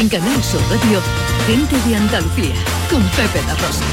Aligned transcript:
En 0.00 0.08
Canal 0.08 0.42
Sur 0.42 0.62
Radio, 0.70 0.98
Gente 1.46 1.76
de 1.86 1.94
Andalucía, 1.94 2.54
con 2.88 3.02
Pepe 3.10 3.46
La 3.46 3.54
Rosa. 3.54 3.84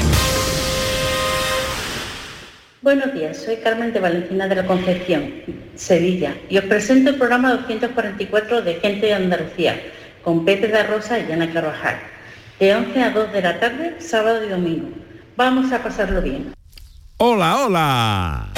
Buenos 2.80 3.12
días, 3.12 3.36
soy 3.36 3.56
Carmen 3.56 3.92
de 3.92 4.00
Valentina 4.00 4.48
de 4.48 4.54
la 4.54 4.66
Concepción, 4.66 5.30
Sevilla, 5.74 6.34
y 6.48 6.56
os 6.56 6.64
presento 6.64 7.10
el 7.10 7.16
programa 7.16 7.52
244 7.52 8.62
de 8.62 8.74
Gente 8.76 9.04
de 9.04 9.12
Andalucía, 9.12 9.82
con 10.24 10.46
Pepe 10.46 10.68
da 10.68 10.84
Rosa 10.84 11.18
y 11.18 11.30
Ana 11.30 11.52
Carvajal, 11.52 11.98
de 12.58 12.74
11 12.74 13.02
a 13.02 13.10
2 13.10 13.32
de 13.34 13.42
la 13.42 13.60
tarde, 13.60 13.96
sábado 13.98 14.42
y 14.46 14.48
domingo. 14.48 14.88
Vamos 15.36 15.70
a 15.72 15.82
pasarlo 15.82 16.22
bien. 16.22 16.54
Hola, 17.18 17.66
hola. 17.66 18.57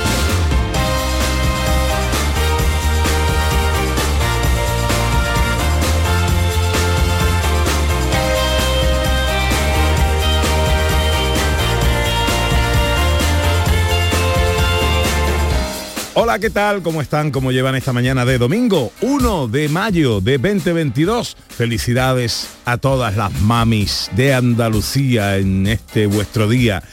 Hola, 16.13 16.39
¿qué 16.39 16.49
tal? 16.49 16.81
¿Cómo 16.81 17.01
están? 17.01 17.31
¿Cómo 17.31 17.53
llevan 17.53 17.75
esta 17.75 17.93
mañana 17.93 18.25
de 18.25 18.37
domingo? 18.37 18.91
1 18.99 19.47
de 19.47 19.69
mayo 19.69 20.19
de 20.19 20.37
2022. 20.37 21.37
Felicidades 21.47 22.49
a 22.65 22.77
todas 22.77 23.15
las 23.15 23.31
mamis 23.39 24.09
de 24.13 24.33
Andalucía 24.33 25.37
en 25.37 25.67
este 25.67 26.07
vuestro 26.07 26.49
día. 26.49 26.83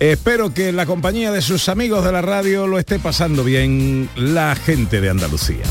Espero 0.00 0.54
que 0.54 0.70
en 0.70 0.76
la 0.76 0.86
compañía 0.86 1.30
de 1.32 1.42
sus 1.42 1.68
amigos 1.68 2.02
de 2.02 2.12
la 2.12 2.22
radio 2.22 2.66
lo 2.66 2.78
esté 2.78 2.98
pasando 2.98 3.44
bien 3.44 4.08
la 4.16 4.54
gente 4.54 5.02
de 5.02 5.10
Andalucía. 5.10 5.64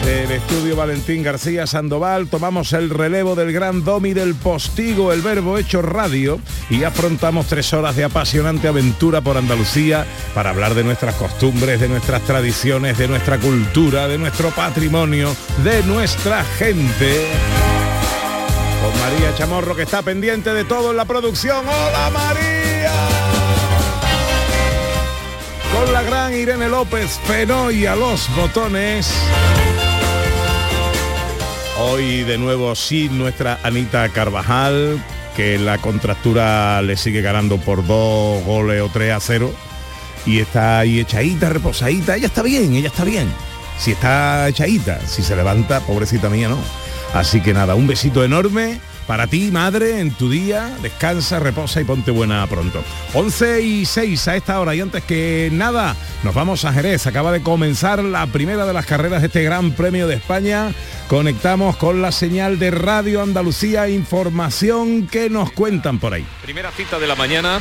Desde 0.00 0.24
el 0.24 0.32
estudio 0.32 0.74
Valentín 0.74 1.22
García 1.22 1.66
Sandoval 1.66 2.26
tomamos 2.26 2.72
el 2.72 2.90
relevo 2.90 3.36
del 3.36 3.52
gran 3.52 3.84
domi 3.84 4.12
del 4.12 4.34
postigo, 4.34 5.12
el 5.12 5.22
verbo 5.22 5.56
hecho 5.56 5.82
radio, 5.82 6.40
y 6.68 6.82
afrontamos 6.82 7.46
tres 7.46 7.72
horas 7.72 7.94
de 7.94 8.04
apasionante 8.04 8.66
aventura 8.66 9.20
por 9.20 9.36
Andalucía 9.36 10.04
para 10.34 10.50
hablar 10.50 10.74
de 10.74 10.82
nuestras 10.82 11.14
costumbres, 11.14 11.80
de 11.80 11.88
nuestras 11.88 12.22
tradiciones, 12.22 12.98
de 12.98 13.06
nuestra 13.06 13.38
cultura, 13.38 14.08
de 14.08 14.18
nuestro 14.18 14.50
patrimonio, 14.50 15.34
de 15.62 15.82
nuestra 15.84 16.42
gente. 16.44 17.28
Con 18.82 19.00
María 19.00 19.34
Chamorro 19.36 19.76
que 19.76 19.82
está 19.82 20.02
pendiente 20.02 20.52
de 20.52 20.64
todo 20.64 20.90
en 20.90 20.96
la 20.96 21.04
producción. 21.04 21.64
¡Hola 21.68 22.10
María! 22.12 22.63
La 25.92 26.02
gran 26.02 26.34
Irene 26.34 26.68
López 26.68 27.20
Fenoy 27.24 27.86
a 27.86 27.94
los 27.94 28.34
botones. 28.34 29.12
Hoy 31.78 32.22
de 32.22 32.38
nuevo 32.38 32.74
sí 32.74 33.08
nuestra 33.10 33.58
Anita 33.62 34.08
Carvajal, 34.08 35.02
que 35.36 35.58
la 35.58 35.78
contractura 35.78 36.80
le 36.82 36.96
sigue 36.96 37.22
ganando 37.22 37.58
por 37.58 37.86
dos 37.86 38.42
goles 38.44 38.82
o 38.82 38.88
tres 38.88 39.12
a 39.12 39.20
cero. 39.20 39.52
Y 40.26 40.40
está 40.40 40.80
ahí 40.80 41.00
echadita, 41.00 41.50
reposadita. 41.50 42.16
Ella 42.16 42.26
está 42.26 42.42
bien, 42.42 42.74
ella 42.74 42.88
está 42.88 43.04
bien. 43.04 43.32
Si 43.78 43.92
está 43.92 44.48
echadita, 44.48 45.00
si 45.06 45.22
se 45.22 45.36
levanta, 45.36 45.80
pobrecita 45.80 46.28
mía, 46.28 46.48
no. 46.48 46.58
Así 47.12 47.40
que 47.40 47.52
nada, 47.52 47.74
un 47.74 47.86
besito 47.86 48.24
enorme 48.24 48.80
para 49.06 49.26
ti, 49.26 49.50
madre, 49.50 50.00
en 50.00 50.12
tu 50.12 50.30
día. 50.30 50.76
Descansa, 50.82 51.38
reposa 51.38 51.80
y 51.80 51.84
ponte 51.84 52.10
buena 52.10 52.46
pronto. 52.46 52.82
11 53.14 53.62
y 53.62 53.86
6 53.86 54.28
a 54.28 54.36
esta 54.36 54.60
hora 54.60 54.74
y 54.74 54.80
antes 54.80 55.04
que 55.04 55.50
nada, 55.52 55.96
nos 56.22 56.34
vamos 56.34 56.64
a 56.64 56.72
Jerez. 56.72 57.06
Acaba 57.06 57.32
de 57.32 57.42
comenzar 57.42 58.02
la 58.02 58.26
primera 58.26 58.66
de 58.66 58.72
las 58.72 58.86
carreras 58.86 59.20
de 59.20 59.28
este 59.28 59.42
Gran 59.42 59.72
Premio 59.72 60.06
de 60.06 60.16
España. 60.16 60.72
Conectamos 61.08 61.76
con 61.76 62.02
la 62.02 62.12
señal 62.12 62.58
de 62.58 62.70
Radio 62.70 63.22
Andalucía, 63.22 63.88
información 63.88 65.06
que 65.06 65.28
nos 65.28 65.52
cuentan 65.52 65.98
por 65.98 66.14
ahí. 66.14 66.26
Primera 66.42 66.70
cita 66.72 66.98
de 66.98 67.06
la 67.06 67.14
mañana 67.14 67.60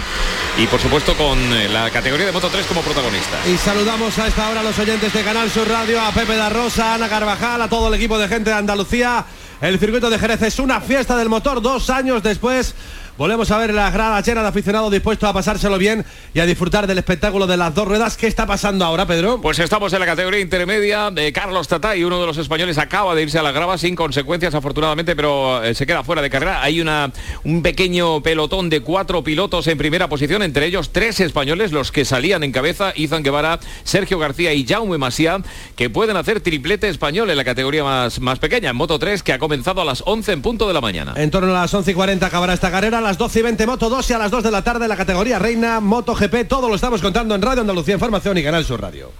y 0.57 0.67
por 0.67 0.79
supuesto 0.79 1.15
con 1.15 1.37
eh, 1.53 1.67
la 1.69 1.89
categoría 1.89 2.25
de 2.25 2.31
Moto 2.31 2.49
3 2.49 2.65
como 2.67 2.81
protagonista. 2.81 3.37
Y 3.51 3.57
saludamos 3.57 4.17
a 4.19 4.27
esta 4.27 4.49
hora 4.49 4.61
a 4.61 4.63
los 4.63 4.77
oyentes 4.77 5.11
de 5.11 5.23
Canal 5.23 5.49
Sur 5.49 5.67
Radio, 5.67 5.99
a 6.01 6.11
Pepe 6.11 6.35
da 6.35 6.49
Rosa, 6.49 6.91
a 6.91 6.95
Ana 6.95 7.09
Carvajal, 7.09 7.61
a 7.61 7.69
todo 7.69 7.87
el 7.87 7.95
equipo 7.95 8.17
de 8.17 8.27
gente 8.27 8.49
de 8.49 8.55
Andalucía. 8.55 9.25
El 9.63 9.79
circuito 9.79 10.09
de 10.09 10.19
Jerez 10.19 10.41
es 10.41 10.59
una 10.59 10.81
fiesta 10.81 11.15
del 11.15 11.29
motor 11.29 11.61
dos 11.61 11.89
años 11.89 12.21
después. 12.21 12.75
Volvemos 13.15 13.51
a 13.51 13.59
ver 13.59 13.75
la 13.75 13.91
grada 13.91 14.19
llena 14.21 14.41
de 14.41 14.47
aficionados 14.47 14.91
dispuestos 14.91 15.29
a 15.29 15.33
pasárselo 15.33 15.77
bien 15.77 16.03
y 16.33 16.39
a 16.39 16.47
disfrutar 16.47 16.87
del 16.87 16.97
espectáculo 16.97 17.45
de 17.45 17.57
las 17.57 17.75
dos 17.75 17.87
ruedas. 17.87 18.17
¿Qué 18.17 18.25
está 18.25 18.47
pasando 18.47 18.85
ahora, 18.85 19.05
Pedro? 19.05 19.39
Pues 19.39 19.59
estamos 19.59 19.93
en 19.93 19.99
la 19.99 20.07
categoría 20.07 20.39
intermedia 20.39 21.11
de 21.11 21.31
Carlos 21.31 21.67
Tatay, 21.67 22.03
uno 22.03 22.19
de 22.19 22.25
los 22.25 22.39
españoles 22.39 22.79
acaba 22.79 23.13
de 23.13 23.21
irse 23.21 23.37
a 23.37 23.43
la 23.43 23.51
grava 23.51 23.77
sin 23.77 23.95
consecuencias 23.95 24.55
afortunadamente, 24.55 25.15
pero 25.15 25.63
eh, 25.63 25.75
se 25.75 25.85
queda 25.85 26.03
fuera 26.03 26.23
de 26.23 26.31
carrera. 26.31 26.63
Hay 26.63 26.81
una, 26.81 27.11
un 27.43 27.61
pequeño 27.61 28.23
pelotón 28.23 28.71
de 28.71 28.81
cuatro 28.81 29.23
pilotos 29.23 29.67
en 29.67 29.77
primera 29.77 30.09
posición, 30.09 30.41
entre 30.41 30.65
ellos 30.65 30.91
tres 30.91 31.19
españoles, 31.19 31.71
los 31.71 31.91
que 31.91 32.05
salían 32.05 32.43
en 32.43 32.51
cabeza, 32.51 32.93
Izan 32.95 33.21
Guevara, 33.21 33.59
Sergio 33.83 34.17
García 34.17 34.53
y 34.53 34.65
Jaume 34.65 34.97
Masía, 34.97 35.37
que 35.75 35.91
pueden 35.91 36.17
hacer 36.17 36.41
triplete 36.41 36.89
español 36.89 37.29
en 37.29 37.37
la 37.37 37.43
categoría 37.43 37.83
más, 37.83 38.19
más 38.19 38.39
pequeña, 38.39 38.71
en 38.71 38.75
Moto 38.75 38.97
3, 38.97 39.21
que 39.21 39.33
ha 39.33 39.37
comenzado 39.37 39.81
a 39.81 39.85
las 39.85 40.01
11 40.03 40.31
en 40.31 40.41
punto 40.41 40.67
de 40.67 40.73
la 40.73 40.81
mañana. 40.81 41.13
En 41.15 41.29
torno 41.29 41.55
a 41.55 41.61
las 41.61 41.71
11 41.71 41.91
y 41.91 41.93
40 41.93 42.25
acabará 42.25 42.53
esta 42.53 42.71
carrera, 42.71 43.02
las 43.03 43.17
12 43.17 43.39
y 43.39 43.41
20 43.43 43.67
Moto 43.67 43.89
2 43.89 44.09
y 44.09 44.13
a 44.13 44.17
las 44.17 44.31
2 44.31 44.43
de 44.43 44.51
la 44.51 44.63
tarde 44.63 44.87
la 44.87 44.95
categoría 44.95 45.39
Reina, 45.39 45.79
Moto 45.79 46.15
GP, 46.15 46.47
todo 46.47 46.69
lo 46.69 46.75
estamos 46.75 47.01
contando 47.01 47.35
en 47.35 47.41
Radio 47.41 47.61
Andalucía 47.61 47.93
Información 47.93 48.37
y 48.37 48.43
Canal 48.43 48.65
Sur 48.65 48.81
Radio. 48.81 49.11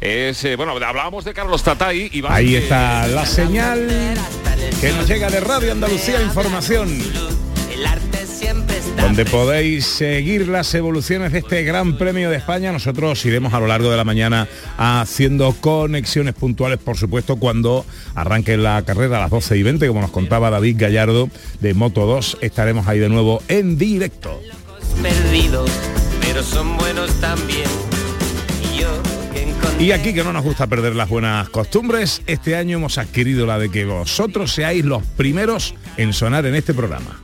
Es, 0.00 0.44
eh, 0.44 0.56
bueno, 0.56 0.72
hablábamos 0.72 1.24
de 1.24 1.32
Carlos 1.32 1.62
Tatay 1.62 2.10
y 2.12 2.22
Ahí 2.28 2.56
está 2.56 3.06
la 3.06 3.24
señal 3.24 3.88
que 4.80 4.92
nos 4.92 5.08
llega 5.08 5.30
de 5.30 5.40
Radio 5.40 5.72
Andalucía 5.72 6.20
Información. 6.20 7.53
Donde 9.00 9.24
podéis 9.26 9.84
seguir 9.84 10.48
las 10.48 10.74
evoluciones 10.74 11.32
de 11.32 11.40
este 11.40 11.62
Gran 11.62 11.98
Premio 11.98 12.30
de 12.30 12.36
España. 12.36 12.72
Nosotros 12.72 13.24
iremos 13.26 13.52
a 13.52 13.60
lo 13.60 13.66
largo 13.66 13.90
de 13.90 13.96
la 13.96 14.04
mañana 14.04 14.48
haciendo 14.78 15.54
conexiones 15.60 16.34
puntuales, 16.34 16.78
por 16.78 16.96
supuesto, 16.96 17.36
cuando 17.36 17.84
arranque 18.14 18.56
la 18.56 18.82
carrera 18.82 19.18
a 19.18 19.20
las 19.20 19.30
12 19.30 19.58
y 19.58 19.62
20, 19.62 19.88
como 19.88 20.00
nos 20.00 20.10
contaba 20.10 20.50
David 20.50 20.76
Gallardo 20.78 21.28
de 21.60 21.74
Moto 21.74 22.06
2. 22.06 22.38
Estaremos 22.40 22.88
ahí 22.88 22.98
de 22.98 23.08
nuevo 23.08 23.42
en 23.48 23.76
directo. 23.76 24.40
perdidos, 25.02 25.70
pero 26.20 26.42
son 26.42 26.76
buenos 26.76 27.12
también. 27.20 27.68
Y 29.78 29.90
aquí 29.90 30.14
que 30.14 30.22
no 30.22 30.32
nos 30.32 30.44
gusta 30.44 30.66
perder 30.66 30.94
las 30.94 31.08
buenas 31.08 31.48
costumbres, 31.50 32.22
este 32.26 32.56
año 32.56 32.78
hemos 32.78 32.96
adquirido 32.96 33.44
la 33.44 33.58
de 33.58 33.70
que 33.70 33.84
vosotros 33.84 34.52
seáis 34.52 34.84
los 34.84 35.02
primeros 35.02 35.74
en 35.96 36.12
sonar 36.12 36.46
en 36.46 36.54
este 36.54 36.72
programa. 36.72 37.23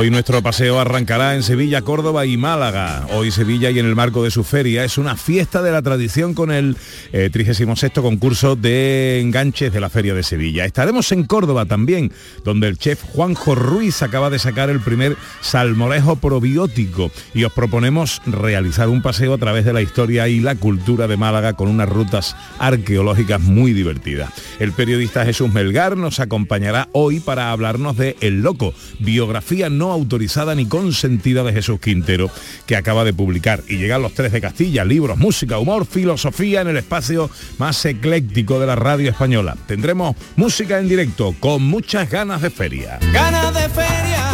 Hoy 0.00 0.10
nuestro 0.10 0.42
paseo 0.42 0.80
arrancará 0.80 1.34
en 1.34 1.42
Sevilla, 1.42 1.82
Córdoba 1.82 2.24
y 2.24 2.38
Málaga. 2.38 3.06
Hoy 3.12 3.30
Sevilla 3.30 3.68
y 3.68 3.80
en 3.80 3.84
el 3.84 3.94
marco 3.94 4.24
de 4.24 4.30
su 4.30 4.44
feria 4.44 4.82
es 4.82 4.96
una 4.96 5.14
fiesta 5.14 5.60
de 5.60 5.72
la 5.72 5.82
tradición 5.82 6.32
con 6.32 6.50
el 6.50 6.78
eh, 7.12 7.28
36 7.30 7.92
concurso 7.96 8.56
de 8.56 9.20
enganches 9.20 9.70
de 9.74 9.78
la 9.78 9.90
Feria 9.90 10.14
de 10.14 10.22
Sevilla. 10.22 10.64
Estaremos 10.64 11.12
en 11.12 11.24
Córdoba 11.24 11.66
también, 11.66 12.14
donde 12.44 12.68
el 12.68 12.78
chef 12.78 13.02
Juanjo 13.12 13.54
Ruiz 13.54 14.02
acaba 14.02 14.30
de 14.30 14.38
sacar 14.38 14.70
el 14.70 14.80
primer 14.80 15.18
salmorejo 15.42 16.16
probiótico 16.16 17.10
y 17.34 17.44
os 17.44 17.52
proponemos 17.52 18.22
realizar 18.24 18.88
un 18.88 19.02
paseo 19.02 19.34
a 19.34 19.38
través 19.38 19.66
de 19.66 19.74
la 19.74 19.82
historia 19.82 20.28
y 20.28 20.40
la 20.40 20.54
cultura 20.54 21.08
de 21.08 21.18
Málaga 21.18 21.52
con 21.52 21.68
unas 21.68 21.90
rutas 21.90 22.36
arqueológicas 22.58 23.42
muy 23.42 23.74
divertidas. 23.74 24.32
El 24.60 24.72
periodista 24.72 25.26
Jesús 25.26 25.52
Melgar 25.52 25.98
nos 25.98 26.20
acompañará 26.20 26.88
hoy 26.92 27.20
para 27.20 27.52
hablarnos 27.52 27.98
de 27.98 28.16
El 28.22 28.40
Loco, 28.40 28.72
biografía 28.98 29.68
no 29.68 29.89
autorizada 29.92 30.54
ni 30.54 30.66
consentida 30.66 31.42
de 31.42 31.52
Jesús 31.52 31.80
Quintero, 31.80 32.30
que 32.66 32.76
acaba 32.76 33.04
de 33.04 33.12
publicar. 33.12 33.62
Y 33.68 33.76
llegan 33.76 34.02
los 34.02 34.14
tres 34.14 34.32
de 34.32 34.40
Castilla, 34.40 34.84
libros, 34.84 35.18
música, 35.18 35.58
humor, 35.58 35.86
filosofía 35.86 36.60
en 36.60 36.68
el 36.68 36.76
espacio 36.76 37.30
más 37.58 37.84
ecléctico 37.84 38.58
de 38.60 38.66
la 38.66 38.76
radio 38.76 39.10
española. 39.10 39.56
Tendremos 39.66 40.16
música 40.36 40.78
en 40.78 40.88
directo 40.88 41.34
con 41.38 41.62
muchas 41.62 42.10
ganas 42.10 42.42
de 42.42 42.50
feria. 42.50 42.98
Ganas 43.12 43.54
de 43.54 43.68
feria, 43.68 44.24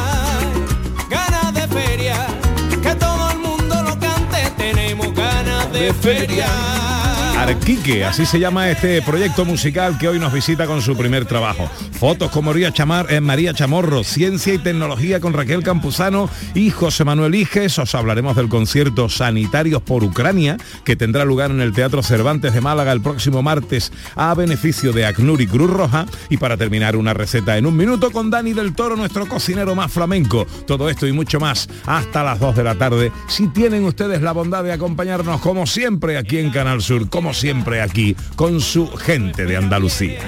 ganas 1.11 1.55
de 1.55 1.69
feria, 1.69 2.27
que 2.83 2.95
todo 2.95 3.31
el 3.33 3.39
mundo 3.39 3.83
lo 3.83 3.99
cante, 3.99 4.51
tenemos 4.57 5.15
ganas 5.15 5.73
de 5.73 5.93
feria. 5.95 6.86
Arquique, 7.37 8.05
así 8.05 8.25
se 8.25 8.41
llama 8.41 8.71
este 8.71 9.03
proyecto 9.03 9.45
musical 9.45 9.99
que 9.99 10.09
hoy 10.09 10.19
nos 10.19 10.33
visita 10.33 10.67
con 10.67 10.81
su 10.81 10.97
primer 10.97 11.27
trabajo. 11.27 11.71
Fotos 11.93 12.31
con 12.31 12.47
María, 12.47 12.73
Chamar, 12.73 13.13
eh, 13.13 13.21
María 13.21 13.53
Chamorro, 13.53 14.05
Ciencia 14.05 14.55
y 14.55 14.59
Tecnología 14.59 15.21
con 15.21 15.35
Raquel 15.35 15.63
Campuzano 15.63 16.31
y 16.55 16.71
José 16.71 17.05
Manuel 17.05 17.35
Iges. 17.35 17.79
Os 17.79 17.95
hablaremos 17.95 18.37
del 18.37 18.49
concierto 18.49 19.09
Sanitarios 19.09 19.83
por 19.83 20.03
Ucrania 20.03 20.57
que 20.85 20.97
tendrá 20.97 21.25
lugar 21.25 21.51
en 21.51 21.61
el 21.61 21.73
Teatro 21.73 22.03
Cervantes 22.03 22.55
de 22.55 22.61
Málaga 22.61 22.93
el 22.93 23.03
próximo 23.03 23.43
martes 23.43 23.93
a 24.15 24.35
beneficio 24.35 24.93
de 24.93 25.07
ACNUR 25.07 25.41
y 25.41 25.47
Cruz 25.47 25.71
Roja. 25.71 26.07
Y 26.31 26.39
para 26.39 26.57
terminar 26.57 26.97
una 26.97 27.15
receta 27.15 27.59
en 27.59 27.67
un 27.67 27.77
minuto 27.77 28.11
con 28.11 28.31
Dani 28.31 28.55
del 28.55 28.75
Toro, 28.75 28.97
nuestro 28.97 29.27
cocinero 29.27 29.75
más 29.75 29.93
flamenco. 29.93 30.47
Todo 30.67 30.89
esto 30.89 31.07
y 31.07 31.13
mucho 31.13 31.39
más 31.39 31.69
hasta 31.85 32.25
las 32.25 32.41
2 32.41 32.57
de 32.57 32.65
la 32.65 32.75
tarde. 32.75 33.13
Si 33.29 33.49
tienen 33.49 33.85
ustedes 33.85 34.23
la 34.23 34.33
bondad 34.33 34.65
de 34.65 34.73
acompañarnos 34.73 35.41
como 35.41 35.67
siempre 35.67 36.17
aquí 36.17 36.39
en 36.39 36.51
Canal 36.51 36.81
Sur, 36.81 37.09
siempre 37.35 37.83
aquí 37.83 38.17
con 38.35 38.61
su 38.61 38.89
gente 38.97 39.47
de 39.47 39.57
Andalucía. 39.57 40.21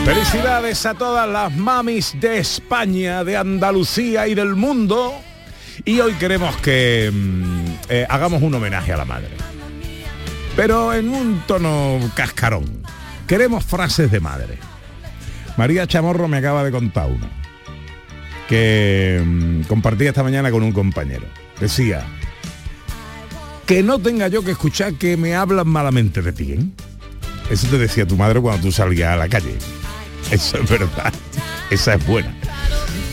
Felicidades 0.06 0.86
a 0.86 0.96
todas 0.96 1.30
las 1.30 1.56
mamis 1.56 2.14
de 2.20 2.40
España, 2.40 3.24
de 3.24 3.38
Andalucía 3.38 4.28
y 4.28 4.36
del 4.36 4.54
mundo. 4.54 5.14
Y 5.86 6.02
hoy 6.02 6.12
queremos 6.14 6.58
que 6.58 7.10
mm, 7.12 7.66
eh, 7.88 8.06
hagamos 8.10 8.42
un 8.42 8.54
homenaje 8.54 8.92
a 8.92 8.98
la 8.98 9.06
madre. 9.06 9.30
Pero 10.58 10.94
en 10.94 11.08
un 11.10 11.42
tono 11.48 12.00
cascarón. 12.16 12.84
Queremos 13.28 13.64
frases 13.64 14.12
de 14.12 14.20
madre. 14.20 14.58
María 15.56 15.88
Chamorro 15.88 16.28
me 16.28 16.38
acaba 16.38 16.66
de 16.66 16.72
contar 16.72 17.10
una. 17.10 17.30
Que 18.50 19.24
mm, 19.26 19.62
compartí 19.64 20.06
esta 20.06 20.22
mañana 20.22 20.52
con 20.52 20.64
un 20.64 20.74
compañero. 20.74 21.26
Decía, 21.62 22.06
que 23.66 23.82
no 23.84 24.00
tenga 24.00 24.28
yo 24.28 24.44
que 24.44 24.52
escuchar 24.52 24.96
que 24.96 25.16
me 25.16 25.34
hablan 25.34 25.70
malamente 25.70 26.22
de 26.22 26.34
ti. 26.34 26.52
¿eh? 26.52 26.66
Eso 27.50 27.68
te 27.68 27.78
decía 27.78 28.06
tu 28.06 28.18
madre 28.18 28.42
cuando 28.42 28.64
tú 28.64 28.72
salías 28.72 29.14
a 29.14 29.16
la 29.16 29.30
calle. 29.30 29.56
Eso 30.34 30.58
es 30.58 30.68
verdad. 30.68 31.14
Esa 31.70 31.94
es 31.94 32.08
buena. 32.08 32.34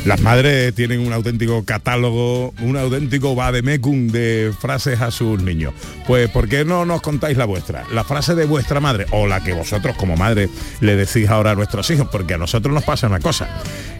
Las 0.06 0.22
madres 0.22 0.75
tienen 0.75 1.00
un 1.00 1.12
auténtico 1.12 1.62
catálogo, 1.67 2.55
un 2.62 2.78
auténtico 2.78 3.34
vademecum 3.34 4.08
de 4.08 4.55
frases 4.58 5.02
a 5.02 5.11
sus 5.11 5.43
niños. 5.43 5.75
Pues 6.06 6.31
¿por 6.31 6.49
qué 6.49 6.64
no 6.64 6.87
nos 6.87 7.02
contáis 7.02 7.37
la 7.37 7.44
vuestra? 7.44 7.84
La 7.93 8.05
frase 8.05 8.34
de 8.34 8.46
vuestra 8.46 8.81
madre 8.81 9.05
o 9.11 9.26
la 9.26 9.44
que 9.44 9.52
vosotros 9.52 9.96
como 9.96 10.17
madre 10.17 10.49
le 10.81 10.96
decís 10.96 11.28
ahora 11.28 11.50
a 11.50 11.55
nuestros 11.55 11.90
hijos, 11.90 12.08
porque 12.11 12.32
a 12.32 12.38
nosotros 12.38 12.72
nos 12.72 12.84
pasa 12.84 13.08
una 13.08 13.20
cosa. 13.20 13.50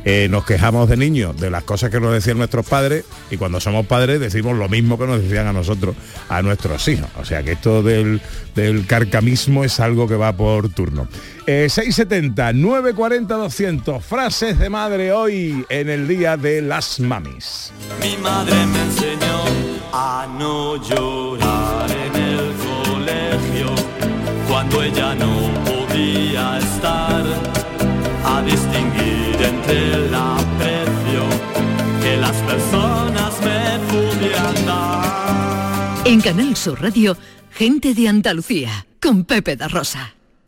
Eh, 0.05 0.29
nos 0.31 0.45
quejamos 0.45 0.89
de 0.89 0.97
niños 0.97 1.39
de 1.39 1.51
las 1.51 1.65
cosas 1.65 1.91
que 1.91 2.01
nos 2.01 2.13
decían 2.13 2.39
nuestros 2.39 2.67
padres 2.67 3.05
y 3.31 3.37
cuando 3.37 3.61
somos 3.61 3.87
padres 3.87 4.19
decimos 4.21 4.57
lo 4.57 4.69
mismo 4.69 4.99
que 4.99 5.07
nos 5.07 5.23
decían 5.23 5.47
a 5.47 5.53
nosotros, 5.53 5.95
a 6.29 6.41
nuestros 6.43 6.87
hijos. 6.89 7.09
O 7.19 7.25
sea 7.25 7.43
que 7.43 7.53
esto 7.53 7.83
del, 7.83 8.21
del 8.55 8.87
carcamismo 8.87 9.65
es 9.65 9.79
algo 9.81 10.09
que 10.09 10.17
va 10.17 10.33
por 10.33 10.71
turno. 10.71 11.09
Eh, 11.47 11.69
670, 11.69 12.53
940, 12.53 13.35
200, 13.35 14.05
frases 14.05 14.59
de 14.59 14.71
madre 14.71 15.13
hoy 15.13 15.67
en 15.69 15.91
el 15.91 16.09
Día 16.09 16.37
de 16.37 16.63
las 16.63 17.01
Mamis. 17.01 17.73
Mi 18.01 18.17
madre 18.17 18.55
me 18.67 18.83
enseñó 18.83 19.45
a 19.93 20.27
no 20.39 20.77
llorar 20.83 21.91
en 21.91 22.23
el 22.23 22.53
colegio 22.89 23.75
cuando 24.49 24.83
ella 24.83 25.15
no 25.15 25.53
podía 25.65 26.59
estar, 26.59 27.25
a 28.25 28.43
distinguir 28.43 29.20
entre 29.45 29.95
el 29.95 30.15
aprecio 30.15 31.23
que 32.03 32.17
las 32.17 32.37
personas 32.43 33.33
me 33.41 33.79
pudieran 33.91 34.67
dar. 34.67 36.03
En 36.05 36.21
Canal 36.21 36.57
Sur 36.57 36.81
Radio, 36.81 37.17
Gente 37.51 37.95
de 37.95 38.09
Andalucía, 38.09 38.87
con 39.01 39.25
Pepe 39.25 39.57
da 39.57 39.69
Rosa. 39.69 40.15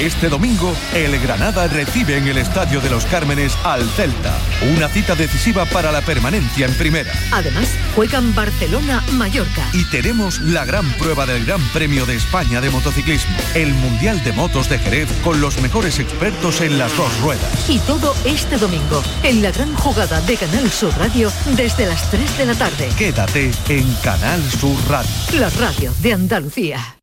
Este 0.00 0.30
domingo, 0.30 0.74
el 0.94 1.20
Granada 1.20 1.68
recibe 1.68 2.16
en 2.16 2.26
el 2.26 2.38
Estadio 2.38 2.80
de 2.80 2.88
los 2.88 3.04
Cármenes 3.04 3.54
al 3.64 3.86
Celta. 3.90 4.34
Una 4.74 4.88
cita 4.88 5.14
decisiva 5.14 5.66
para 5.66 5.92
la 5.92 6.00
permanencia 6.00 6.64
en 6.64 6.72
primera. 6.72 7.12
Además, 7.32 7.68
juegan 7.94 8.34
Barcelona-Mallorca. 8.34 9.68
Y 9.74 9.84
tenemos 9.90 10.40
la 10.40 10.64
gran 10.64 10.90
prueba 10.92 11.26
del 11.26 11.44
Gran 11.44 11.60
Premio 11.74 12.06
de 12.06 12.16
España 12.16 12.62
de 12.62 12.70
motociclismo, 12.70 13.36
el 13.54 13.74
Mundial 13.74 14.24
de 14.24 14.32
Motos 14.32 14.70
de 14.70 14.78
Jerez 14.78 15.10
con 15.22 15.42
los 15.42 15.60
mejores 15.60 15.98
expertos 15.98 16.62
en 16.62 16.78
las 16.78 16.96
dos 16.96 17.20
ruedas. 17.20 17.68
Y 17.68 17.78
todo 17.80 18.14
este 18.24 18.56
domingo, 18.56 19.02
en 19.22 19.42
la 19.42 19.50
gran 19.50 19.74
jugada 19.74 20.22
de 20.22 20.38
Canal 20.38 20.70
Sur 20.70 20.96
Radio, 20.96 21.30
desde 21.56 21.84
las 21.84 22.10
3 22.10 22.38
de 22.38 22.46
la 22.46 22.54
tarde. 22.54 22.88
Quédate 22.96 23.50
en 23.68 23.92
Canal 23.96 24.42
Sur 24.50 24.78
Radio. 24.88 25.10
La 25.38 25.50
radio 25.50 25.92
de 26.00 26.14
Andalucía. 26.14 26.96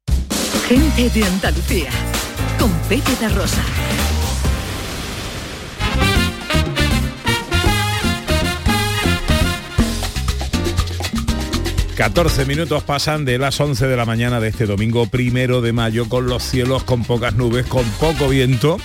Gente 0.68 1.10
de 1.10 1.24
Andalucía, 1.24 1.90
con 2.60 2.72
Pepe 2.90 3.30
Rosa. 3.30 3.64
Catorce 11.96 12.46
minutos 12.46 12.84
pasan 12.84 13.26
de 13.26 13.40
las 13.40 13.60
11 13.60 13.88
de 13.88 13.98
la 13.98 14.06
mañana 14.06 14.40
de 14.40 14.50
este 14.50 14.68
domingo 14.68 15.08
primero 15.08 15.62
de 15.62 15.74
mayo 15.74 16.08
con 16.08 16.28
los 16.28 16.44
cielos 16.44 16.84
con 16.84 17.04
pocas 17.04 17.34
nubes, 17.34 17.66
con 17.66 17.84
poco 18.00 18.30
viento 18.30 18.78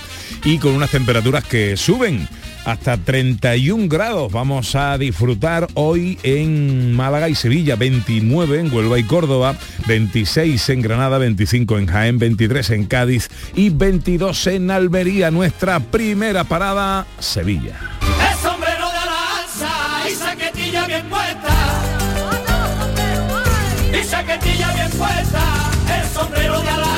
y 0.43 0.57
con 0.57 0.73
unas 0.73 0.89
temperaturas 0.89 1.43
que 1.43 1.77
suben 1.77 2.27
hasta 2.65 2.97
31 2.97 3.87
grados. 3.87 4.31
Vamos 4.31 4.75
a 4.75 4.97
disfrutar 4.97 5.67
hoy 5.73 6.17
en 6.23 6.95
Málaga 6.95 7.29
y 7.29 7.35
Sevilla, 7.35 7.75
29 7.75 8.59
en 8.59 8.73
Huelva 8.73 8.99
y 8.99 9.03
Córdoba, 9.03 9.55
26 9.87 10.69
en 10.69 10.81
Granada, 10.81 11.17
25 11.17 11.77
en 11.77 11.87
Jaén, 11.87 12.19
23 12.19 12.69
en 12.71 12.85
Cádiz 12.85 13.29
y 13.55 13.69
22 13.69 14.47
en 14.47 14.71
Almería. 14.71 15.31
Nuestra 15.31 15.79
primera 15.79 16.43
parada, 16.43 17.05
Sevilla. 17.19 17.79
El 18.01 18.37
sombrero 18.39 18.87
de 18.87 19.05
la 19.05 19.37
alza 19.41 20.09
y 20.09 20.15
saquetilla 20.15 20.87
bien 20.87 21.05
puesta. 21.09 21.53
Y 23.99 24.03
saquetilla 24.03 24.73
bien 24.73 24.91
puesta. 24.91 25.71
El 26.01 26.09
sombrero 26.09 26.59
de 26.59 26.65
la 26.65 26.92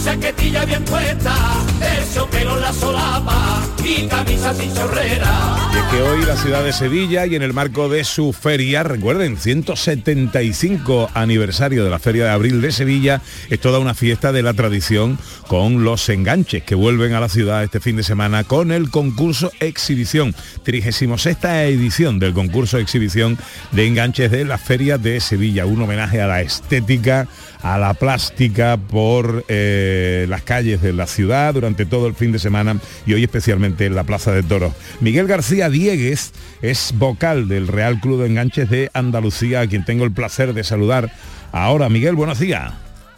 saquetilla 0.00 0.64
bien 0.64 0.84
puesta. 0.84 1.34
Terciopelo 1.78 2.56
en 2.56 2.62
la 2.62 2.72
solapa 2.72 3.62
y 3.84 4.06
camisa 4.06 4.54
sin 4.54 4.74
chorrera. 4.74 5.56
Y 5.72 5.78
es 5.78 5.84
que 5.84 6.02
hoy 6.02 6.24
la 6.24 6.36
ciudad 6.36 6.64
de 6.64 6.72
Sevilla 6.72 7.26
y 7.26 7.34
en 7.34 7.42
el 7.42 7.52
marco 7.52 7.88
de 7.88 8.04
su 8.04 8.32
feria, 8.32 8.82
recuerden, 8.82 9.36
175 9.36 11.10
aniversario 11.14 11.84
de 11.84 11.90
la 11.90 11.98
Feria 11.98 12.24
de 12.24 12.30
Abril 12.30 12.60
de 12.60 12.72
Sevilla, 12.72 13.20
es 13.48 13.60
toda 13.60 13.78
una 13.78 13.94
fiesta 13.94 14.32
de 14.32 14.42
la 14.42 14.54
tradición 14.54 15.18
con 15.46 15.84
los 15.84 16.08
enganches 16.08 16.62
que 16.62 16.74
vuelven 16.74 17.14
a 17.14 17.20
la 17.20 17.28
ciudad 17.28 17.64
este 17.64 17.80
fin 17.80 17.96
de 17.96 18.02
semana 18.02 18.44
con 18.44 18.72
el 18.72 18.90
concurso 18.90 19.50
exhibición, 19.60 20.34
36 20.62 21.10
edición 21.44 22.18
del 22.18 22.32
concurso 22.32 22.78
exhibición 22.78 23.38
de 23.72 23.86
enganches 23.86 24.30
de 24.30 24.44
la 24.44 24.58
Feria 24.58 24.98
de 24.98 25.20
Sevilla, 25.20 25.66
un 25.66 25.82
homenaje 25.82 26.20
a 26.20 26.26
la 26.26 26.40
estética, 26.40 27.28
a 27.62 27.78
la 27.78 27.94
plástica 27.94 28.76
por 28.76 29.44
eh, 29.48 30.26
las 30.28 30.42
calles 30.42 30.80
de 30.82 30.92
la 30.92 31.06
ciudad 31.06 31.54
durante 31.54 31.86
todo 31.86 32.06
el 32.06 32.14
fin 32.14 32.32
de 32.32 32.38
semana 32.38 32.78
y 33.06 33.14
hoy 33.14 33.22
especialmente 33.22 33.86
en 33.86 33.94
la 33.94 34.04
Plaza 34.04 34.32
de 34.32 34.42
Toros. 34.42 34.72
Miguel 35.00 35.26
García 35.26 35.68
Diegues 35.68 36.32
es 36.62 36.92
vocal 36.96 37.48
del 37.48 37.68
Real 37.68 38.00
Club 38.00 38.20
de 38.20 38.26
Enganches 38.26 38.70
de 38.70 38.90
Andalucía, 38.94 39.60
a 39.60 39.66
quien 39.66 39.84
tengo 39.84 40.04
el 40.04 40.12
placer 40.12 40.54
de 40.54 40.64
saludar 40.64 41.12
ahora. 41.52 41.88
Miguel, 41.88 42.14
buenos 42.14 42.38
días. 42.38 42.72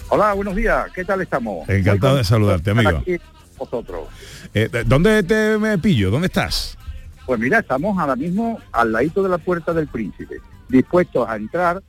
Hola, 0.09 0.33
buenos 0.35 0.55
días. 0.55 0.87
¿Qué 0.95 1.05
tal 1.05 1.23
estamos? 1.23 1.69
Encantado 1.69 2.17
de 2.17 2.25
saludarte, 2.25 2.71
amigo. 2.71 2.99
Aquí 2.99 3.19
vosotros. 3.57 4.09
Eh, 4.55 4.69
¿Dónde 4.87 5.23
te 5.23 5.57
me 5.59 5.79
pillo? 5.79 6.11
¿Dónde 6.11 6.27
estás? 6.27 6.77
Pues 7.25 7.39
mira, 7.39 7.61
estamos 7.61 7.99
ahora 7.99 8.17
mismo 8.17 8.59
al 8.73 8.93
ladito 8.93 9.23
de 9.23 9.29
la 9.29 9.39
puerta 9.39 9.73
del 9.73 9.87
príncipe, 9.87 10.41
dispuestos 10.69 11.29
a 11.29 11.37
entrar, 11.37 11.83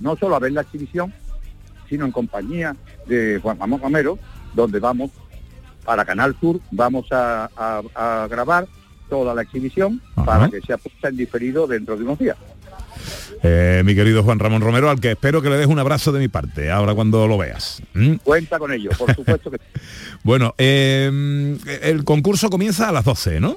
no, 0.00 0.16
solo 0.16 0.36
a 0.36 0.38
ver 0.38 0.52
la 0.52 0.62
exhibición, 0.62 1.12
sino 1.88 2.04
en 2.04 2.12
compañía 2.12 2.76
de 3.06 3.38
Juan 3.42 3.58
Ramón 3.58 3.80
Romero, 3.80 4.18
donde 4.54 4.78
vamos 4.80 5.10
para 5.84 6.04
Canal 6.04 6.36
Sur, 6.40 6.60
vamos 6.70 7.06
a, 7.12 7.48
a- 7.56 8.22
a 8.22 8.28
grabar 8.28 8.66
toda 9.08 9.34
la 9.34 9.42
exhibición 9.42 10.02
para 10.14 10.48
que 10.50 10.60
sea 10.60 10.76
puesta 10.76 11.08
en 11.08 11.16
diferido 11.16 11.66
dentro 11.66 11.96
de 11.96 12.04
unos 12.04 12.18
días. 12.18 12.36
Eh, 13.42 13.82
mi 13.84 13.94
querido 13.94 14.22
Juan 14.22 14.38
Ramón 14.38 14.60
Romero, 14.60 14.90
al 14.90 15.00
que 15.00 15.12
espero 15.12 15.40
que 15.40 15.48
le 15.48 15.56
des 15.56 15.66
un 15.66 15.78
abrazo 15.78 16.12
de 16.12 16.18
mi 16.18 16.28
parte, 16.28 16.70
ahora 16.70 16.94
cuando 16.94 17.26
lo 17.26 17.38
veas. 17.38 17.80
¿Mm? 17.94 18.14
Cuenta 18.24 18.58
con 18.58 18.72
ello, 18.72 18.90
por 18.98 19.14
supuesto 19.14 19.50
que 19.50 19.58
Bueno, 20.24 20.54
eh, 20.58 21.56
el 21.82 22.04
concurso 22.04 22.50
comienza 22.50 22.88
a 22.88 22.92
las 22.92 23.04
12, 23.04 23.40
¿no? 23.40 23.56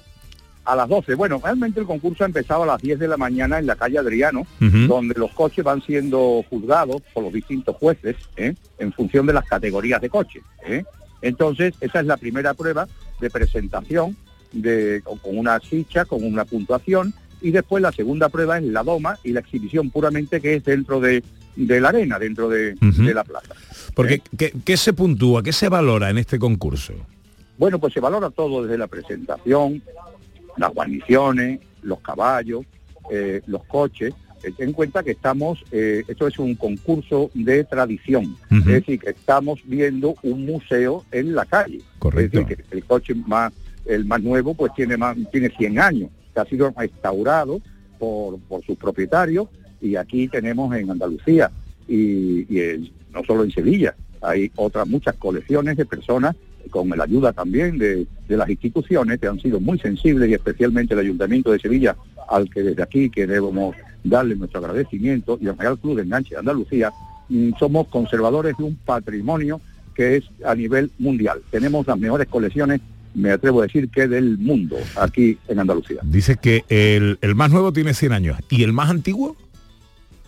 A 0.65 0.75
las 0.75 0.87
12. 0.87 1.15
Bueno, 1.15 1.41
realmente 1.43 1.79
el 1.79 1.85
concurso 1.85 2.23
ha 2.23 2.27
empezado 2.27 2.63
a 2.63 2.65
las 2.65 2.81
10 2.81 2.99
de 2.99 3.07
la 3.07 3.17
mañana 3.17 3.59
en 3.59 3.65
la 3.65 3.75
calle 3.75 3.97
Adriano, 3.97 4.45
donde 4.59 5.15
los 5.17 5.31
coches 5.31 5.63
van 5.63 5.81
siendo 5.81 6.43
juzgados 6.49 7.01
por 7.13 7.23
los 7.23 7.33
distintos 7.33 7.75
jueces 7.77 8.15
¿eh? 8.37 8.53
en 8.77 8.93
función 8.93 9.25
de 9.25 9.33
las 9.33 9.45
categorías 9.45 10.01
de 10.01 10.09
coches. 10.09 10.43
¿eh? 10.65 10.83
Entonces, 11.21 11.73
esa 11.81 11.99
es 11.99 12.05
la 12.05 12.17
primera 12.17 12.53
prueba 12.53 12.87
de 13.19 13.29
presentación 13.29 14.15
de, 14.51 15.01
con 15.03 15.37
una 15.37 15.59
ficha, 15.59 16.05
con 16.05 16.23
una 16.23 16.45
puntuación, 16.45 17.13
y 17.41 17.51
después 17.51 17.81
la 17.81 17.91
segunda 17.91 18.29
prueba 18.29 18.57
es 18.57 18.63
la 18.63 18.83
doma 18.83 19.17
y 19.23 19.31
la 19.31 19.39
exhibición 19.39 19.89
puramente 19.89 20.41
que 20.41 20.55
es 20.55 20.63
dentro 20.63 20.99
de, 20.99 21.23
de 21.55 21.81
la 21.81 21.89
arena, 21.89 22.19
dentro 22.19 22.49
de, 22.49 22.75
la 23.13 23.23
plaza. 23.23 23.55
Porque, 23.95 24.21
¿qué, 24.37 24.53
qué 24.63 24.77
se 24.77 24.93
puntúa, 24.93 25.41
qué 25.41 25.51
se 25.51 25.69
valora 25.69 26.09
en 26.09 26.19
este 26.19 26.37
concurso? 26.37 26.93
Bueno, 27.57 27.79
pues 27.79 27.93
se 27.93 27.99
valora 27.99 28.29
todo 28.29 28.63
desde 28.63 28.77
la 28.77 28.87
presentación, 28.87 29.81
las 30.57 30.73
guarniciones, 30.73 31.59
los 31.81 31.99
caballos, 31.99 32.65
eh, 33.09 33.41
los 33.47 33.63
coches. 33.65 34.13
Eh, 34.43 34.51
Ten 34.57 34.69
en 34.69 34.73
cuenta 34.73 35.03
que 35.03 35.11
estamos, 35.11 35.63
eh, 35.71 36.03
esto 36.07 36.27
es 36.27 36.39
un 36.39 36.55
concurso 36.55 37.29
de 37.33 37.63
tradición, 37.63 38.35
es 38.49 38.65
decir, 38.65 38.99
que 38.99 39.11
estamos 39.11 39.59
viendo 39.65 40.15
un 40.23 40.45
museo 40.45 41.05
en 41.11 41.35
la 41.35 41.45
calle. 41.45 41.81
Correcto. 41.99 42.39
Es 42.39 42.47
decir, 42.47 42.65
que 42.65 42.75
el 42.77 42.83
coche 42.83 43.13
más, 43.13 43.53
el 43.85 44.05
más 44.05 44.21
nuevo, 44.21 44.55
pues 44.55 44.73
tiene 44.73 44.97
más, 44.97 45.15
tiene 45.31 45.49
100 45.49 45.79
años, 45.79 46.09
que 46.33 46.39
ha 46.39 46.45
sido 46.45 46.73
restaurado 46.75 47.61
por, 47.99 48.39
por 48.39 48.63
sus 48.65 48.77
propietarios 48.77 49.47
y 49.81 49.95
aquí 49.95 50.27
tenemos 50.27 50.73
en 50.75 50.89
Andalucía 50.89 51.51
y, 51.87 52.45
no 53.13 53.23
solo 53.25 53.43
en 53.43 53.51
Sevilla, 53.51 53.95
hay 54.21 54.51
otras 54.55 54.87
muchas 54.87 55.15
colecciones 55.15 55.75
de 55.75 55.85
personas 55.85 56.35
con 56.69 56.89
la 56.89 57.03
ayuda 57.03 57.33
también 57.33 57.77
de, 57.77 58.05
de 58.27 58.37
las 58.37 58.49
instituciones 58.49 59.19
que 59.19 59.27
han 59.27 59.39
sido 59.39 59.59
muy 59.59 59.79
sensibles 59.79 60.29
y 60.29 60.33
especialmente 60.33 60.93
el 60.93 61.01
Ayuntamiento 61.01 61.51
de 61.51 61.59
Sevilla, 61.59 61.95
al 62.29 62.49
que 62.49 62.63
desde 62.63 62.83
aquí 62.83 63.09
queremos 63.09 63.75
darle 64.03 64.35
nuestro 64.35 64.59
agradecimiento, 64.59 65.37
y 65.41 65.47
el 65.47 65.57
Real 65.57 65.77
Club 65.77 65.97
de 65.97 66.03
Enganche 66.03 66.35
de 66.35 66.39
Andalucía, 66.39 66.91
mm, 67.29 67.51
somos 67.59 67.87
conservadores 67.87 68.57
de 68.57 68.63
un 68.63 68.75
patrimonio 68.75 69.61
que 69.95 70.17
es 70.17 70.23
a 70.45 70.55
nivel 70.55 70.91
mundial. 70.99 71.41
Tenemos 71.51 71.85
las 71.85 71.99
mejores 71.99 72.27
colecciones, 72.27 72.81
me 73.13 73.31
atrevo 73.31 73.61
a 73.61 73.63
decir, 73.63 73.89
que 73.89 74.07
del 74.07 74.37
mundo 74.37 74.77
aquí 74.95 75.37
en 75.47 75.59
Andalucía. 75.59 75.99
Dice 76.03 76.37
que 76.37 76.63
el, 76.69 77.17
el 77.21 77.35
más 77.35 77.51
nuevo 77.51 77.73
tiene 77.73 77.93
100 77.93 78.13
años. 78.13 78.37
¿Y 78.49 78.63
el 78.63 78.73
más 78.73 78.89
antiguo? 78.89 79.35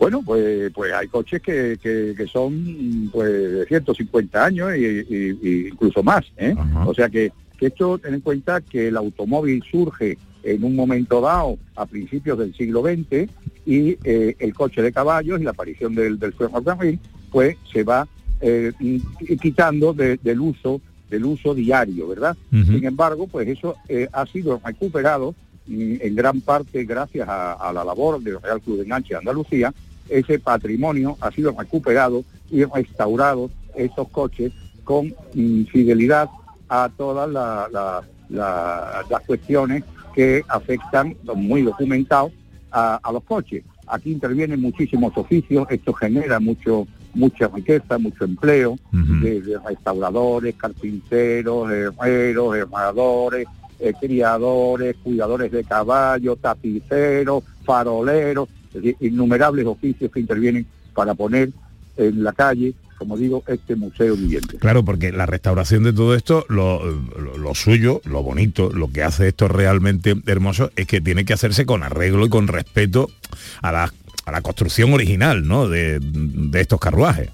Bueno, 0.03 0.21
pues, 0.25 0.71
pues 0.73 0.93
hay 0.93 1.07
coches 1.07 1.41
que, 1.41 1.77
que- 1.81 2.13
que 2.15 2.27
son 2.27 3.09
pues 3.11 3.29
de 3.31 3.65
150 3.65 4.45
años 4.45 4.71
y 4.75 5.67
incluso 5.69 6.03
más. 6.03 6.23
¿eh? 6.37 6.53
O 6.87 6.93
sea 6.93 7.09
que, 7.09 7.31
que 7.57 7.67
esto 7.67 7.97
ten 7.97 8.13
en 8.15 8.21
cuenta 8.21 8.61
que 8.61 8.87
el 8.89 8.97
automóvil 8.97 9.63
surge 9.69 10.17
en 10.43 10.63
un 10.63 10.75
momento 10.75 11.21
dado 11.21 11.57
a 11.75 11.85
principios 11.85 12.37
del 12.37 12.53
siglo 12.53 12.81
XX 12.83 13.29
y 13.65 13.97
eh, 14.03 14.35
el 14.39 14.53
coche 14.53 14.81
de 14.81 14.91
caballos 14.91 15.39
y 15.39 15.43
la 15.45 15.51
aparición 15.51 15.95
del, 15.95 16.19
del 16.19 16.33
ferrocarril 16.33 16.99
pues 17.31 17.55
se 17.71 17.83
va 17.83 18.05
eh, 18.41 18.73
quitando 19.41 19.93
de- 19.93 20.17
del 20.21 20.39
uso 20.41 20.81
del 21.09 21.25
uso 21.25 21.53
diario, 21.53 22.07
¿verdad? 22.07 22.35
Sin 22.65 22.83
embargo, 22.85 23.27
pues 23.27 23.47
eso 23.47 23.75
eh, 23.87 24.07
ha 24.11 24.25
sido 24.25 24.59
recuperado 24.65 25.35
mm, 25.67 25.95
en 26.01 26.15
gran 26.15 26.41
parte 26.41 26.83
gracias 26.85 27.29
a, 27.29 27.53
a 27.53 27.71
la 27.71 27.85
labor 27.85 28.19
del 28.19 28.41
Real 28.41 28.59
Club 28.61 28.77
de 28.77 28.83
Enganche 28.83 29.09
de 29.13 29.19
Andalucía, 29.19 29.71
ese 30.09 30.39
patrimonio 30.39 31.17
ha 31.21 31.31
sido 31.31 31.55
recuperado 31.57 32.23
y 32.51 32.63
restaurado 32.65 33.49
estos 33.75 34.07
coches 34.09 34.51
con 34.83 35.13
mm, 35.33 35.63
fidelidad 35.65 36.29
a 36.69 36.89
todas 36.95 37.29
la- 37.29 37.67
la- 37.71 38.03
la- 38.29 39.03
las 39.09 39.21
cuestiones 39.23 39.83
que 40.15 40.43
afectan, 40.47 41.15
muy 41.35 41.61
documentados, 41.63 42.31
a, 42.71 42.99
a 43.03 43.11
los 43.11 43.23
coches. 43.23 43.63
Aquí 43.87 44.11
intervienen 44.11 44.59
muchísimos 44.61 45.15
oficios, 45.17 45.67
esto 45.69 45.93
genera 45.93 46.39
mucho 46.39 46.87
mucha 47.15 47.47
riqueza, 47.47 47.99
mucho 47.99 48.25
empleo, 48.25 48.75
desde 49.21 49.59
restauradores, 49.59 50.55
carpinteros, 50.55 51.71
herreros, 51.71 52.55
herradores, 52.55 53.45
eh, 53.79 53.93
criadores, 53.99 54.95
cuidadores 55.03 55.51
de 55.51 55.63
caballos, 55.63 56.39
tapiceros, 56.39 57.43
faroleros, 57.63 58.49
es 58.73 58.81
decir, 58.81 58.95
innumerables 58.99 59.65
oficios 59.65 60.11
que 60.11 60.19
intervienen 60.19 60.65
para 60.93 61.13
poner 61.13 61.49
en 61.97 62.23
la 62.23 62.31
calle, 62.33 62.73
como 62.97 63.17
digo, 63.17 63.43
este 63.47 63.75
museo 63.75 64.15
viviente. 64.15 64.57
Claro, 64.57 64.83
porque 64.85 65.11
la 65.11 65.25
restauración 65.25 65.83
de 65.83 65.93
todo 65.93 66.15
esto, 66.15 66.45
lo, 66.49 66.83
lo- 66.85 67.37
lo 67.37 67.55
suyo, 67.55 68.01
lo 68.05 68.23
bonito, 68.23 68.71
lo 68.71 68.91
que 68.91 69.03
hace 69.03 69.27
esto 69.29 69.47
realmente 69.47 70.15
hermoso, 70.25 70.71
es 70.75 70.87
que 70.87 71.01
tiene 71.01 71.25
que 71.25 71.33
hacerse 71.33 71.65
con 71.65 71.83
arreglo 71.83 72.25
y 72.25 72.29
con 72.29 72.47
respeto 72.47 73.09
a 73.61 73.71
la, 73.71 73.93
a 74.25 74.31
la 74.31 74.41
construcción 74.41 74.93
original 74.93 75.47
¿no? 75.47 75.67
de, 75.67 75.99
de 76.01 76.61
estos 76.61 76.79
carruajes. 76.79 77.29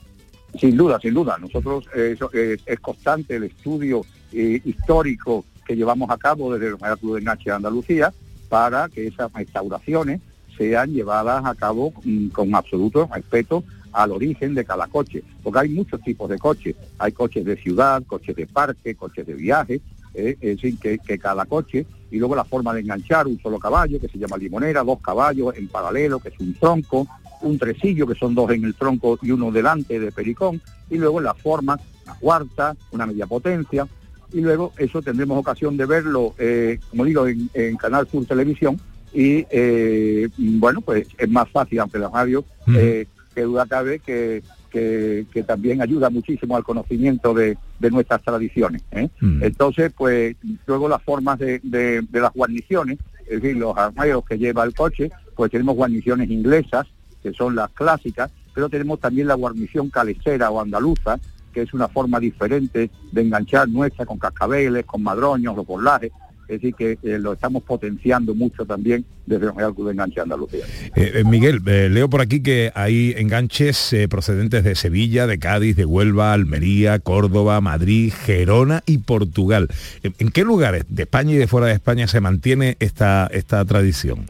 Sin 0.60 0.76
duda, 0.76 1.00
sin 1.00 1.14
duda. 1.14 1.38
Nosotros 1.40 1.86
eh, 1.96 2.12
eso, 2.16 2.32
eh, 2.34 2.58
es 2.66 2.80
constante 2.80 3.36
el 3.36 3.44
estudio 3.44 4.02
eh, 4.34 4.60
histórico 4.66 5.46
que 5.68 5.76
llevamos 5.76 6.10
a 6.10 6.18
cabo 6.18 6.52
desde 6.54 6.68
el 6.74 6.80
Real 6.80 6.98
Club 6.98 7.14
de 7.16 7.20
Enganche 7.22 7.50
de 7.52 7.56
Andalucía 7.56 8.12
para 8.50 8.90
que 8.90 9.06
esas 9.06 9.32
restauraciones 9.32 10.20
sean 10.60 10.92
llevadas 10.92 11.46
a 11.46 11.56
cabo 11.56 11.94
mm, 12.04 12.28
con 12.28 12.54
absoluto 12.54 13.10
respeto 13.12 13.64
al 13.94 14.12
origen 14.12 14.54
de 14.54 14.66
cada 14.66 14.88
coche, 14.88 15.24
porque 15.42 15.60
hay 15.60 15.70
muchos 15.70 16.02
tipos 16.02 16.30
de 16.30 16.38
coches. 16.38 16.76
Hay 17.00 17.12
coches 17.14 17.46
de 17.46 17.56
ciudad, 17.56 18.04
coches 18.06 18.36
de 18.36 18.46
parque, 18.46 18.94
coches 18.94 19.26
de 19.26 19.34
viaje, 19.34 19.82
eh, 20.14 20.38
es 20.42 20.62
decir, 20.62 20.78
que, 20.78 21.18
cada 21.18 21.46
coche, 21.46 21.86
y 22.12 22.18
luego 22.18 22.36
la 22.36 22.44
forma 22.44 22.74
de 22.74 22.82
enganchar 22.82 23.26
un 23.26 23.40
solo 23.40 23.58
caballo, 23.58 24.00
que 24.00 24.10
se 24.10 24.20
llama 24.20 24.38
limonera, 24.38 24.84
dos 24.84 25.00
caballos 25.00 25.56
en 25.56 25.68
paralelo, 25.70 26.20
que 26.20 26.30
es 26.30 26.40
un 26.40 26.54
tronco, 26.54 27.08
un 27.42 27.58
tresillo, 27.58 28.06
que 28.06 28.16
son 28.16 28.36
dos 28.36 28.52
en 28.52 28.66
el 28.66 28.76
tronco 28.76 29.18
y 29.22 29.32
uno 29.32 29.52
delante 29.52 30.00
de 30.00 30.12
pericón, 30.12 30.62
y 30.90 30.98
luego 30.98 31.22
la 31.22 31.34
forma, 31.34 31.80
una 32.06 32.16
cuarta, 32.16 32.76
una 32.92 33.06
media 33.06 33.28
potencia, 33.28 33.88
y 34.32 34.42
luego 34.42 34.74
eso 34.78 35.02
tendremos 35.02 35.40
ocasión 35.40 35.78
de 35.78 35.86
verlo, 35.86 36.36
eh, 36.38 36.80
como 36.90 37.06
digo, 37.06 37.26
en, 37.28 37.50
en 37.54 37.78
Canal 37.78 38.08
Sur 38.08 38.26
Televisión, 38.26 38.80
y 39.14 39.46
eh, 39.50 40.30
bueno, 40.38 40.82
pues 40.82 41.08
es 41.18 41.30
más 41.30 41.50
fácil, 41.50 41.80
aunque 41.80 42.00
la 42.00 42.10
radio, 42.10 42.44
eh, 42.76 43.08
que 43.34 43.42
duda 43.42 43.66
cabe 43.66 44.00
que, 44.00 44.44
que, 44.70 45.26
que 45.32 45.44
también 45.44 45.82
ayuda 45.82 46.10
muchísimo 46.10 46.56
al 46.56 46.64
conocimiento 46.64 47.34
de, 47.34 47.58
de 47.80 47.92
nuestras 47.92 48.22
tradiciones. 48.24 48.82
¿eh? 48.92 49.10
Entonces, 49.44 49.92
pues 49.96 50.36
luego 50.68 50.88
las 50.90 51.02
formas 51.04 51.40
de, 51.40 51.60
de- 51.64 52.02
de 52.02 52.20
las 52.22 52.34
guarniciones, 52.34 52.98
es 53.28 53.42
decir, 53.42 53.58
los 53.58 53.78
armarios 53.78 54.24
que 54.26 54.38
lleva 54.38 54.64
el 54.64 54.74
coche, 54.74 55.12
pues 55.36 55.52
tenemos 55.52 55.76
guarniciones 55.76 56.30
inglesas, 56.30 56.88
que 57.24 57.34
son 57.34 57.56
las 57.56 57.70
clásicas, 57.72 58.32
pero 58.54 58.70
tenemos 58.70 59.00
también 59.00 59.28
la 59.28 59.36
guarnición 59.36 59.90
calesera 59.90 60.50
o 60.50 60.60
andaluza, 60.62 61.20
que 61.54 61.62
es 61.62 61.74
una 61.74 61.88
forma 61.88 62.20
diferente 62.20 62.90
de 63.12 63.22
enganchar 63.22 63.70
nuestra 63.70 64.06
con 64.06 64.18
cascabeles, 64.20 64.86
con 64.86 65.02
madroños 65.02 65.56
o 65.58 65.64
con 65.64 65.84
lajes. 65.84 66.12
Es 66.50 66.60
decir, 66.62 66.74
que 66.74 66.98
eh, 67.04 67.20
lo 67.20 67.34
estamos 67.34 67.62
potenciando 67.62 68.34
mucho 68.34 68.66
también 68.66 69.06
desde 69.28 69.46
el 69.46 69.56
Real 69.56 69.74
Club 69.76 69.86
de 69.88 69.94
Enganche 69.94 70.20
Andalucía. 70.20 70.66
Eh, 70.96 71.12
eh, 71.18 71.24
Miguel, 71.24 71.62
eh, 71.68 71.90
leo 71.92 72.10
por 72.10 72.22
aquí 72.22 72.42
que 72.42 72.72
hay 72.74 73.14
enganches 73.16 73.96
procedentes 74.10 74.64
de 74.64 74.74
Sevilla, 74.74 75.28
de 75.28 75.38
Cádiz, 75.38 75.76
de 75.76 75.86
Huelva, 75.86 76.34
Almería, 76.34 76.98
Córdoba, 76.98 77.62
Madrid, 77.62 78.12
Gerona 78.26 78.82
y 78.88 78.98
Portugal. 78.98 79.68
¿En, 80.02 80.30
qué 80.32 80.44
lugares 80.44 80.86
de 80.90 81.04
España 81.04 81.34
y 81.34 81.38
de 81.38 81.46
fuera 81.46 81.68
de 81.68 81.74
España 81.74 82.08
se 82.08 82.20
mantiene 82.20 82.76
esta, 82.80 83.30
esta 83.32 83.64
tradición? 83.66 84.26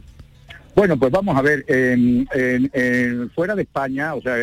Bueno, 0.76 0.98
pues 0.98 1.10
vamos 1.10 1.34
a 1.38 1.42
ver, 1.42 1.64
en, 1.68 2.28
en- 2.34 2.70
en- 2.74 3.30
fuera 3.30 3.54
de 3.54 3.62
España, 3.62 4.14
o 4.14 4.20
sea, 4.20 4.36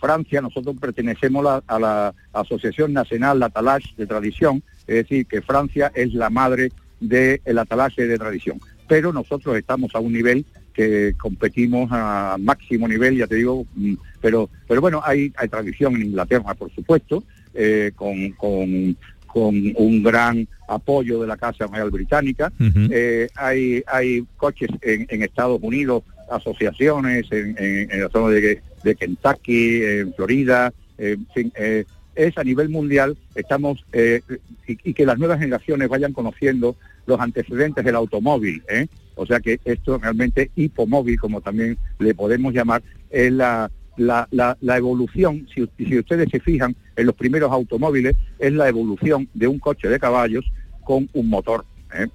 Francia, 0.00 0.40
nosotros 0.40 0.74
pertenecemos 0.80 1.44
la- 1.44 1.62
a 1.66 1.78
la 1.78 2.14
Asociación 2.32 2.94
Nacional 2.94 3.42
Atalache 3.42 3.90
de 3.98 4.06
Tradición, 4.06 4.62
es 4.88 4.94
decir, 4.96 5.26
que 5.26 5.42
Francia 5.42 5.92
es 5.94 6.12
la 6.14 6.30
madre 6.30 6.70
del 7.00 7.58
atalache 7.58 8.06
de 8.08 8.18
tradición. 8.18 8.58
Pero 8.88 9.12
nosotros 9.12 9.56
estamos 9.56 9.94
a 9.94 10.00
un 10.00 10.12
nivel 10.12 10.44
que 10.72 11.14
competimos 11.18 11.88
a 11.92 12.36
máximo 12.40 12.88
nivel, 12.88 13.16
ya 13.18 13.26
te 13.26 13.34
digo, 13.36 13.66
mm, 13.74 13.94
pero, 14.20 14.48
pero 14.66 14.80
bueno, 14.80 15.00
hay, 15.04 15.32
hay 15.36 15.48
tradición 15.48 15.94
en 15.96 16.02
Inglaterra, 16.06 16.54
por 16.54 16.72
supuesto, 16.74 17.22
eh, 17.54 17.92
con, 17.94 18.30
con- 18.32 18.96
con 19.26 19.54
un 19.76 20.02
gran 20.02 20.48
apoyo 20.68 21.20
de 21.20 21.26
la 21.26 21.36
Casa 21.36 21.66
Real 21.66 21.90
Británica. 21.90 22.50
Eh, 22.90 23.28
hay, 23.36 23.82
hay 23.86 24.24
coches 24.38 24.70
en, 24.80 25.06
en 25.10 25.22
Estados 25.22 25.60
Unidos, 25.62 26.02
asociaciones 26.30 27.26
en, 27.30 27.54
en- 27.58 27.90
en 27.90 28.02
la 28.02 28.08
zona 28.08 28.30
de, 28.32 28.62
de 28.82 28.94
Kentucky, 28.94 29.82
en 29.84 30.14
Florida, 30.14 30.72
en 30.96 31.26
fin, 31.34 31.52
eh, 31.56 31.84
es 32.18 32.36
a 32.36 32.44
nivel 32.44 32.68
mundial, 32.68 33.16
estamos, 33.34 33.84
eh, 33.92 34.20
y, 34.66 34.92
que 34.92 35.06
las 35.06 35.18
nuevas 35.18 35.38
generaciones 35.38 35.88
vayan 35.88 36.12
conociendo 36.12 36.76
los 37.06 37.20
antecedentes 37.20 37.84
del 37.84 37.94
automóvil, 37.94 38.62
¿eh? 38.68 38.88
o 39.14 39.24
sea 39.24 39.40
que 39.40 39.60
esto 39.64 39.98
realmente 39.98 40.50
hipomóvil, 40.56 41.18
como 41.18 41.40
también 41.40 41.78
le 42.00 42.14
podemos 42.14 42.52
llamar, 42.52 42.82
es 43.08 43.32
la, 43.32 43.70
la, 43.96 44.76
evolución, 44.76 45.46
si, 45.54 45.68
si 45.78 45.98
ustedes 45.98 46.28
se 46.30 46.40
fijan 46.40 46.74
en 46.96 47.06
los 47.06 47.14
primeros 47.14 47.52
automóviles, 47.52 48.16
es 48.38 48.52
la 48.52 48.68
evolución 48.68 49.28
de 49.32 49.46
un 49.46 49.60
coche 49.60 49.88
de 49.88 50.00
caballos 50.00 50.44
con 50.84 51.08
un 51.12 51.28
motor. 51.28 51.64
¿eh? 51.94 52.08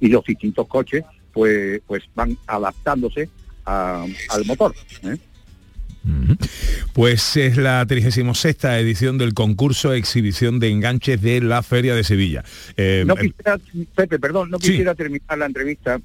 Y 0.00 0.08
los 0.08 0.24
distintos 0.24 0.66
coches 0.66 1.04
pues, 1.32 1.80
pues 1.86 2.04
van 2.14 2.36
adaptándose 2.46 3.28
al 3.64 4.44
motor. 4.46 4.74
Pues 6.92 7.36
es 7.36 7.56
la 7.56 7.84
36 7.86 8.24
edición 8.78 9.18
del 9.18 9.34
concurso 9.34 9.92
exhibición 9.92 10.58
de 10.58 10.68
enganches 10.70 11.20
de 11.20 11.40
la 11.40 11.62
Feria 11.62 11.94
de 11.94 12.04
Sevilla. 12.04 12.44
Eh, 12.76 13.04
No 13.06 13.14
eh, 13.14 13.28
quisiera, 13.28 13.58
Pepe, 13.94 14.18
perdón, 14.18 14.50
no 14.50 14.58
Sí. 14.58 14.70
quisiera 14.70 14.94
terminar 14.94 15.38
la 15.38 15.46
entrevista 15.46 16.00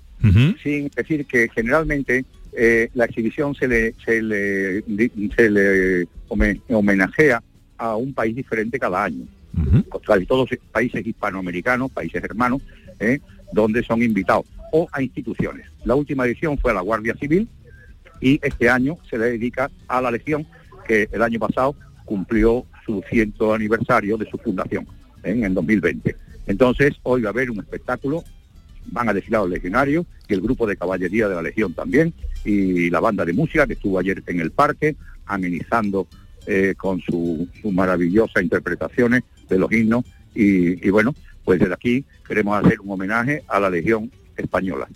sin 0.63 0.89
decir 0.95 1.25
que 1.25 1.49
generalmente 1.53 2.25
eh, 2.57 2.89
la 2.93 3.05
exhibición 3.05 3.53
se 3.53 3.67
le, 3.67 3.93
se 4.05 4.21
le, 4.21 4.81
di- 4.87 5.11
se 5.35 5.49
le 5.49 6.07
home- 6.29 6.59
homenajea 6.69 7.43
a 7.77 7.95
un 7.95 8.13
país 8.13 8.35
diferente 8.35 8.79
cada 8.79 9.03
año. 9.03 9.25
Casi 10.05 10.25
todos 10.25 10.49
países 10.71 11.05
hispanoamericanos, 11.05 11.91
países 11.91 12.23
hermanos, 12.23 12.61
¿eh? 12.99 13.19
donde 13.53 13.83
son 13.83 14.01
invitados, 14.01 14.45
o 14.71 14.87
a 14.91 15.01
instituciones. 15.01 15.67
La 15.85 15.95
última 15.95 16.25
edición 16.25 16.57
fue 16.57 16.71
a 16.71 16.75
la 16.75 16.81
Guardia 16.81 17.13
Civil 17.19 17.47
y 18.21 18.39
este 18.43 18.69
año 18.69 18.97
se 19.09 19.17
le 19.17 19.25
dedica 19.31 19.69
a 19.87 20.01
la 20.01 20.11
Legión, 20.11 20.45
que 20.87 21.07
el 21.11 21.21
año 21.21 21.39
pasado 21.39 21.75
cumplió 22.05 22.65
su 22.85 23.03
ciento 23.09 23.53
aniversario 23.53 24.17
de 24.17 24.29
su 24.29 24.37
fundación, 24.37 24.87
en 25.23 25.43
el 25.43 25.53
2020. 25.53 26.15
Entonces, 26.47 26.93
hoy 27.03 27.21
va 27.23 27.29
a 27.29 27.31
haber 27.31 27.49
un 27.51 27.59
espectáculo 27.59 28.23
van 28.91 29.09
a 29.09 29.13
desfilar 29.13 29.41
los 29.41 29.49
legionarios 29.49 30.05
y 30.27 30.35
el 30.35 30.41
grupo 30.41 30.67
de 30.67 30.77
caballería 30.77 31.27
de 31.27 31.33
la 31.33 31.41
Legión 31.41 31.73
también 31.73 32.13
y 32.43 32.91
la 32.91 32.99
banda 32.99 33.25
de 33.25 33.33
música 33.33 33.65
que 33.65 33.73
estuvo 33.73 33.97
ayer 33.97 34.21
en 34.27 34.39
el 34.39 34.51
parque 34.51 34.95
amenizando 35.25 36.07
eh, 36.45 36.75
con 36.77 37.01
su- 37.01 37.47
sus 37.63 37.73
maravillosas 37.73 38.43
interpretaciones 38.43 39.23
de 39.49 39.57
los 39.57 39.71
himnos 39.71 40.05
y 40.35 40.87
bueno, 40.91 41.15
pues 41.43 41.59
desde 41.59 41.73
aquí 41.73 42.05
queremos 42.27 42.63
hacer 42.63 42.79
un 42.81 42.91
homenaje 42.91 43.43
a 43.47 43.59
la 43.59 43.71
Legión 43.71 44.11
Española. 44.37 44.87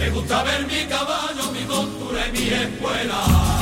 Me 0.00 0.08
gusta 0.08 0.42
ver 0.44 0.66
mi 0.66 0.88
caballo, 0.88 1.52
mi 1.52 1.60
montura 1.66 2.26
y 2.28 2.32
mi 2.32 2.48
escuela. 2.48 3.60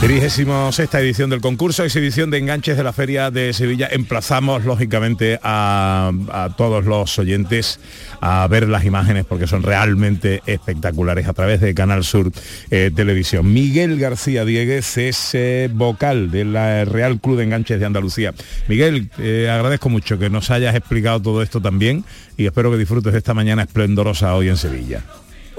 36 0.00 0.94
edición 0.94 1.30
del 1.30 1.40
concurso, 1.40 1.84
exhibición 1.84 2.30
de 2.30 2.36
enganches 2.36 2.76
de 2.76 2.82
la 2.82 2.92
Feria 2.92 3.30
de 3.30 3.54
Sevilla. 3.54 3.88
Emplazamos, 3.90 4.66
lógicamente, 4.66 5.40
a, 5.42 6.12
todos 6.58 6.84
los 6.84 7.18
oyentes 7.18 7.80
a 8.20 8.46
ver 8.46 8.68
las 8.68 8.84
imágenes 8.84 9.24
porque 9.24 9.46
son 9.46 9.62
realmente 9.62 10.42
espectaculares 10.44 11.26
a 11.26 11.32
través 11.32 11.62
de 11.62 11.74
Canal 11.74 12.04
Sur 12.04 12.30
eh, 12.70 12.90
Televisión. 12.94 13.50
Miguel 13.50 13.98
García 13.98 14.44
Diegues 14.44 14.98
es 14.98 15.30
eh, 15.34 15.70
vocal 15.72 16.30
del 16.30 16.52
Real 16.86 17.20
Club 17.20 17.38
de 17.38 17.44
Enganches 17.44 17.80
de 17.80 17.86
Andalucía. 17.86 18.34
Miguel, 18.68 19.10
eh, 19.18 19.48
agradezco 19.50 19.88
mucho 19.88 20.18
que 20.18 20.28
nos 20.28 20.50
hayas 20.50 20.76
explicado 20.76 21.22
todo 21.22 21.42
esto 21.42 21.62
también 21.62 22.04
y 22.36 22.44
espero 22.44 22.70
que 22.70 22.76
disfrutes 22.76 23.12
de 23.12 23.18
esta 23.18 23.32
mañana 23.32 23.62
esplendorosa 23.62 24.34
hoy 24.34 24.48
en 24.50 24.58
Sevilla. 24.58 25.02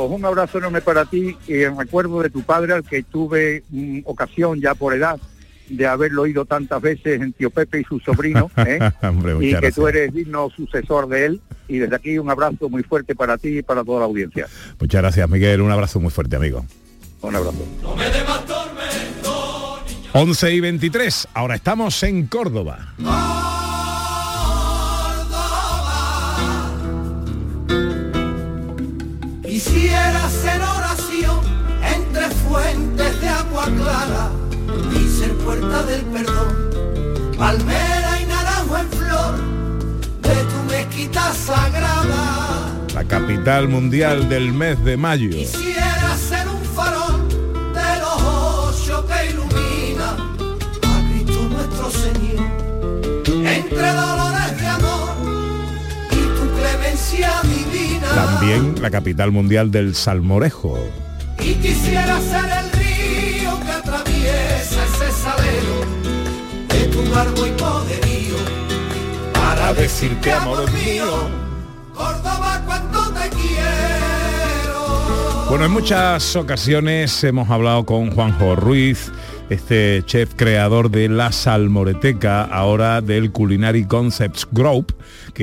Pues 0.08 0.20
un 0.20 0.26
abrazo 0.26 0.58
enorme 0.58 0.82
para 0.82 1.06
ti 1.06 1.38
y 1.48 1.62
en 1.62 1.78
recuerdo 1.78 2.24
de 2.24 2.32
tu 2.32 2.42
padre 2.42 2.74
al 2.74 2.84
que 2.84 3.04
tuve 3.04 3.64
mm, 3.70 4.00
ocasión 4.06 4.60
ya 4.60 4.74
por 4.74 4.96
edad 4.96 5.20
de 5.70 5.86
haberlo 5.86 6.24
oído 6.24 6.44
tantas 6.46 6.82
veces 6.82 7.22
en 7.22 7.34
Tío 7.34 7.52
Pepe 7.52 7.82
y 7.82 7.84
su 7.84 8.00
sobrino, 8.00 8.50
¿eh? 8.58 8.80
Hombre, 9.04 9.36
y 9.40 9.54
que 9.56 9.72
tú 9.72 9.88
eres 9.88 10.12
digno 10.12 10.50
sucesor 10.56 11.08
de 11.08 11.26
él. 11.26 11.42
Y 11.68 11.78
desde 11.78 11.96
aquí 11.96 12.18
un 12.18 12.32
abrazo 12.32 12.68
muy 12.68 12.82
fuerte 12.82 13.14
para 13.14 13.38
ti 13.38 13.60
y 13.60 13.62
para 13.62 13.84
toda 13.84 14.00
la 14.00 14.06
audiencia. 14.06 14.48
Muchas 14.80 15.02
gracias, 15.04 15.30
Miguel. 15.30 15.62
Un 15.62 15.72
abrazo 15.72 16.00
muy 16.00 16.10
fuerte, 16.10 16.36
amigo. 16.36 16.66
Un 17.22 17.36
abrazo. 17.36 17.64
11 20.14 20.52
y 20.52 20.60
23, 20.60 21.28
ahora 21.36 21.56
estamos 21.56 22.02
en 22.02 22.26
Córdoba. 22.26 22.96
Quisiera 29.63 30.26
hacer 30.26 30.60
oración 30.60 31.39
entre 31.95 32.30
fuentes 32.32 33.21
de 33.21 33.28
agua 33.28 33.65
clara 33.65 34.32
y 34.91 35.08
ser 35.08 35.36
puerta 35.38 35.84
del 35.84 36.02
perdón, 36.02 37.36
palmera 37.38 38.21
y 38.21 38.26
naranjo 38.26 38.78
en 38.80 38.89
flor 38.89 39.36
de 40.24 40.36
tu 40.45 40.63
mezquita 40.67 41.32
sagrada. 41.34 42.71
La 42.95 43.04
capital 43.04 43.67
mundial 43.67 44.28
del 44.30 44.52
mes 44.52 44.84
de 44.84 44.97
mayo. 44.97 45.30
Quisiera 45.30 46.17
ser 46.17 46.47
un 46.47 46.63
farol 46.76 47.28
de 47.30 48.00
los 48.00 48.82
ocho 48.82 49.06
que 49.06 49.30
ilumina 49.30 50.10
a 50.89 51.08
Cristo 51.08 51.47
nuestro 51.50 51.91
Señor 51.91 52.47
entre 53.45 53.93
También 58.26 58.76
la 58.80 58.92
capital 58.92 59.32
mundial 59.32 59.72
del 59.72 59.96
salmorejo. 59.96 60.78
Y 61.40 61.56
quisiera 61.56 62.22
ser 62.22 62.46
el 62.46 62.72
río 62.80 63.60
que 63.66 63.72
atraviesa 63.72 64.84
ese 64.86 65.12
salero 65.12 65.82
de 66.70 66.88
tu 66.90 67.04
largo 67.12 67.48
y 67.48 67.52
poderío 67.52 68.36
para 69.34 69.74
decirte 69.74 70.32
amor 70.32 70.72
mío, 70.72 71.30
Córdoba 71.96 72.62
cuando 72.68 73.12
te 73.12 73.28
quiero. 73.30 73.62
Bueno, 75.50 75.66
en 75.66 75.72
muchas 75.72 76.36
ocasiones 76.36 77.24
hemos 77.24 77.50
hablado 77.50 77.88
con 77.88 78.12
Juanjo 78.12 78.56
Ruiz, 78.56 79.12
este 79.50 80.04
chef 80.06 80.36
creador 80.36 80.92
de 80.92 81.10
la 81.10 81.32
Salmoreteca, 81.32 82.44
ahora 82.44 83.02
del 83.02 83.32
Culinary 83.32 83.86
Concepts 83.86 84.48
Group, 84.52 84.96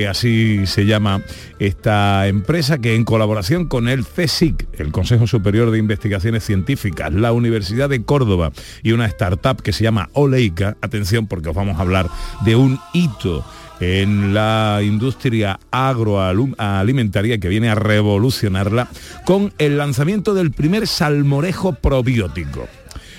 así 0.07 0.65
se 0.65 0.85
llama 0.85 1.21
esta 1.59 2.27
empresa, 2.27 2.79
que 2.79 2.95
en 2.95 3.05
colaboración 3.05 3.67
con 3.67 3.87
el 3.87 4.05
CSIC, 4.05 4.67
el 4.79 4.91
Consejo 4.91 5.27
Superior 5.27 5.71
de 5.71 5.77
Investigaciones 5.79 6.43
Científicas, 6.43 7.13
la 7.13 7.31
Universidad 7.31 7.89
de 7.89 8.03
Córdoba 8.03 8.51
y 8.83 8.91
una 8.91 9.05
startup 9.07 9.61
que 9.61 9.73
se 9.73 9.83
llama 9.83 10.09
Oleica, 10.13 10.77
atención 10.81 11.27
porque 11.27 11.49
os 11.49 11.55
vamos 11.55 11.77
a 11.77 11.81
hablar 11.81 12.09
de 12.45 12.55
un 12.55 12.79
hito 12.93 13.43
en 13.79 14.33
la 14.33 14.81
industria 14.83 15.59
agroalimentaria 15.71 17.39
que 17.39 17.47
viene 17.47 17.69
a 17.69 17.75
revolucionarla 17.75 18.89
con 19.25 19.53
el 19.57 19.77
lanzamiento 19.77 20.33
del 20.33 20.51
primer 20.51 20.87
salmorejo 20.87 21.73
probiótico. 21.73 22.67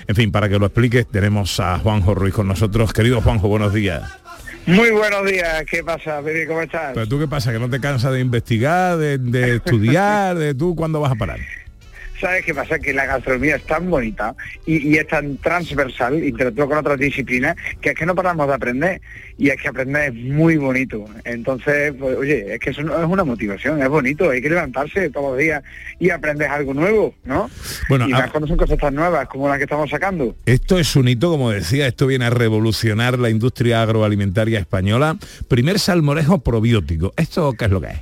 En 0.07 0.17
fin, 0.17 0.33
para 0.33 0.49
que 0.49 0.59
lo 0.59 0.67
explique, 0.67 1.05
tenemos 1.05 1.61
a 1.61 1.79
Juanjo 1.79 2.15
Ruiz 2.15 2.35
con 2.35 2.49
nosotros. 2.49 2.93
Querido 2.93 3.21
Juanjo, 3.21 3.49
buenos 3.49 3.73
días. 3.73 4.20
Muy 4.67 4.91
buenos 4.91 5.27
días, 5.27 5.65
¿qué 5.69 5.83
pasa, 5.83 6.21
Pepe? 6.23 6.47
¿Cómo 6.47 6.61
estás? 6.61 6.93
Pero 6.95 7.09
tú 7.09 7.19
qué 7.19 7.27
pasa, 7.27 7.53
que 7.53 7.59
no 7.59 7.69
te 7.69 7.81
cansas 7.81 8.13
de 8.13 8.21
investigar, 8.21 8.99
de, 8.99 9.19
de 9.19 9.57
estudiar, 9.57 10.37
de 10.37 10.55
tú 10.55 10.77
cuándo 10.77 11.01
vas 11.01 11.13
a 11.13 11.17
parar. 11.17 11.39
¿Sabes 12.21 12.45
qué 12.45 12.55
pasa? 12.55 12.79
Que 12.79 12.93
la 12.93 13.07
gastronomía 13.07 13.57
es 13.57 13.63
tan 13.65 13.89
bonita 13.89 14.35
y, 14.67 14.89
y 14.89 14.99
es 14.99 15.07
tan 15.09 15.39
transversal, 15.39 16.23
interactúa 16.23 16.67
con 16.69 16.79
otras 16.79 16.99
disciplinas, 16.99 17.57
que 17.81 17.91
es 17.91 17.95
que 17.95 18.05
no 18.05 18.15
paramos 18.15 18.47
de 18.47 18.55
aprender. 18.55 19.01
Y 19.39 19.49
es 19.49 19.57
que 19.57 19.69
aprender 19.69 20.13
es 20.13 20.15
muy 20.15 20.59
bonito. 20.59 21.07
Entonces, 21.25 21.95
pues, 21.99 22.17
oye, 22.19 22.55
es 22.55 22.61
que 22.61 22.71
eso 22.71 22.83
no 22.83 23.03
es 23.03 23.09
una 23.09 23.25
motivación, 23.25 23.81
es 23.83 23.89
bonito, 23.89 24.29
hay 24.29 24.43
que 24.43 24.51
levantarse 24.51 25.09
todos 25.09 25.31
los 25.31 25.39
días 25.39 25.63
y 25.99 26.11
aprender 26.11 26.49
algo 26.49 26.75
nuevo, 26.75 27.15
¿no? 27.25 27.51
Bueno, 27.89 28.07
y 28.07 28.13
a- 28.13 28.19
más 28.19 28.31
cuando 28.31 28.47
son 28.49 28.59
cosas 28.59 28.77
tan 28.79 28.95
nuevas 28.95 29.27
como 29.29 29.49
las 29.49 29.57
que 29.57 29.65
estamos 29.65 29.89
sacando. 29.89 30.37
Esto 30.45 30.79
es 30.79 30.95
un 30.97 31.09
hito, 31.09 31.31
como 31.31 31.51
decía, 31.51 31.87
esto 31.87 32.07
viene 32.07 32.27
a 32.27 32.31
revolucionar 32.31 33.19
la 33.19 33.31
industria 33.31 33.81
agroalimentaria 33.83 34.59
española. 34.59 35.17
Primer 35.49 35.79
salmorejo 35.79 36.41
probiótico. 36.41 37.15
¿Esto 37.17 37.55
qué 37.55 37.65
es 37.65 37.71
lo 37.71 37.81
que 37.81 37.87
es? 37.89 38.01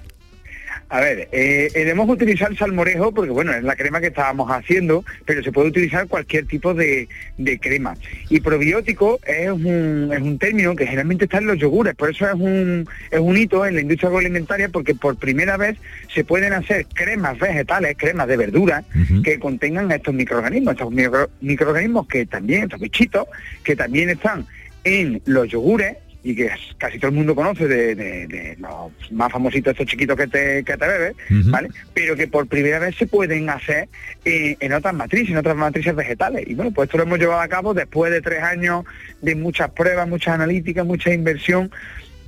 A 0.90 1.01
ver, 1.01 1.29
eh, 1.33 1.70
debemos 1.74 2.09
utilizar 2.09 2.57
salmorejo 2.57 3.12
porque, 3.12 3.31
bueno, 3.31 3.53
es 3.53 3.62
la 3.62 3.77
crema 3.77 4.01
que 4.01 4.07
estábamos 4.07 4.51
haciendo, 4.51 5.05
pero 5.27 5.42
se 5.42 5.53
puede 5.53 5.68
utilizar 5.68 6.07
cualquier 6.09 6.46
tipo 6.46 6.72
de, 6.72 7.09
de 7.37 7.59
crema. 7.59 7.94
Y 8.31 8.40
probiótico 8.40 9.20
es 9.27 9.51
un, 9.51 10.11
es 10.11 10.22
un 10.22 10.38
término 10.38 10.74
que 10.74 10.87
generalmente 10.87 11.24
está 11.27 11.38
en 11.38 11.46
los 11.46 11.59
yogures, 11.59 11.94
por 11.94 12.09
eso 12.11 12.27
es 12.27 12.35
un, 12.35 12.88
es 13.11 13.20
un 13.20 13.37
hito 13.37 13.66
en 13.66 13.74
la 13.74 13.83
industria 13.83 14.09
agroalimentaria 14.09 14.70
porque 14.70 14.94
por 14.94 15.16
primera 15.16 15.59
vez 15.59 15.77
se 16.14 16.24
pueden 16.24 16.55
hacer 16.55 16.87
cremas 16.94 17.38
vegetales, 17.38 17.94
cremas 17.98 18.27
de 18.27 18.37
verdura, 18.38 18.83
que 19.22 19.38
contengan 19.38 19.92
estos 19.92 20.14
microorganismos, 20.14 20.72
estos 20.72 20.90
micro- 20.90 21.29
microorganismos 21.42 22.09
que 22.09 22.24
también, 22.24 22.62
estos 22.62 22.81
bichitos, 22.81 23.27
que 23.62 23.77
también 23.77 24.09
están 24.09 24.46
en 24.85 25.20
los 25.27 25.48
yogures 25.48 25.96
y 26.24 26.35
que 26.35 26.50
casi 26.78 26.98
todo 26.98 27.11
el 27.11 27.16
mundo 27.16 27.35
conoce 27.35 27.66
de, 27.68 27.94
de- 27.94 28.26
de 28.26 28.57
los 28.59 28.90
más 29.12 29.31
famositos 29.31 29.70
estos 29.70 29.87
chiquitos 29.87 30.16
que 30.16 30.26
te, 30.26 30.64
que 30.64 30.76
te 30.76 30.87
bebes, 30.87 31.16
¿vale? 31.50 31.68
Pero 31.94 32.16
que 32.16 32.26
por 32.26 32.46
primera 32.48 32.78
vez 32.81 32.96
se 32.96 33.07
pueden 33.07 33.48
hacer 33.50 33.88
eh, 34.24 34.57
en 34.61 34.72
otras 34.72 34.94
matrices, 34.94 35.31
en 35.31 35.37
otras 35.38 35.57
matrices 35.57 35.94
vegetales. 35.94 36.44
Y 36.46 36.54
bueno, 36.54 36.72
pues 36.72 36.88
esto 36.88 36.98
lo 36.98 37.04
hemos 37.04 37.18
llevado 37.18 37.40
a 37.40 37.48
cabo 37.48 37.72
después 37.72 38.11
de 38.12 38.20
tres 38.20 38.42
años 38.42 38.85
de 39.22 39.35
muchas 39.37 39.70
pruebas, 39.70 40.09
muchas 40.09 40.35
analíticas, 40.35 40.85
mucha 40.85 41.12
inversión. 41.12 41.70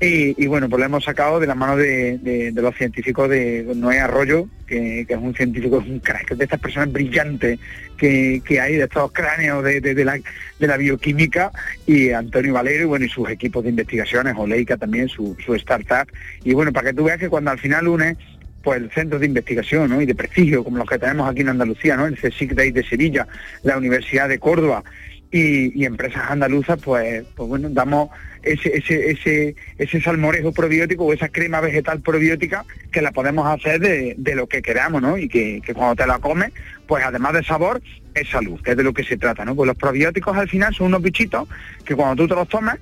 Y, 0.03 0.47
bueno, 0.47 0.67
pues 0.71 0.81
lo 0.81 0.87
hemos 0.87 1.05
sacado 1.05 1.39
de 1.41 1.47
la 1.47 1.55
mano 1.55 1.77
de, 1.77 2.51
los 2.55 2.75
científicos 2.75 3.29
de 3.29 3.71
Noé 3.77 4.01
Arroyo, 4.01 4.49
que, 4.67 5.03
es 5.07 5.17
un 5.19 5.35
científico, 5.35 5.79
es 5.81 5.87
un 5.87 6.01
crack, 6.01 6.35
de 6.35 6.45
estas 6.45 6.59
personas 6.59 6.91
brillantes 6.91 7.59
que, 7.99 8.41
que 8.43 8.61
hay, 8.61 8.77
de 8.77 8.85
estos 8.85 9.13
cráneos 9.13 9.63
de, 9.63 9.83
de- 9.83 10.05
la, 10.05 10.19
de 10.59 10.67
la 10.67 10.79
bioquímica, 10.79 11.53
y 11.87 12.13
Antonio 12.13 12.55
Valero, 12.55 12.85
y 12.85 12.87
bueno, 12.87 13.05
y 13.05 13.11
sus 13.11 13.29
equipos 13.29 13.63
de 13.63 13.71
investigaciones, 13.71 14.35
Oleica 14.39 14.79
también, 14.79 15.07
su, 15.11 15.37
su 15.45 15.55
startup. 15.57 16.11
Y 16.45 16.55
bueno, 16.55 16.73
para 16.73 16.89
que 16.91 16.97
tú 16.97 17.05
veas 17.05 17.19
que 17.19 17.29
cuando 17.29 17.51
al 17.51 17.59
final 17.59 17.87
une 17.87 18.17
pues 18.63 18.81
el 18.81 18.91
centro 18.91 19.19
de 19.19 19.27
investigación 19.27 19.89
¿no? 19.89 20.01
y 20.03 20.07
de 20.07 20.15
prestigio 20.15 20.63
como 20.63 20.77
los 20.77 20.89
que 20.89 20.99
tenemos 20.99 21.29
aquí 21.29 21.41
en 21.41 21.49
Andalucía, 21.49 21.97
¿no? 21.97 22.07
el 22.07 22.17
CSIC 22.19 22.53
de, 22.55 22.73
de 22.73 22.85
Sevilla, 22.85 23.27
la 23.63 23.77
Universidad 23.79 24.29
de 24.29 24.39
Córdoba 24.39 24.83
y, 25.31 25.79
y 25.81 25.87
empresas 25.87 26.31
andaluzas, 26.31 26.79
pues, 26.83 27.25
pues 27.35 27.49
bueno, 27.49 27.71
damos 27.71 28.11
ese, 28.43 28.77
ese, 28.77 29.11
ese, 29.11 29.57
ese 29.79 30.01
salmorejo 30.01 30.53
probiótico 30.53 31.05
o 31.05 31.13
esa 31.13 31.29
crema 31.29 31.61
vegetal 31.61 32.01
probiótica 32.01 32.65
que 32.91 33.03
la 33.03 33.13
podemos 33.13 33.47
hacer 33.47 33.81
de, 33.81 34.15
de 34.17 34.35
lo 34.35 34.47
que 34.47 34.63
queramos, 34.63 35.03
¿no? 35.03 35.19
Y 35.19 35.29
que, 35.29 35.61
que 35.65 35.75
cuando 35.75 35.97
te 35.97 36.07
la 36.07 36.19
comes, 36.19 36.53
pues 36.87 37.05
además 37.05 37.35
de 37.35 37.45
sabor, 37.45 37.83
es 38.15 38.29
salud, 38.29 38.61
que 38.63 38.73
es 38.73 38.77
de 38.77 38.83
lo 38.83 38.93
que 38.93 39.05
se 39.05 39.17
trata, 39.17 39.45
¿no? 39.45 39.55
Pues 39.55 39.67
los 39.67 39.77
probióticos 39.77 40.37
al 40.37 40.49
final 40.49 40.75
son 40.75 40.89
unos 40.89 41.03
bichitos 41.03 41.49
que 41.85 41.95
cuando 41.95 42.23
tú 42.23 42.29
te 42.29 42.35
los 42.35 42.49
tomas, 42.49 42.79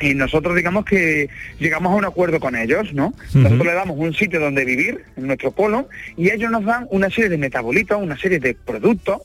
y 0.00 0.14
nosotros 0.14 0.56
digamos 0.56 0.86
que 0.86 1.28
llegamos 1.58 1.92
a 1.92 1.96
un 1.96 2.04
acuerdo 2.06 2.40
con 2.40 2.56
ellos, 2.56 2.92
¿no? 2.94 3.12
Nosotros 3.34 3.66
le 3.66 3.74
damos 3.74 3.98
un 3.98 4.14
sitio 4.14 4.40
donde 4.40 4.64
vivir, 4.64 5.04
en 5.16 5.26
nuestro 5.26 5.52
colon, 5.52 5.86
y 6.16 6.30
ellos 6.30 6.50
nos 6.50 6.64
dan 6.64 6.86
una 6.90 7.10
serie 7.10 7.28
de 7.28 7.38
metabolitos, 7.38 8.00
una 8.00 8.16
serie 8.16 8.38
de 8.38 8.54
productos 8.54 9.20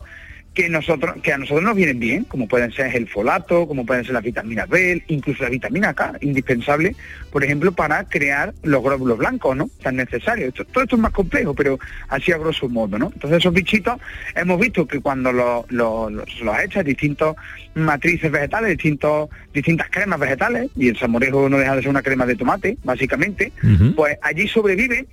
que 0.56 0.70
nosotros 0.70 1.18
que 1.22 1.34
a 1.34 1.38
nosotros 1.38 1.64
nos 1.64 1.76
vienen 1.76 2.00
bien, 2.00 2.24
como 2.24 2.48
pueden 2.48 2.72
ser 2.72 2.96
el 2.96 3.08
folato, 3.10 3.68
como 3.68 3.86
pueden 3.86 4.06
ser 4.06 4.14
las 4.14 4.24
vitaminas 4.24 4.68
B, 4.70 5.04
incluso 5.10 5.44
la 5.44 5.50
vitamina 5.50 5.94
K, 5.94 6.14
indispensable, 6.22 6.96
por 7.32 7.44
ejemplo, 7.44 7.74
para 7.74 8.06
crear 8.06 8.54
los 8.64 8.82
glóbulos 8.82 9.18
blancos, 9.18 9.56
¿no? 9.58 9.70
Tan 9.84 9.98
necesarios. 9.98 10.48
Esto- 10.50 10.64
todo 10.66 10.84
esto 10.86 10.96
es 10.96 11.02
más 11.02 11.12
complejo, 11.12 11.54
pero 11.54 11.78
así 12.08 12.32
a 12.32 12.38
grosso 12.38 12.70
modo, 12.70 12.98
¿no? 12.98 13.12
Entonces 13.14 13.40
esos 13.40 13.54
bichitos 13.54 14.00
hemos 14.34 14.60
visto 14.60 14.88
que 14.88 15.02
cuando 15.02 15.32
los 15.34 15.70
los 15.72 16.12
los- 16.12 16.42
los 16.42 16.60
echas 16.60 16.86
distintos 16.86 17.36
matrices 17.74 18.32
vegetales, 18.32 18.70
distintos 18.72 19.30
distintas 19.54 19.90
cremas 19.90 20.20
vegetales, 20.20 20.72
y 20.78 20.88
el 20.88 20.98
salmorejo 20.98 21.50
no 21.50 21.58
deja 21.58 21.76
de 21.76 21.82
ser 21.82 21.90
una 21.90 22.02
crema 22.02 22.26
de 22.26 22.36
tomate, 22.36 22.78
básicamente, 22.84 23.52
pues 23.94 24.18
allí 24.22 24.48
sobrevive 24.48 25.06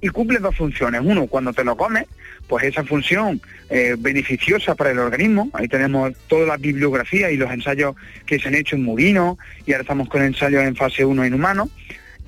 y 0.00 0.08
cumple 0.08 0.38
dos 0.38 0.54
funciones. 0.56 1.00
Uno, 1.04 1.26
cuando 1.26 1.52
te 1.52 1.64
lo 1.64 1.76
comes, 1.76 2.04
pues 2.46 2.64
esa 2.64 2.84
función 2.84 3.40
eh, 3.68 3.96
beneficiosa 3.98 4.74
para 4.74 4.90
el 4.92 4.98
organismo. 4.98 5.50
Ahí 5.52 5.68
tenemos 5.68 6.14
toda 6.28 6.46
la 6.46 6.56
bibliografía 6.56 7.30
y 7.30 7.36
los 7.36 7.50
ensayos 7.50 7.94
que 8.26 8.38
se 8.38 8.48
han 8.48 8.54
hecho 8.54 8.76
en 8.76 8.84
murinos 8.84 9.36
y 9.66 9.72
ahora 9.72 9.82
estamos 9.82 10.08
con 10.08 10.22
ensayos 10.22 10.62
en 10.62 10.76
fase 10.76 11.04
1 11.04 11.24
en 11.24 11.34
humanos. 11.34 11.68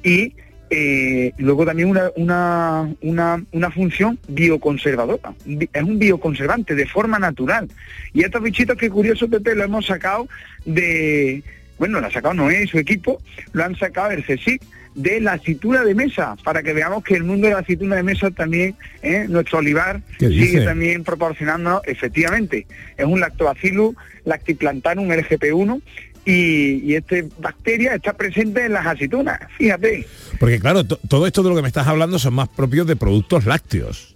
Y 0.02 0.34
eh, 0.72 1.32
luego 1.38 1.64
también 1.66 1.88
una, 1.88 2.10
una, 2.16 2.88
una, 3.00 3.42
una 3.52 3.70
función 3.70 4.18
bioconservadora. 4.28 5.32
Bi- 5.44 5.68
Es 5.72 5.82
un 5.82 5.98
bioconservante 5.98 6.74
de 6.74 6.86
forma 6.86 7.18
natural. 7.18 7.68
Y 8.12 8.22
estos 8.24 8.42
bichitos, 8.42 8.76
que 8.76 8.90
curioso, 8.90 9.28
Pepe, 9.28 9.54
lo 9.54 9.64
hemos 9.64 9.86
sacado 9.86 10.28
de... 10.64 11.42
Bueno, 11.78 11.98
lo 12.00 12.06
ha 12.08 12.10
sacado 12.12 12.34
Noé 12.34 12.64
y 12.64 12.66
su 12.66 12.78
equipo, 12.78 13.22
lo 13.54 13.64
han 13.64 13.74
sacado 13.74 14.10
el 14.10 14.22
CSIC 14.22 14.60
de 14.94 15.20
la 15.20 15.32
aceituna 15.34 15.84
de 15.84 15.94
mesa, 15.94 16.36
para 16.42 16.62
que 16.62 16.72
veamos 16.72 17.04
que 17.04 17.14
el 17.14 17.24
mundo 17.24 17.46
de 17.46 17.54
la 17.54 17.60
aceituna 17.60 17.96
de 17.96 18.02
mesa 18.02 18.30
también, 18.30 18.74
¿eh? 19.02 19.26
nuestro 19.28 19.58
olivar, 19.58 20.00
¿Qué 20.18 20.28
sigue 20.28 20.62
también 20.64 21.04
proporcionando, 21.04 21.80
efectivamente, 21.84 22.66
es 22.96 23.04
un 23.06 23.20
lactobacillus 23.20 23.94
lactiplantanum 24.24 25.08
LGP1 25.08 25.80
y, 26.24 26.82
y 26.84 26.94
esta 26.96 27.16
bacteria 27.38 27.94
está 27.94 28.12
presente 28.14 28.66
en 28.66 28.72
las 28.74 28.86
aceitunas, 28.86 29.40
fíjate. 29.56 30.06
Porque 30.38 30.58
claro, 30.60 30.84
to- 30.84 31.00
todo 31.08 31.26
esto 31.26 31.42
de 31.42 31.48
lo 31.50 31.56
que 31.56 31.62
me 31.62 31.68
estás 31.68 31.86
hablando 31.86 32.18
son 32.18 32.34
más 32.34 32.48
propios 32.48 32.86
de 32.86 32.96
productos 32.96 33.46
lácteos. 33.46 34.14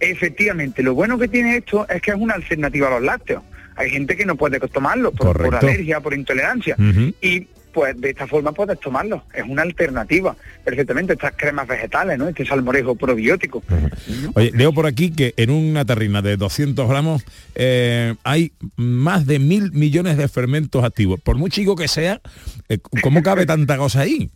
Efectivamente, 0.00 0.82
lo 0.82 0.94
bueno 0.94 1.18
que 1.18 1.28
tiene 1.28 1.56
esto 1.56 1.86
es 1.88 2.00
que 2.02 2.10
es 2.10 2.16
una 2.16 2.34
alternativa 2.34 2.88
a 2.88 2.90
los 2.92 3.02
lácteos. 3.02 3.42
Hay 3.76 3.90
gente 3.90 4.16
que 4.16 4.26
no 4.26 4.36
puede 4.36 4.58
tomarlo 4.60 5.12
por, 5.12 5.54
alergia, 5.54 6.00
por 6.00 6.12
intolerancia. 6.14 6.76
Y 7.20 7.46
pues 7.78 8.00
de 8.00 8.10
esta 8.10 8.26
forma 8.26 8.50
puedes 8.50 8.80
tomarlo. 8.80 9.22
Es 9.32 9.44
una 9.48 9.62
alternativa 9.62 10.34
perfectamente. 10.64 11.12
Estas 11.12 11.34
cremas 11.36 11.68
vegetales, 11.68 12.18
¿no? 12.18 12.26
Este 12.26 12.44
salmorejo 12.44 12.96
probiótico. 12.96 13.62
Oye, 14.34 14.50
leo 14.52 14.72
por 14.72 14.86
aquí 14.86 15.12
que 15.12 15.32
en 15.36 15.50
una 15.50 15.84
terrina 15.84 16.20
de 16.20 16.36
200 16.36 16.88
gramos 16.88 17.24
eh, 17.54 18.16
hay 18.24 18.50
más 18.74 19.26
de 19.26 19.38
mil 19.38 19.70
millones 19.70 20.16
de 20.16 20.26
fermentos 20.26 20.82
activos. 20.82 21.20
Por 21.20 21.36
muy 21.36 21.50
chico 21.50 21.76
que 21.76 21.86
sea, 21.86 22.20
eh, 22.68 22.78
¿cómo 23.00 23.22
cabe 23.22 23.46
tanta 23.46 23.76
cosa 23.76 24.00
ahí? 24.00 24.28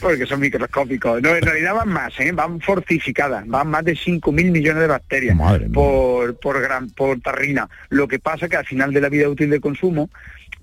Porque 0.00 0.24
son 0.24 0.38
microscópicos. 0.38 1.20
No, 1.20 1.34
en 1.34 1.42
realidad 1.42 1.74
van 1.74 1.88
más, 1.88 2.18
¿eh? 2.20 2.30
van 2.30 2.60
fortificadas, 2.60 3.44
van 3.48 3.66
más 3.66 3.84
de 3.84 3.94
5.000 3.94 4.52
millones 4.52 4.82
de 4.82 4.86
bacterias 4.86 5.36
por, 5.72 6.38
por, 6.38 6.62
gran, 6.62 6.90
por 6.90 7.20
tarrina. 7.20 7.68
Lo 7.88 8.06
que 8.06 8.20
pasa 8.20 8.48
que 8.48 8.56
al 8.56 8.66
final 8.66 8.92
de 8.92 9.00
la 9.00 9.08
vida 9.08 9.28
útil 9.28 9.50
de 9.50 9.60
consumo, 9.60 10.10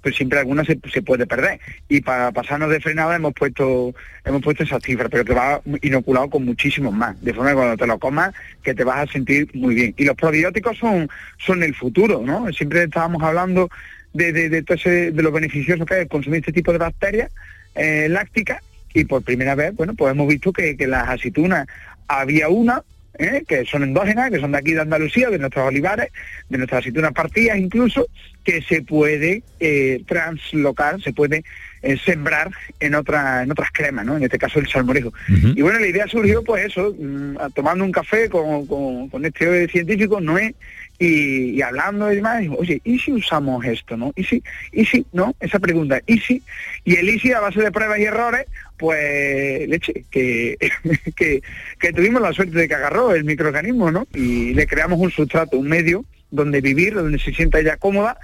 pues 0.01 0.15
siempre 0.15 0.39
alguna 0.39 0.63
se, 0.65 0.75
puede 1.01 1.25
perder. 1.27 1.59
Y 1.88 2.01
para 2.01 2.31
pasarnos 2.31 2.69
de 2.69 2.79
frenada 2.79 3.15
hemos 3.15 3.33
puesto 3.33 3.93
hemos 4.25 4.41
puesto 4.41 4.63
esa 4.63 4.79
cifra, 4.79 5.09
pero 5.09 5.25
que 5.25 5.33
va 5.33 5.62
inoculado 5.81 6.29
con 6.29 6.45
muchísimos 6.45 6.93
más. 6.93 7.19
De 7.21 7.33
forma 7.33 7.49
que 7.51 7.55
cuando 7.55 7.77
te 7.77 7.88
lo 7.88 7.99
comas, 7.99 8.33
que 8.63 8.73
te 8.73 8.83
vas 8.83 9.09
a 9.09 9.12
sentir 9.12 9.49
muy 9.53 9.75
bien. 9.75 9.93
Y 9.97 10.05
los 10.05 10.15
probióticos 10.15 10.77
son, 10.77 11.09
son 11.38 11.63
el 11.63 11.75
futuro, 11.75 12.21
¿no? 12.25 12.51
Siempre 12.53 12.83
estábamos 12.83 13.21
hablando 13.23 13.69
de, 14.13 14.31
de, 14.33 14.49
de 14.49 14.63
todo 14.63 14.75
ese- 14.75 15.12
lo 15.12 15.31
beneficioso 15.31 15.85
que 15.85 16.01
es 16.01 16.07
consumir 16.07 16.39
este 16.39 16.51
tipo 16.51 16.71
de 16.71 16.77
bacterias 16.79 17.31
eh, 17.75 18.07
lácticas 18.09 18.62
y 18.93 19.05
por 19.05 19.21
primera 19.23 19.53
vez, 19.55 19.75
bueno, 19.75 19.93
pues 19.93 20.12
hemos 20.12 20.27
visto 20.27 20.51
que, 20.51 20.75
que 20.75 20.88
las 20.88 21.07
aceitunas 21.07 21.67
había 22.07 22.49
una 22.49 22.81
¿eh? 23.17 23.43
que 23.47 23.65
son 23.65 23.83
endógenas, 23.83 24.31
que 24.31 24.39
son 24.39 24.51
de 24.51 24.57
aquí 24.57 24.73
de 24.73 24.81
Andalucía, 24.81 25.29
de 25.29 25.39
nuestros 25.39 25.67
olivares, 25.67 26.11
de 26.49 26.57
nuestras 26.57 26.79
aceitunas 26.79 27.13
partidas 27.13 27.57
incluso, 27.57 28.07
que 28.43 28.61
se 28.61 28.81
puede 28.81 29.43
eh, 29.59 30.01
translocar, 30.07 31.01
se 31.01 31.13
puede 31.13 31.43
eh, 31.81 31.97
sembrar 32.03 32.51
en, 32.79 32.95
otra, 32.95 33.43
en 33.43 33.51
otras 33.51 33.69
cremas, 33.71 34.05
¿no? 34.05 34.17
En 34.17 34.23
este 34.23 34.37
caso 34.37 34.59
el 34.59 34.67
salmorejo. 34.67 35.13
Y 35.27 35.61
bueno, 35.61 35.79
la 35.79 35.87
idea 35.87 36.07
surgió 36.07 36.43
pues 36.43 36.65
eso, 36.65 36.95
mm, 36.97 37.37
tomando 37.53 37.83
un 37.83 37.91
café 37.91 38.29
con, 38.29 38.65
con, 38.65 39.09
con 39.09 39.25
este 39.25 39.67
científico, 39.67 40.19
Noé, 40.19 40.55
y, 40.99 41.62
hablando 41.62 42.12
y 42.12 42.17
demás, 42.17 42.43
oye, 42.57 42.81
¿y 42.83 42.99
si 42.99 43.13
usamos 43.13 43.65
esto, 43.65 43.95
no? 43.95 44.12
¿Y 44.17 44.25
si? 44.25 44.43
¿Y 44.73 44.85
si? 44.85 45.05
¿No? 45.13 45.33
Esa 45.39 45.57
pregunta, 45.57 46.01
¿y 46.05 46.19
si? 46.19 46.43
Y 46.83 46.97
el 46.97 47.09
y 47.09 47.31
a 47.31 47.39
base 47.39 47.62
de 47.62 47.71
pruebas 47.71 47.99
y 47.99 48.03
errores, 48.03 48.45
pues 48.77 49.67
leche, 49.69 50.03
que, 50.12 50.57
que, 51.15 51.41
que 51.79 51.93
tuvimos 51.93 52.21
la 52.21 52.33
suerte 52.33 52.57
de 52.57 52.67
que 52.67 52.75
agarró 52.75 53.15
el 53.15 53.23
microorganismo, 53.23 53.91
¿no? 53.91 54.07
Y 54.13 54.53
le 54.53 54.67
creamos 54.67 54.99
un 54.99 55.09
sustrato, 55.09 55.57
un 55.57 55.69
medio 55.69 56.03
donde 56.31 56.59
vivir, 56.59 56.93
donde 56.93 57.17
se 57.17 57.33
sienta 57.33 57.59
ella 57.59 57.77
cómoda 57.77 58.17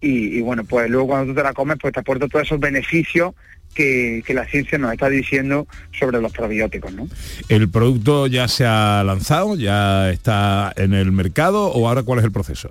y, 0.00 0.36
y 0.36 0.40
bueno, 0.42 0.64
pues 0.64 0.90
luego 0.90 1.08
cuando 1.08 1.32
tú 1.32 1.36
te 1.36 1.42
la 1.42 1.54
comes, 1.54 1.78
pues 1.80 1.94
te 1.94 2.00
aporta 2.00 2.28
todos 2.28 2.46
esos 2.46 2.60
beneficios 2.60 3.34
que, 3.74 4.22
que 4.26 4.34
la 4.34 4.46
ciencia 4.46 4.78
nos 4.78 4.92
está 4.92 5.08
diciendo 5.08 5.66
sobre 5.98 6.20
los 6.20 6.32
probióticos, 6.32 6.92
¿no? 6.92 7.08
¿El 7.48 7.68
producto 7.68 8.26
ya 8.26 8.48
se 8.48 8.64
ha 8.66 9.02
lanzado, 9.04 9.56
ya 9.56 10.10
está 10.10 10.72
en 10.76 10.94
el 10.94 11.12
mercado 11.12 11.66
o 11.68 11.88
ahora 11.88 12.02
cuál 12.02 12.18
es 12.18 12.24
el 12.24 12.32
proceso? 12.32 12.70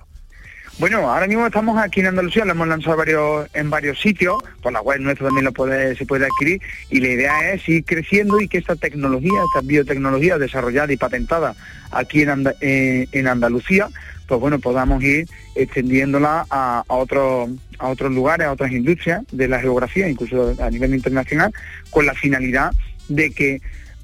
Bueno, 0.79 0.97
ahora 1.11 1.27
mismo 1.27 1.45
estamos 1.45 1.77
aquí 1.77 1.99
en 1.99 2.07
Andalucía, 2.07 2.43
lo 2.45 2.53
hemos 2.53 2.67
lanzado 2.67 2.97
varios, 2.97 3.47
en 3.53 3.69
varios 3.69 3.99
sitios, 3.99 4.37
por 4.63 4.71
la 4.73 4.81
web 4.81 4.99
nuestra 4.99 5.27
también 5.27 5.45
lo 5.45 5.51
puede, 5.51 5.95
se 5.95 6.05
puede 6.07 6.25
adquirir, 6.25 6.59
y 6.89 6.99
la 7.01 7.09
idea 7.09 7.53
es 7.53 7.67
ir 7.69 7.83
creciendo 7.83 8.39
y 8.41 8.47
que 8.47 8.57
esta 8.57 8.75
tecnología, 8.75 9.41
esta 9.53 9.61
biotecnología 9.61 10.39
desarrollada 10.39 10.91
y 10.91 10.97
patentada 10.97 11.53
aquí 11.91 12.21
en, 12.23 12.29
Anda- 12.29 12.55
eh, 12.61 13.05
en 13.11 13.27
Andalucía, 13.27 13.89
pues 14.25 14.39
bueno, 14.39 14.57
podamos 14.59 15.03
ir 15.03 15.27
extendiéndola 15.55 16.45
a, 16.49 16.83
a 16.87 16.93
otros 16.95 17.49
a 17.82 17.88
otros 17.88 18.12
lugares, 18.12 18.48
a 18.48 18.52
otras 18.52 18.72
industrias 18.72 19.24
de 19.32 19.48
la 19.48 19.60
geografía, 19.60 20.08
incluso 20.08 20.56
a 20.60 20.70
nivel 20.70 20.94
internacional, 20.94 21.52
con 21.89 22.06
la 22.06 22.13
finalidad 22.13 22.72
de 23.10 23.32
que 23.32 23.62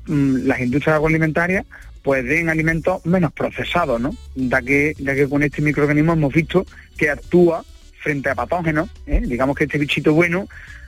mm, 0.07 0.47
las 0.47 0.59
industrias 0.59 0.95
agroalimentarias 0.95 1.65
pues 2.01 2.25
den 2.25 2.49
alimentos 2.49 3.05
menos 3.05 3.33
procesados, 3.33 3.99
¿no? 3.99 4.11
Ya 4.35 4.61
que, 4.61 4.95
ya 4.97 5.13
que 5.13 5.27
con 5.27 5.43
este 5.43 5.61
microorganismo 5.61 6.13
hemos 6.13 6.33
visto 6.33 6.65
que 6.97 7.09
actúa 7.09 7.63
frente 7.99 8.29
a 8.29 8.35
patógenos, 8.35 8.89
¿eh? 9.05 9.21
digamos 9.25 9.55
que 9.55 9.65
este 9.65 9.77
bichito 9.77 10.13
bueno 10.13 10.47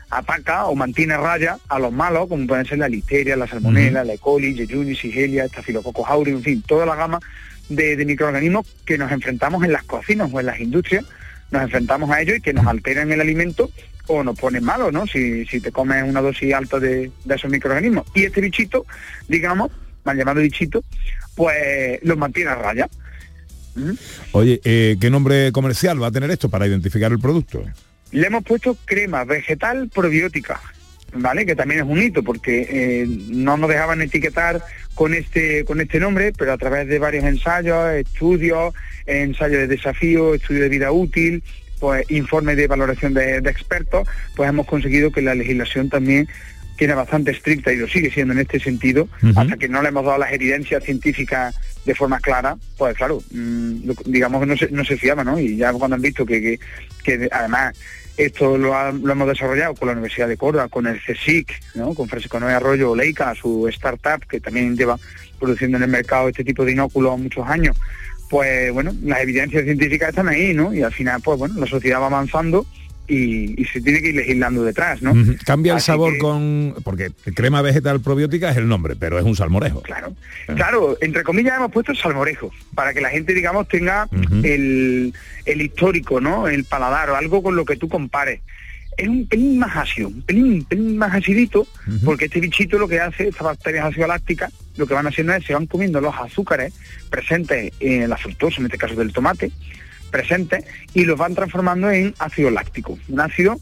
ataca 0.09 0.65
o 0.65 0.75
mantiene 0.75 1.17
raya 1.17 1.57
a 1.67 1.77
los 1.77 1.91
malos, 1.91 2.29
como 2.29 2.47
pueden 2.47 2.65
ser 2.65 2.79
la 2.79 2.87
listeria, 2.87 3.35
la 3.35 3.47
salmonella, 3.47 4.03
la 4.03 4.13
E. 4.13 4.17
coli, 4.17 4.55
Yeyuni, 4.55 4.95
Sigelia, 4.95 5.47
Staphylococcus 5.47 6.07
aureus, 6.07 6.37
en 6.37 6.43
fin, 6.43 6.63
toda 6.65 6.85
la 6.85 6.95
gama 6.95 7.19
de, 7.67 7.95
de 7.95 8.05
microorganismos 8.05 8.65
que 8.85 8.97
nos 8.97 9.11
enfrentamos 9.11 9.63
en 9.63 9.73
las 9.73 9.83
cocinas 9.83 10.29
o 10.31 10.39
en 10.39 10.45
las 10.47 10.59
industrias, 10.59 11.05
nos 11.51 11.63
enfrentamos 11.63 12.09
a 12.11 12.21
ellos 12.21 12.37
y 12.37 12.41
que 12.41 12.53
nos 12.53 12.65
alteran 12.67 13.11
el 13.11 13.21
alimento 13.21 13.71
o 14.07 14.23
nos 14.23 14.37
ponen 14.39 14.63
malos, 14.63 14.91
¿no? 14.91 15.05
Si, 15.05 15.45
si 15.45 15.59
te 15.59 15.71
comes 15.71 16.03
una 16.03 16.21
dosis 16.21 16.53
alta 16.53 16.79
de, 16.79 17.11
de 17.25 17.35
esos 17.35 17.49
microorganismos. 17.49 18.07
Y 18.15 18.23
este 18.23 18.41
bichito, 18.41 18.85
digamos, 19.27 19.71
mal 20.03 20.17
llamado 20.17 20.41
bichito, 20.41 20.83
pues 21.35 21.99
los 22.03 22.17
mantiene 22.17 22.49
a 22.51 22.55
raya. 22.55 22.89
Oye, 24.31 24.59
eh, 24.63 24.97
¿qué 24.99 25.09
nombre 25.09 25.51
comercial 25.51 26.01
va 26.01 26.07
a 26.07 26.11
tener 26.11 26.31
esto 26.31 26.49
para 26.49 26.67
identificar 26.67 27.11
el 27.11 27.19
producto? 27.19 27.63
Le 28.11 28.27
hemos 28.27 28.43
puesto 28.43 28.75
crema 28.85 29.23
vegetal 29.23 29.89
probiótica, 29.93 30.59
¿vale? 31.13 31.45
Que 31.45 31.55
también 31.55 31.81
es 31.81 31.87
un 31.87 32.01
hito 32.01 32.23
porque 32.23 32.67
eh, 32.69 33.07
no 33.29 33.57
nos 33.57 33.69
dejaban 33.69 34.01
etiquetar 34.01 34.61
con 34.95 35.13
este 35.13 35.63
con 35.65 35.81
este 35.81 35.99
nombre, 35.99 36.33
pero 36.37 36.53
a 36.53 36.57
través 36.57 36.87
de 36.87 36.99
varios 36.99 37.23
ensayos, 37.23 37.93
estudios, 37.93 38.73
ensayos 39.05 39.59
de 39.59 39.67
desafío, 39.67 40.33
estudios 40.33 40.63
de 40.63 40.69
vida 40.69 40.91
útil, 40.91 41.43
pues 41.79 42.09
informes 42.11 42.57
de 42.57 42.67
valoración 42.67 43.13
de, 43.13 43.41
de 43.41 43.49
expertos, 43.49 44.07
pues 44.35 44.49
hemos 44.49 44.67
conseguido 44.67 45.11
que 45.11 45.21
la 45.21 45.35
legislación 45.35 45.89
también 45.89 46.27
que 46.79 46.85
era 46.85 46.95
bastante 46.95 47.31
estricta 47.31 47.73
y 47.73 47.75
lo 47.75 47.89
sigue 47.89 48.09
siendo 48.09 48.33
en 48.33 48.39
este 48.39 48.57
sentido, 48.57 49.09
hasta 49.35 49.57
que 49.57 49.67
no 49.67 49.81
le 49.81 49.89
hemos 49.89 50.05
dado 50.05 50.17
las 50.17 50.31
evidencias 50.31 50.81
científicas 50.81 51.53
de 51.85 51.93
forma 51.93 52.21
clara, 52.21 52.55
pues 52.77 52.95
claro, 52.95 53.21
mm, 53.31 53.91
digamos 54.05 54.39
que 54.39 54.47
no 54.47 54.55
se, 54.55 54.71
no 54.71 54.85
se 54.85 54.95
fiaba, 54.95 55.25
¿no? 55.25 55.37
Y 55.37 55.57
ya 55.57 55.73
cuando 55.73 55.95
han 55.95 56.01
visto 56.01 56.25
que, 56.25 56.41
que, 56.41 56.59
que 57.03 57.27
además 57.33 57.75
esto 58.25 58.57
lo, 58.57 58.77
hemos 58.77 59.27
desarrollado 59.27 59.73
con 59.75 59.87
la 59.87 59.93
Universidad 59.93 60.27
de 60.27 60.35
Córdoba, 60.35 60.67
con 60.67 60.87
el 60.87 60.99
CSIC, 61.01 61.73
con 61.95 62.07
Francisco 62.07 62.39
Noé 62.39 62.53
Arroyo 62.53 62.95
Leica, 62.95 63.33
su 63.33 63.67
startup, 63.69 64.25
que 64.27 64.39
también 64.39 64.75
lleva 64.75 64.97
produciendo 65.39 65.77
en 65.77 65.83
el 65.83 65.89
mercado 65.89 66.27
este 66.27 66.43
tipo 66.43 66.65
de 66.65 66.73
inóculos 66.73 67.17
muchos 67.17 67.47
años, 67.47 67.77
pues 68.29 68.71
bueno, 68.73 68.93
las 69.03 69.21
evidencias 69.21 69.63
científicas 69.63 70.09
están 70.09 70.27
ahí, 70.27 70.53
¿no? 70.53 70.73
Y 70.73 70.83
al 70.83 70.93
final, 70.93 71.21
pues 71.23 71.39
bueno, 71.39 71.55
la 71.57 71.65
sociedad 71.65 72.01
va 72.01 72.07
avanzando 72.07 72.65
y, 73.09 73.59
y 73.61 73.65
se 73.65 73.81
tiene 73.81 74.01
que 74.01 74.09
ir 74.09 74.15
legislando 74.15 74.63
detrás, 74.63 75.01
¿no? 75.01 75.13
Cambia 75.45 75.73
el 75.73 75.81
sabor 75.81 76.13
que- 76.13 76.19
con... 76.19 76.75
Porque 76.83 77.11
crema 77.35 77.61
vegetal 77.61 77.99
probiótica 77.99 78.51
es 78.51 78.57
el 78.57 78.67
nombre, 78.67 78.95
pero 78.95 79.17
es 79.19 79.25
un 79.25 79.35
salmorejo. 79.35 79.81
Claro. 79.81 80.13
Claro, 80.55 80.97
entre 81.01 81.23
comillas 81.23 81.57
hemos 81.57 81.71
puesto 81.71 81.93
salmorejo, 81.95 82.51
para 82.75 82.93
que 82.93 83.01
la 83.01 83.09
gente, 83.09 83.33
digamos, 83.33 83.67
tenga 83.67 84.07
el, 84.43 85.13
el 85.45 85.61
histórico, 85.61 86.21
¿no? 86.21 86.47
El 86.47 86.63
paladar 86.63 87.09
o 87.09 87.15
algo 87.15 87.43
con 87.43 87.55
lo 87.55 87.65
que 87.65 87.75
tú 87.75 87.89
compares. 87.89 88.41
Es 88.97 89.07
un 89.07 89.25
pelín 89.27 89.57
más 89.59 89.77
ácido, 89.77 90.09
un 90.09 90.21
pelín, 90.23 90.65
pelín 90.65 90.97
más 90.97 91.13
acidito, 91.15 91.65
porque 92.03 92.25
este 92.25 92.41
bichito 92.41 92.77
lo 92.77 92.87
que 92.87 92.99
hace, 92.99 93.29
estas 93.29 93.43
bacterias 93.43 93.85
ácido 93.85 94.07
lácticas, 94.07 94.51
lo 94.75 94.85
que 94.87 94.93
van 94.93 95.07
haciendo 95.07 95.33
es 95.33 95.45
se 95.45 95.53
van 95.53 95.67
comiendo 95.67 96.01
los 96.01 96.13
azúcares 96.15 96.73
presentes 97.09 97.71
en 97.79 98.09
la 98.09 98.17
fructosa, 98.17 98.59
en 98.59 98.65
este 98.65 98.77
caso 98.77 98.95
del 98.95 99.13
tomate, 99.13 99.51
presentes, 100.09 100.65
y 100.93 101.05
los 101.05 101.17
van 101.17 101.35
transformando 101.35 101.89
en 101.89 102.13
ácido 102.19 102.51
láctico. 102.51 102.97
Un 103.07 103.19
ácido 103.19 103.59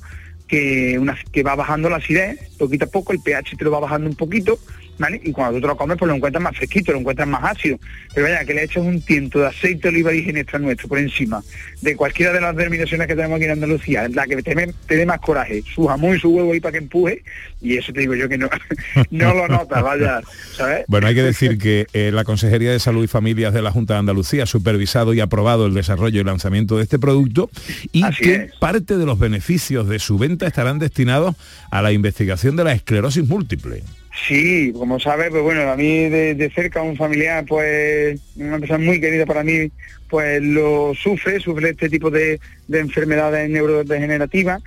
que, 0.48 0.98
una, 1.00 1.18
que 1.32 1.44
va 1.44 1.56
bajando 1.56 1.90
la 1.90 1.98
acidez 1.98 2.40
poquito 2.58 2.86
a 2.86 2.90
poco, 2.90 3.14
el 3.14 3.20
pH 3.20 3.58
te 3.58 3.64
lo 3.64 3.72
va 3.72 3.80
bajando 3.80 4.10
un 4.10 4.16
poquito, 4.16 4.60
¿vale? 4.98 5.22
Y 5.24 5.32
cuando 5.32 5.56
tú 5.56 5.62
te 5.62 5.68
lo 5.68 5.78
comes, 5.78 5.98
pues 5.98 6.10
lo 6.10 6.16
encuentras 6.16 6.44
más 6.44 6.56
fresquito, 6.58 6.92
lo 6.92 7.00
encuentras 7.00 7.28
más 7.28 7.44
ácido. 7.44 7.80
Pero 8.14 8.28
vaya, 8.28 8.44
que 8.46 8.54
le 8.54 8.64
echas 8.64 8.84
un 8.84 9.02
tiento 9.02 9.40
de 9.40 9.48
aceite 9.48 9.84
de 9.84 9.90
oliva 9.90 10.12
virgen 10.12 10.38
extra 10.38 10.60
nuestro 10.60 10.88
por 10.88 10.98
encima 11.00 11.44
de 11.82 11.96
cualquiera 11.96 12.34
de 12.34 12.42
las 12.42 12.56
denominaciones 12.56 13.08
que 13.08 13.16
tenemos 13.16 13.36
aquí 13.38 13.46
en 13.46 13.52
Andalucía, 13.52 14.08
la 14.10 14.26
que 14.26 14.42
te, 14.42 14.56
dé- 14.56 14.74
te 14.88 14.96
dé 14.96 15.06
más 15.06 15.20
coraje, 15.20 15.64
su 15.74 15.86
jamón 15.88 16.16
y 16.16 16.20
su 16.20 16.30
huevo 16.30 16.54
ahí 16.54 16.60
para 16.60 16.72
que 16.74 16.78
empuje, 16.80 17.22
y 17.62 17.78
eso 17.78 17.94
te 17.94 18.00
digo 18.02 18.16
yo 18.16 18.28
que 18.28 18.38
no, 18.38 18.50
no 19.12 19.34
lo 19.34 19.48
notas, 19.48 19.84
vaya, 19.84 20.22
¿sabes? 20.56 20.86
Bueno, 20.88 21.08
hay 21.08 21.16
que 21.16 21.24
decir 21.24 21.58
que 21.58 21.86
eh, 21.94 22.12
la 22.14 22.24
Consejería 22.24 22.72
de 22.72 22.80
Salud 22.80 23.04
y 23.04 23.08
Familias 23.08 23.54
de 23.54 23.62
la 23.62 23.72
Junta 23.72 23.94
de 23.94 24.00
Andalucía 24.00 24.44
ha 24.44 24.48
supervisado 24.48 25.14
y 25.14 25.20
aprobado 25.20 25.66
el 25.68 25.74
desarrollo 25.74 26.20
y 26.20 26.24
lanzamiento 26.24 26.78
de 26.78 26.84
este 26.84 26.98
producto 27.00 27.50
y 27.92 28.04
que 28.20 28.50
parte 28.60 28.98
de 28.98 29.06
los 29.06 29.20
beneficios 29.20 29.88
de 29.88 30.00
su 30.00 30.18
venta 30.18 30.48
estarán 30.48 30.80
destinados 30.80 31.36
a 31.72 31.82
la 31.82 31.92
investigación 31.92 32.56
de 32.56 32.64
la 32.64 32.74
esclerosis 32.74 33.28
múltiple. 33.28 33.84
Sí, 34.26 34.72
como 34.74 35.00
sabes, 35.00 35.30
pues 35.30 35.44
bueno, 35.44 35.70
a 35.70 35.76
mí 35.76 36.10
de, 36.10 36.34
de 36.34 36.50
cerca 36.50 36.82
un 36.82 36.96
familiar, 36.98 37.46
pues 37.46 38.20
una 38.36 38.58
persona 38.60 38.84
muy 38.84 39.00
querida 39.00 39.26
para 39.26 39.44
mí, 39.44 39.70
pues 40.10 40.42
lo 40.42 40.94
sufre, 40.96 41.40
sufre 41.40 41.70
este 41.72 41.90
tipo 41.90 42.10
de, 42.10 42.40
de 42.68 42.80
enfermedades 42.80 43.50
neurodegenerativas 43.50 44.64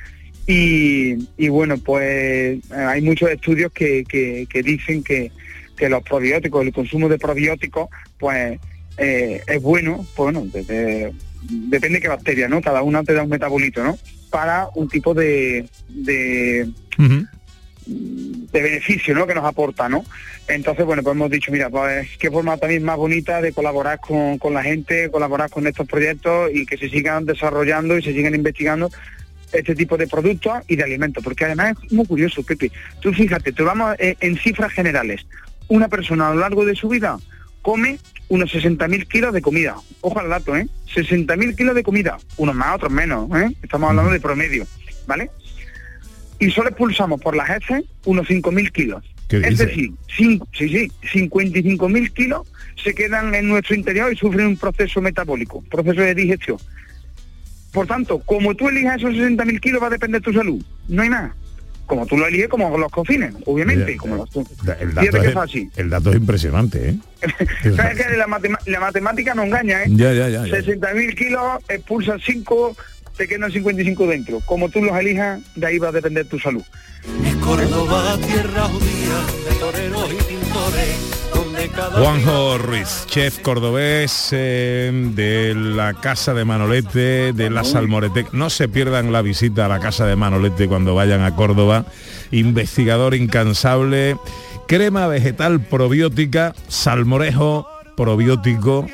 y, 0.46 1.14
y 1.36 1.48
bueno, 1.48 1.78
pues 1.78 2.04
eh, 2.04 2.60
hay 2.76 3.02
muchos 3.02 3.30
estudios 3.30 3.72
que, 3.72 4.04
que- 4.08 4.46
que 4.48 4.62
dicen 4.62 5.02
que, 5.02 5.32
que 5.76 5.88
los 5.88 6.02
probióticos, 6.02 6.64
el 6.64 6.72
consumo 6.72 7.08
de 7.08 7.18
probióticos, 7.18 7.88
pues 8.18 8.58
eh, 8.98 9.40
es 9.46 9.62
bueno, 9.62 10.06
pues 10.14 10.32
bueno, 10.32 10.46
depende 10.52 11.96
de 11.96 12.00
qué 12.00 12.08
bacteria, 12.08 12.48
¿no? 12.48 12.60
Cada 12.60 12.82
una 12.82 13.02
te 13.02 13.14
da 13.14 13.22
un 13.22 13.30
metabolito, 13.30 13.82
¿no? 13.82 13.98
Para 14.30 14.68
un 14.74 14.88
tipo 14.88 15.12
de, 15.14 15.66
de, 15.88 16.68
de 17.86 18.62
beneficio 18.62 19.14
¿no? 19.14 19.26
que 19.26 19.34
nos 19.34 19.44
aporta, 19.44 19.88
¿no? 19.88 20.04
Entonces, 20.48 20.84
bueno, 20.84 21.02
pues 21.02 21.14
hemos 21.14 21.30
dicho, 21.30 21.52
mira, 21.52 21.70
pues 21.70 22.08
qué 22.18 22.30
forma 22.30 22.56
también 22.56 22.82
más 22.82 22.96
bonita 22.96 23.40
de 23.40 23.52
colaborar 23.52 24.00
con, 24.00 24.38
con 24.38 24.54
la 24.54 24.62
gente, 24.62 25.10
colaborar 25.10 25.50
con 25.50 25.66
estos 25.66 25.86
proyectos 25.86 26.50
y 26.52 26.66
que 26.66 26.76
se 26.76 26.88
sigan 26.88 27.24
desarrollando 27.24 27.96
y 27.96 28.02
se 28.02 28.12
sigan 28.12 28.34
investigando 28.34 28.90
este 29.52 29.74
tipo 29.74 29.96
de 29.96 30.06
productos 30.06 30.62
y 30.68 30.76
de 30.76 30.84
alimentos, 30.84 31.22
porque 31.22 31.44
además 31.44 31.76
es 31.84 31.92
muy 31.92 32.06
curioso, 32.06 32.42
Pepe. 32.42 32.70
Tú 33.00 33.12
fíjate, 33.12 33.52
te 33.52 33.62
vamos 33.62 33.96
eh, 33.98 34.16
en 34.20 34.36
cifras 34.36 34.72
generales. 34.72 35.26
Una 35.68 35.88
persona 35.88 36.28
a 36.28 36.34
lo 36.34 36.40
largo 36.40 36.64
de 36.64 36.74
su 36.74 36.88
vida 36.88 37.18
come 37.62 37.98
unos 38.28 38.52
60.000 38.52 39.06
kilos 39.08 39.32
de 39.32 39.42
comida. 39.42 39.76
Ojo 40.00 40.20
al 40.20 40.28
dato, 40.28 40.56
¿eh? 40.56 40.66
60.000 40.94 41.56
kilos 41.56 41.74
de 41.74 41.82
comida. 41.82 42.18
Unos 42.36 42.54
más, 42.54 42.76
otros 42.76 42.92
menos, 42.92 43.28
¿eh? 43.36 43.54
Estamos 43.62 43.90
hablando 43.90 44.12
de 44.12 44.20
promedio, 44.20 44.66
¿vale? 45.06 45.30
Y 46.40 46.50
solo 46.50 46.70
expulsamos 46.70 47.20
por 47.20 47.36
las 47.36 47.48
heces 47.50 47.84
unos 48.06 48.26
5.000 48.28 48.72
kilos. 48.72 49.04
¿Qué 49.28 49.36
Es 49.36 49.58
decir, 49.58 49.92
sí, 50.16 50.40
sí, 50.52 50.90
55.000 51.12 52.12
kilos 52.12 52.48
se 52.82 52.94
quedan 52.94 53.32
en 53.34 53.46
nuestro 53.48 53.76
interior 53.76 54.12
y 54.12 54.16
sufren 54.16 54.46
un 54.46 54.56
proceso 54.56 55.00
metabólico, 55.00 55.62
proceso 55.70 56.00
de 56.00 56.14
digestión. 56.14 56.56
Por 57.72 57.86
tanto, 57.86 58.18
como 58.20 58.54
tú 58.56 58.68
elijas 58.68 58.98
esos 58.98 59.14
60.000 59.14 59.60
kilos 59.60 59.82
va 59.82 59.86
a 59.86 59.90
depender 59.90 60.20
tu 60.20 60.32
salud, 60.32 60.60
no 60.88 61.02
hay 61.02 61.10
más. 61.10 61.30
como 61.86 62.06
tú 62.06 62.16
lo 62.16 62.26
eliges, 62.26 62.48
como 62.48 62.76
los 62.78 62.90
cofines, 62.90 63.34
obviamente. 63.46 63.92
Ya, 63.92 63.98
como 63.98 64.16
los, 64.16 64.30
El 64.80 64.94
dato, 64.94 65.22
es, 65.22 65.34
fácil. 65.34 65.70
el 65.76 65.90
dato 65.90 66.10
es 66.10 66.16
impresionante, 66.16 66.88
¿eh? 66.90 66.96
¿Sabes 67.76 67.98
que 67.98 68.16
la 68.16 68.80
matemática 68.80 69.34
no 69.34 69.44
engaña, 69.44 69.82
eh? 69.82 69.86
Ya, 69.90 70.12
ya, 70.12 70.28
ya, 70.28 70.46
ya. 70.46 70.56
60.000 70.56 71.14
kilos, 71.14 71.62
expulsa 71.68 72.16
5, 72.24 72.76
te 73.20 73.28
quedan 73.28 73.52
55 73.52 74.06
dentro. 74.06 74.40
Como 74.46 74.70
tú 74.70 74.82
los 74.82 74.98
elijas, 74.98 75.42
de 75.54 75.66
ahí 75.66 75.76
va 75.76 75.88
a 75.88 75.92
depender 75.92 76.24
tu 76.24 76.38
salud. 76.38 76.62
Córdoba, 77.44 78.16
tierra 78.26 78.62
judía 78.62 79.46
de 79.46 79.56
toreros 79.56 80.10
y 80.10 80.22
pintores, 80.22 81.30
donde 81.34 81.68
cada 81.68 82.00
Juanjo 82.00 82.56
Ruiz, 82.56 83.04
chef 83.08 83.40
cordobés 83.40 84.30
eh, 84.32 84.90
de 85.14 85.54
la 85.54 85.92
casa 85.92 86.32
de 86.32 86.46
Manolete, 86.46 87.34
de 87.34 87.50
la 87.50 87.62
Salmorete. 87.62 88.24
No 88.32 88.48
se 88.48 88.68
pierdan 88.68 89.12
la 89.12 89.20
visita 89.20 89.66
a 89.66 89.68
la 89.68 89.80
casa 89.80 90.06
de 90.06 90.16
Manolete 90.16 90.66
cuando 90.66 90.94
vayan 90.94 91.20
a 91.20 91.36
Córdoba. 91.36 91.84
Investigador 92.30 93.14
incansable, 93.14 94.16
crema 94.66 95.08
vegetal 95.08 95.60
probiótica, 95.60 96.54
salmorejo 96.68 97.68
probiótico. 97.98 98.86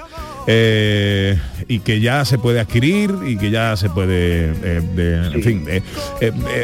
Eh, 0.47 1.39
y 1.69 1.81
que 1.81 2.01
ya 2.01 2.25
se 2.25 2.39
puede 2.39 2.61
adquirir 2.61 3.15
y 3.27 3.37
que 3.37 3.51
ya 3.51 3.77
se 3.77 3.91
puede 3.91 4.53
eh, 4.63 4.81
de- 4.95 5.27
en 5.35 5.43
fin 5.43 5.65
eh, 5.69 5.83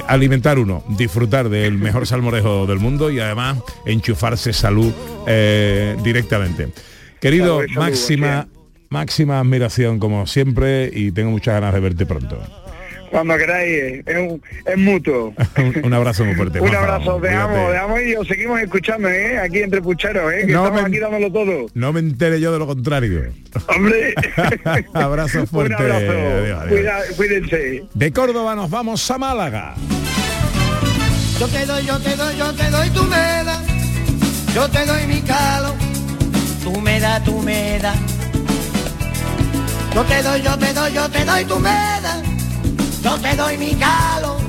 alimentar 0.07 0.59
uno 0.59 0.85
disfrutar 0.97 1.49
del 1.49 1.79
mejor 1.79 2.07
salmorejo 2.07 2.67
del 2.67 2.79
mundo 2.79 3.11
y 3.11 3.19
además 3.21 3.59
enchufarse 3.87 4.53
salud 4.53 4.93
directamente. 6.03 6.69
Querido 7.21 7.61
máxima 7.81 8.49
máxima 8.91 9.41
admiración 9.41 9.99
como 9.99 10.27
siempre 10.27 10.91
y 10.93 11.13
tengo 11.13 11.31
muchas 11.31 11.55
ganas 11.55 11.73
de 11.73 11.81
verte 11.81 12.05
pronto 12.07 12.39
Cuando 13.13 13.37
queráis, 13.37 14.03
es, 14.07 14.17
un- 14.17 14.43
es 14.67 14.77
mutuo. 14.79 15.33
un, 15.59 15.81
un 15.85 15.93
abrazo 15.93 16.25
muy 16.25 16.35
fuerte 16.35 16.61
Un 16.61 16.75
abrazo, 16.75 17.19
te 17.21 17.29
amo, 17.31 17.69
te 17.71 17.77
amo 17.79 18.01
y 18.01 18.15
os 18.17 18.27
seguimos 18.27 18.61
escuchando, 18.61 19.09
¿eh? 19.09 19.39
Aquí 19.39 19.59
entre 19.61 19.81
pucheros, 19.81 20.33
¿eh? 20.33 20.45
Que 20.47 20.53
No 20.53 20.65
estamos 20.65 20.83
me- 20.83 20.89
aquí 20.89 20.99
dándolo 20.99 21.31
todo. 21.31 21.67
no 21.75 21.93
me 21.93 22.01
entere 22.01 22.41
yo 22.41 22.53
de 22.53 22.59
lo 22.59 22.67
contrario 22.67 23.31
Hombre, 23.69 24.15
abrazo 24.95 25.47
fuerte 25.47 25.75
un 25.77 25.83
abrazo. 25.83 26.11
Adiós, 26.11 26.61
adiós. 26.63 26.69
Cuida- 26.69 27.01
cuídense. 27.17 27.85
de 27.95 28.13
Córdoba 28.13 28.55
nos 28.57 28.71
vamos 28.71 29.09
a 29.11 29.19
Málaga 29.19 29.75
Yo 31.39 31.47
te 31.49 31.67
doy, 31.67 31.85
yo 31.85 31.99
te 32.01 32.17
doy, 32.17 32.37
yo 32.39 32.53
te 32.55 32.71
doy 32.71 32.91
tu 32.91 33.03
me 33.05 33.17
das. 33.45 33.61
Yo 34.55 34.69
te 34.71 34.87
doy 34.87 35.07
mi 35.07 35.21
calo. 35.23 35.75
Tú 36.63 36.81
me 36.81 37.01
das, 37.01 37.25
tú 37.25 37.39
me 37.43 37.79
das. 37.79 37.97
Yo 39.95 40.03
te 40.05 40.23
doy, 40.23 40.43
yo 40.43 40.59
te 40.59 40.73
doy, 40.73 40.93
yo 40.95 41.09
te 41.11 41.25
doy 41.25 41.45
tu 41.45 41.59
me 41.59 41.69
das. 41.71 42.23
Yo 43.03 43.19
te 43.19 43.35
doy 43.37 43.59
mi 43.59 43.75
calo. 43.75 44.42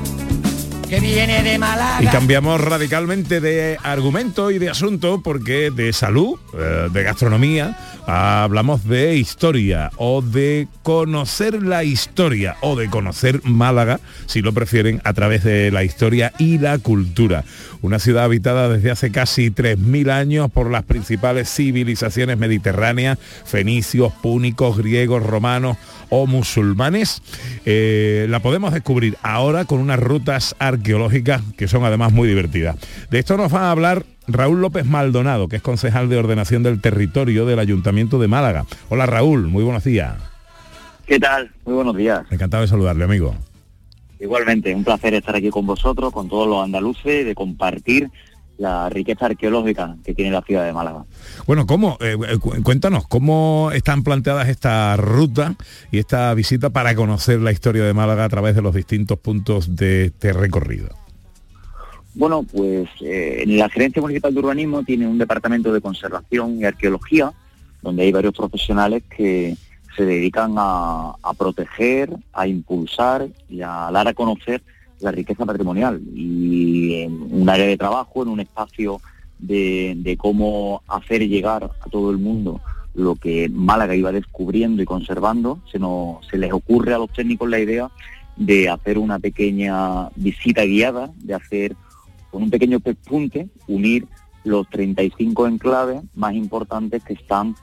Viene 1.00 1.42
de 1.42 1.58
Málaga. 1.58 2.02
Y 2.02 2.06
cambiamos 2.06 2.60
radicalmente 2.60 3.40
de 3.40 3.78
argumento 3.82 4.50
y 4.50 4.58
de 4.58 4.70
asunto 4.70 5.22
porque 5.22 5.70
de 5.70 5.92
salud, 5.92 6.38
eh, 6.56 6.88
de 6.92 7.02
gastronomía, 7.02 7.76
hablamos 8.06 8.84
de 8.84 9.16
historia 9.16 9.90
o 9.96 10.22
de 10.22 10.68
conocer 10.82 11.62
la 11.62 11.84
historia 11.84 12.56
o 12.60 12.76
de 12.76 12.90
conocer 12.90 13.40
Málaga, 13.44 14.00
si 14.26 14.42
lo 14.42 14.52
prefieren, 14.52 15.00
a 15.04 15.12
través 15.14 15.42
de 15.44 15.70
la 15.70 15.84
historia 15.84 16.32
y 16.38 16.58
la 16.58 16.78
cultura. 16.78 17.44
Una 17.82 17.98
ciudad 17.98 18.24
habitada 18.24 18.68
desde 18.68 18.90
hace 18.90 19.10
casi 19.10 19.50
3.000 19.50 20.10
años 20.10 20.50
por 20.50 20.70
las 20.70 20.84
principales 20.84 21.52
civilizaciones 21.52 22.38
mediterráneas, 22.38 23.18
fenicios, 23.44 24.12
púnicos, 24.12 24.78
griegos, 24.78 25.22
romanos 25.22 25.76
o 26.08 26.26
musulmanes. 26.26 27.22
Eh, 27.64 28.26
la 28.28 28.40
podemos 28.40 28.72
descubrir 28.72 29.16
ahora 29.22 29.64
con 29.64 29.80
unas 29.80 29.98
rutas 29.98 30.54
arqueológicas 30.58 30.83
que 31.56 31.68
son 31.68 31.84
además 31.84 32.12
muy 32.12 32.28
divertidas. 32.28 32.76
De 33.10 33.18
esto 33.18 33.36
nos 33.36 33.52
va 33.52 33.62
a 33.62 33.70
hablar 33.70 34.04
Raúl 34.28 34.60
López 34.60 34.86
Maldonado, 34.86 35.48
que 35.48 35.56
es 35.56 35.62
concejal 35.62 36.08
de 36.08 36.16
ordenación 36.18 36.62
del 36.62 36.80
territorio 36.80 37.46
del 37.46 37.58
Ayuntamiento 37.58 38.18
de 38.18 38.28
Málaga. 38.28 38.66
Hola 38.88 39.06
Raúl, 39.06 39.48
muy 39.48 39.64
buenos 39.64 39.84
días. 39.84 40.14
¿Qué 41.06 41.18
tal? 41.18 41.50
Muy 41.64 41.74
buenos 41.74 41.96
días. 41.96 42.24
Encantado 42.30 42.62
de 42.62 42.68
saludarle, 42.68 43.04
amigo. 43.04 43.34
Igualmente, 44.20 44.74
un 44.74 44.84
placer 44.84 45.14
estar 45.14 45.36
aquí 45.36 45.50
con 45.50 45.66
vosotros, 45.66 46.12
con 46.12 46.28
todos 46.28 46.48
los 46.48 46.64
andaluces, 46.64 47.26
de 47.26 47.34
compartir 47.34 48.10
la 48.58 48.88
riqueza 48.88 49.26
arqueológica 49.26 49.96
que 50.04 50.14
tiene 50.14 50.30
la 50.30 50.42
ciudad 50.42 50.64
de 50.64 50.72
Málaga. 50.72 51.04
Bueno, 51.46 51.66
¿cómo? 51.66 51.98
eh, 52.00 52.16
eh, 52.28 52.38
cu- 52.38 52.62
cuéntanos, 52.62 53.06
¿cómo 53.08 53.70
están 53.74 54.04
planteadas 54.04 54.48
esta 54.48 54.96
ruta 54.96 55.54
y 55.90 55.98
esta 55.98 56.32
visita 56.34 56.70
para 56.70 56.94
conocer 56.94 57.40
la 57.40 57.50
historia 57.52 57.84
de 57.84 57.92
Málaga 57.94 58.24
a 58.24 58.28
través 58.28 58.54
de 58.54 58.62
los 58.62 58.74
distintos 58.74 59.18
puntos 59.18 59.74
de 59.74 60.06
este 60.06 60.32
recorrido? 60.32 60.88
Bueno, 62.14 62.44
pues 62.44 62.88
eh, 63.00 63.42
en 63.42 63.58
la 63.58 63.68
Gerencia 63.68 64.00
Municipal 64.00 64.32
de 64.32 64.38
Urbanismo 64.40 64.84
tiene 64.84 65.06
un 65.08 65.18
departamento 65.18 65.72
de 65.72 65.80
conservación 65.80 66.56
y 66.60 66.64
arqueología, 66.64 67.32
donde 67.82 68.04
hay 68.04 68.12
varios 68.12 68.34
profesionales 68.34 69.02
que 69.16 69.56
se 69.96 70.04
dedican 70.04 70.54
a, 70.56 71.14
a 71.22 71.34
proteger, 71.34 72.10
a 72.32 72.46
impulsar 72.46 73.26
y 73.48 73.62
a 73.62 73.90
dar 73.92 74.06
a 74.06 74.14
conocer 74.14 74.62
la 75.00 75.10
riqueza 75.10 75.44
patrimonial. 75.44 76.00
Y 76.14 77.02
en 77.02 77.28
un 77.30 77.48
área 77.48 77.66
de 77.66 77.76
trabajo, 77.76 78.22
en 78.22 78.28
un 78.28 78.40
espacio 78.40 79.00
de, 79.38 80.16
cómo 80.18 80.82
hacer 80.88 81.26
llegar 81.28 81.64
a 81.64 81.90
todo 81.90 82.10
el 82.10 82.18
mundo 82.18 82.60
lo 82.94 83.16
que 83.16 83.48
Málaga 83.48 83.96
iba 83.96 84.12
descubriendo 84.12 84.80
y 84.80 84.86
conservando, 84.86 85.58
se, 85.70 85.80
nos, 85.80 86.24
se 86.28 86.38
les 86.38 86.52
ocurre 86.52 86.94
a 86.94 86.98
los 86.98 87.12
técnicos 87.12 87.50
la 87.50 87.58
idea 87.58 87.90
de 88.36 88.68
hacer 88.68 88.98
una 88.98 89.18
pequeña 89.18 90.10
visita 90.14 90.64
guiada, 90.64 91.10
de 91.16 91.34
hacer 91.34 91.76
con 92.30 92.44
un 92.44 92.50
pequeño 92.50 92.78
pespunte, 92.80 93.48
unir 93.66 94.06
los 94.44 94.68
35 94.68 95.46
enclaves 95.46 96.02
más 96.14 96.34
importantes 96.34 97.02
que 97.02 97.14
están 97.14 97.56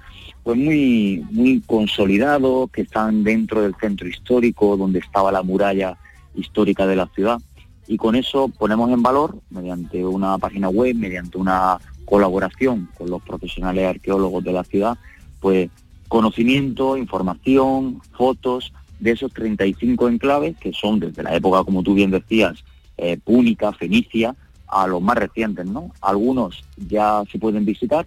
pues 0.44 0.58
muy 0.58 1.24
muy 1.30 1.62
consolidados, 1.62 2.72
que 2.72 2.82
están 2.82 3.24
dentro 3.24 3.62
del 3.62 3.76
centro 3.76 4.08
histórico 4.08 4.76
donde 4.76 5.00
estaba 5.00 5.32
la 5.32 5.44
muralla 5.44 5.98
histórica 6.36 6.88
de 6.88 6.96
la 6.96 7.08
ciudad. 7.08 7.40
Y 7.88 7.98
con 7.98 8.16
eso 8.16 8.48
ponemos 8.48 8.92
en 8.92 9.04
valor, 9.04 9.40
mediante 9.50 10.06
una 10.06 10.38
página 10.38 10.70
web, 10.70 10.96
mediante 10.96 11.38
una 11.38 11.80
colaboración 12.06 12.90
con 12.98 13.10
los 13.10 13.22
profesionales 13.22 13.88
arqueólogos 13.88 14.44
de 14.44 14.54
la 14.54 14.64
ciudad, 14.64 14.98
pues 15.40 15.70
conocimiento, 16.08 16.98
información, 16.98 18.02
fotos 18.18 18.74
de 19.00 19.12
esos 19.12 19.34
35 19.34 20.10
enclaves 20.10 20.58
que 20.58 20.74
son 20.74 21.00
desde 21.00 21.24
la 21.24 21.36
época, 21.36 21.64
como 21.64 21.84
tú 21.84 21.94
bien 21.94 22.12
decías, 22.12 22.64
eh, 22.98 23.18
púnica, 23.18 23.72
fenicia, 23.72 24.36
a 24.68 24.88
los 24.88 25.02
más 25.02 25.18
recientes, 25.18 25.66
¿no? 25.66 25.92
Algunos 26.02 26.64
ya 26.78 27.24
se 27.30 27.40
pueden 27.40 27.66
visitar, 27.66 28.06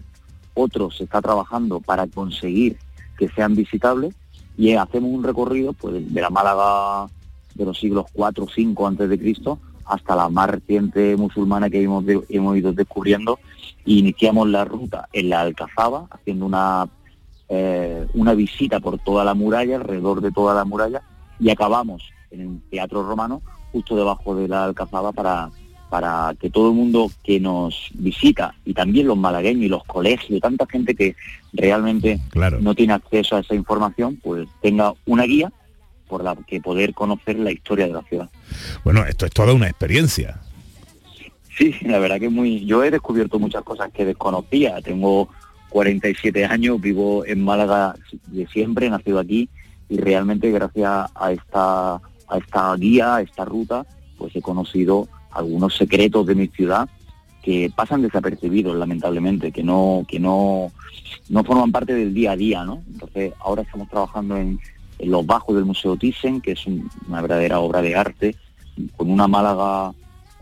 otros 0.55 0.97
se 0.97 1.05
está 1.05 1.21
trabajando 1.21 1.81
para 1.81 2.07
conseguir 2.07 2.79
que 3.19 3.29
sean 3.29 3.55
visitables 3.55 4.15
y 4.57 4.73
hacemos 4.73 5.11
un 5.11 5.23
recorrido 5.23 5.73
pues 5.73 6.13
de 6.13 6.21
la 6.21 6.31
Málaga 6.31 7.09
de 7.55 7.65
los 7.65 7.79
siglos 7.79 8.07
4 8.13 8.45
o 8.45 8.49
5 8.49 8.87
antes 8.87 9.09
de 9.09 9.19
Cristo 9.19 9.59
hasta 9.87 10.17
la 10.17 10.29
más 10.31 10.49
reciente 10.49 11.17
musulmana 11.17 11.69
que 11.69 11.83
hemos, 11.83 12.05
de- 12.07 12.25
hemos 12.31 12.57
ido 12.57 12.73
descubriendo. 12.73 13.39
Y 13.85 13.99
iniciamos 13.99 14.49
la 14.49 14.65
ruta 14.65 15.09
en 15.13 15.29
la 15.29 15.43
Alcazaba 15.43 16.07
haciendo 16.11 16.47
una 16.47 16.89
eh, 17.51 18.07
una 18.15 18.33
visita 18.33 18.81
por 18.81 18.99
toda 18.99 19.23
la 19.25 19.35
muralla, 19.35 19.77
alrededor 19.77 20.23
de 20.23 20.33
toda 20.33 20.55
la 20.55 20.65
muralla, 20.65 21.03
y 21.39 21.51
acabamos 21.51 22.03
en 22.31 22.41
el 22.41 22.61
Teatro 22.71 23.03
Romano, 23.03 23.43
justo 23.71 23.95
debajo 23.95 24.35
de 24.35 24.49
la 24.49 24.65
Alcazaba, 24.65 25.13
para, 25.13 25.51
para 25.91 26.35
que 26.41 26.49
todo 26.49 26.71
el 26.71 26.75
mundo 26.75 27.11
que 27.23 27.39
nos 27.39 27.91
visita, 27.93 28.55
y 28.65 28.73
también 28.73 29.07
los 29.09 29.19
malagueños 29.19 29.65
y 29.65 29.69
los 29.69 29.85
colegios, 29.85 30.41
tanta 30.41 30.65
gente 30.67 30.95
que 30.95 31.15
realmente 31.53 32.19
no 32.63 32.75
tiene 32.75 32.95
acceso 32.95 33.37
a 33.37 33.41
esa 33.41 33.55
información, 33.55 34.19
pues 34.23 34.49
tenga 34.63 34.95
una 35.05 35.25
guía 35.25 35.53
por 36.15 36.23
la 36.23 36.37
que 36.47 36.61
poder 36.61 36.95
conocer 36.95 37.41
la 37.41 37.51
historia 37.51 37.89
de 37.89 37.93
la 37.93 38.03
ciudad. 38.03 38.31
Bueno, 38.85 39.05
esto 39.05 39.27
es 39.27 39.33
toda 39.33 39.53
una 39.53 39.67
experiencia. 39.67 40.39
Sí, 41.59 41.75
la 41.83 41.99
verdad 41.99 42.21
que 42.21 42.29
muy. 42.29 42.65
Yo 42.65 42.85
he 42.85 42.93
descubierto 42.93 43.41
muchas 43.41 43.65
cosas 43.65 43.91
que 43.91 44.05
desconocía. 44.05 44.81
Tengo 44.81 45.29
47 45.71 46.45
años, 46.45 46.81
vivo 46.81 47.27
en 47.27 47.43
Málaga 47.45 47.97
de 48.29 48.47
siempre, 48.47 48.87
he 48.87 48.91
nacido 48.91 49.19
aquí 49.19 49.49
y 49.89 49.97
realmente 49.97 50.53
gracias 50.53 51.11
a 51.17 51.33
esta 51.33 51.95
a 51.95 52.39
esta 52.39 52.77
guía, 52.77 53.17
a 53.17 53.23
esta 53.23 53.45
ruta, 53.45 53.85
pues 54.17 54.37
he 54.37 54.41
conocido 54.41 55.09
algunos 55.33 55.77
secretos 55.77 56.29
de 56.29 56.37
mi 56.37 56.47
ciudad 56.47 56.89
que 57.43 57.73
pasan 57.75 58.03
desapercibidos 58.03 58.77
lamentablemente, 58.77 59.51
que 59.51 59.65
no 59.65 60.05
que 60.07 60.21
no 60.21 60.71
no 61.29 61.43
forman 61.43 61.73
parte 61.73 61.93
del 61.93 62.15
día 62.15 62.33
a 62.33 62.37
día, 62.37 62.63
¿no? 62.63 62.85
Entonces 62.87 63.33
ahora 63.41 63.63
estamos 63.63 63.89
trabajando 63.89 64.37
en, 64.37 64.61
los 65.07 65.25
bajos 65.27 65.55
del 65.57 65.65
Museo 65.65 65.97
Thyssen, 65.97 66.41
que 66.41 66.53
es 66.53 66.67
un- 66.67 66.89
una 67.09 67.23
verdadera 67.23 67.61
obra 67.61 67.83
de 67.83 67.95
arte, 67.97 68.37
con 68.97 69.11
una 69.11 69.29
Málaga 69.29 69.93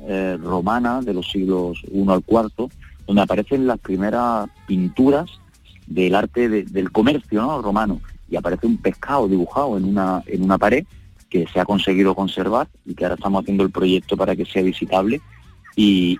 eh, 0.05 0.37
romana 0.43 1.01
de 1.01 1.15
los 1.15 1.31
siglos 1.31 1.81
I 1.93 2.05
al 2.09 2.25
IV, 2.27 2.69
donde 3.07 3.23
aparecen 3.23 3.69
las 3.69 3.79
primeras 3.79 4.49
pinturas 4.67 5.31
del 5.87 6.15
arte 6.17 6.49
de- 6.49 6.65
del 6.65 6.91
comercio 6.91 7.41
¿no? 7.43 7.63
romano 7.63 8.01
y 8.29 8.35
aparece 8.37 8.67
un 8.67 8.79
pescado 8.79 9.29
dibujado 9.29 9.77
en 9.77 9.85
una, 9.85 10.23
en 10.27 10.43
una 10.43 10.59
pared 10.59 10.85
que 11.31 11.47
se 11.53 11.61
ha 11.61 11.65
conseguido 11.65 12.15
conservar 12.17 12.67
y 12.85 12.95
que 12.95 13.05
ahora 13.05 13.15
estamos 13.15 13.43
haciendo 13.43 13.63
el 13.63 13.71
proyecto 13.71 14.17
para 14.17 14.35
que 14.35 14.45
sea 14.45 14.63
visitable 14.63 15.21
Y, 15.77 16.19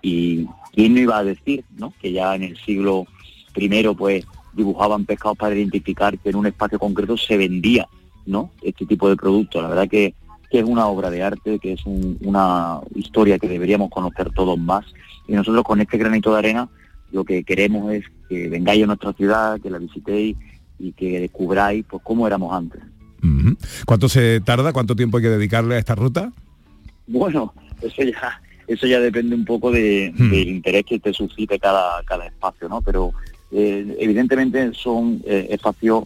quién 0.73 0.95
no 0.95 1.01
iba 1.01 1.19
a 1.19 1.25
decir, 1.25 1.65
¿no? 1.77 1.93
Que 2.01 2.13
ya 2.13 2.35
en 2.35 2.45
el 2.45 2.57
siglo 2.59 3.07
primero, 3.53 3.95
pues, 3.95 4.25
dibujaban 4.55 5.05
pescados 5.05 5.37
para 5.37 5.55
identificar 5.55 6.19
que 6.19 6.31
en 6.31 6.37
un 6.37 6.47
espacio 6.47 6.79
concreto 6.79 7.17
se 7.19 7.37
vendía, 7.37 7.87
¿no? 8.27 8.51
Este 8.63 8.87
tipo 8.87 9.09
de 9.09 9.17
producto. 9.17 9.61
La 9.63 9.69
verdad 9.69 9.89
que, 9.89 10.15
que 10.51 10.59
es 10.61 10.65
una 10.65 10.87
obra 10.87 11.11
de 11.11 11.23
arte, 11.23 11.59
que 11.59 11.73
es 11.73 11.87
un- 11.87 12.19
una 12.23 12.81
historia 12.95 13.39
que 13.39 13.49
deberíamos 13.49 13.91
conocer 13.91 14.31
todos 14.31 14.59
más. 14.59 14.85
Y 15.29 15.33
nosotros 15.33 15.65
con 15.65 15.81
este 15.81 15.99
granito 15.99 16.33
de 16.33 16.39
arena 16.39 16.69
lo 17.13 17.25
que 17.25 17.45
queremos 17.45 17.93
es 17.93 18.05
que 18.29 18.49
vengáis 18.49 18.83
a 18.85 18.87
nuestra 18.87 19.13
ciudad, 19.13 19.61
que 19.61 19.71
la 19.71 19.79
visitéis 19.79 20.37
y 20.79 20.93
que 20.93 21.21
descubráis 21.21 21.85
pues 21.89 22.03
cómo 22.03 22.27
éramos 22.27 22.53
antes. 22.55 22.81
¿Cuánto 23.87 24.09
se 24.09 24.41
tarda? 24.41 24.73
¿Cuánto 24.73 24.97
tiempo 24.97 25.17
hay 25.19 25.23
que 25.25 25.29
dedicarle 25.31 25.77
a 25.77 25.79
esta 25.79 25.95
ruta? 25.95 26.33
Bueno, 27.07 27.53
eso 27.81 28.03
ya, 28.03 28.41
eso 28.67 28.87
ya 28.87 28.99
depende 29.01 29.35
un 29.35 29.45
poco 29.45 29.71
de- 29.71 30.13
Hmm. 30.17 30.31
del 30.31 30.49
interés 30.49 30.85
que 30.85 30.99
te 30.99 31.13
suscite 31.13 31.59
cada, 31.59 32.03
cada 32.05 32.27
espacio, 32.27 32.69
¿no? 32.69 32.81
Pero 32.83 33.13
eh, 33.53 33.97
evidentemente 34.01 34.73
son 34.73 35.23
eh, 35.27 35.49
espacios 35.51 36.05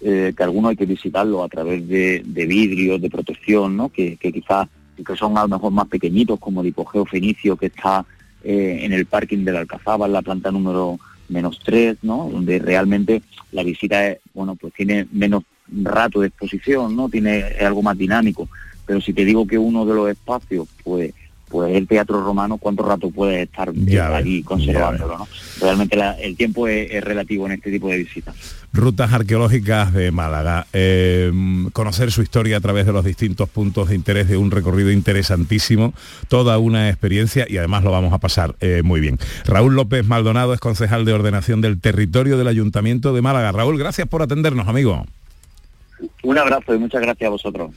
eh, 0.00 0.32
que 0.36 0.42
algunos 0.42 0.70
hay 0.70 0.76
que 0.76 0.86
visitarlos 0.86 1.44
a 1.44 1.48
través 1.48 1.86
de, 1.88 2.22
de 2.24 2.46
vidrios, 2.46 3.00
de 3.00 3.10
protección, 3.10 3.76
¿no? 3.76 3.88
Que, 3.88 4.16
que 4.16 4.32
quizás 4.32 4.68
que 5.04 5.16
son 5.16 5.36
a 5.36 5.42
lo 5.42 5.48
mejor 5.48 5.72
más 5.72 5.88
pequeñitos, 5.88 6.38
como 6.38 6.60
el 6.60 6.68
hipogeo 6.68 7.04
fenicio 7.04 7.56
que 7.56 7.66
está 7.66 8.04
eh, 8.42 8.80
en 8.82 8.92
el 8.92 9.06
parking 9.06 9.44
de 9.44 9.52
la 9.52 9.60
Alcazaba, 9.60 10.06
en 10.06 10.12
la 10.12 10.22
planta 10.22 10.50
número 10.50 10.98
menos 11.28 11.60
3, 11.64 11.98
¿no? 12.02 12.28
Donde 12.30 12.58
realmente 12.58 13.22
la 13.52 13.62
visita 13.62 14.06
es, 14.08 14.18
bueno, 14.32 14.54
pues 14.54 14.72
tiene 14.74 15.06
menos 15.12 15.42
rato 15.68 16.20
de 16.20 16.28
exposición, 16.28 16.94
¿no? 16.94 17.08
Tiene 17.08 17.38
es 17.38 17.62
algo 17.62 17.82
más 17.82 17.98
dinámico. 17.98 18.48
Pero 18.86 19.00
si 19.00 19.12
te 19.12 19.24
digo 19.24 19.46
que 19.46 19.58
uno 19.58 19.84
de 19.84 19.94
los 19.94 20.08
espacios, 20.08 20.68
pues, 20.84 21.12
pues 21.48 21.74
el 21.76 21.86
teatro 21.86 22.22
romano, 22.24 22.58
¿cuánto 22.58 22.82
rato 22.82 23.10
puedes 23.10 23.42
estar 23.42 23.70
eh, 23.86 24.00
allí 24.00 24.42
conservándolo, 24.42 25.18
¿no? 25.18 25.28
Realmente 25.60 25.96
la- 25.96 26.12
el 26.20 26.36
tiempo 26.36 26.66
es, 26.68 26.90
es 26.90 27.02
relativo 27.04 27.46
en 27.46 27.52
este 27.52 27.70
tipo 27.70 27.88
de 27.88 27.98
visitas. 27.98 28.34
Rutas 28.72 29.12
arqueológicas 29.12 29.92
de 29.94 30.10
Málaga. 30.10 30.66
Eh, 30.72 31.32
conocer 31.72 32.10
su 32.12 32.20
historia 32.22 32.56
a 32.58 32.60
través 32.60 32.84
de 32.84 32.92
los 32.92 33.04
distintos 33.04 33.48
puntos 33.48 33.88
de 33.88 33.94
interés 33.94 34.28
de 34.28 34.36
un 34.36 34.50
recorrido 34.50 34.90
interesantísimo, 34.90 35.94
toda 36.28 36.58
una 36.58 36.88
experiencia 36.88 37.46
y 37.48 37.56
además 37.56 37.84
lo 37.84 37.90
vamos 37.92 38.12
a 38.12 38.18
pasar 38.18 38.54
eh, 38.60 38.82
muy 38.84 39.00
bien. 39.00 39.18
Raúl 39.46 39.74
López 39.74 40.04
Maldonado 40.06 40.52
es 40.52 40.60
concejal 40.60 41.04
de 41.04 41.12
ordenación 41.12 41.60
del 41.60 41.80
territorio 41.80 42.36
del 42.36 42.48
Ayuntamiento 42.48 43.14
de 43.14 43.22
Málaga. 43.22 43.52
Raúl, 43.52 43.78
gracias 43.78 44.08
por 44.08 44.20
atendernos, 44.22 44.68
amigo. 44.68 45.06
Un 46.22 46.36
abrazo 46.36 46.74
y 46.74 46.78
muchas 46.78 47.00
gracias 47.00 47.26
a 47.26 47.30
vosotros. 47.30 47.70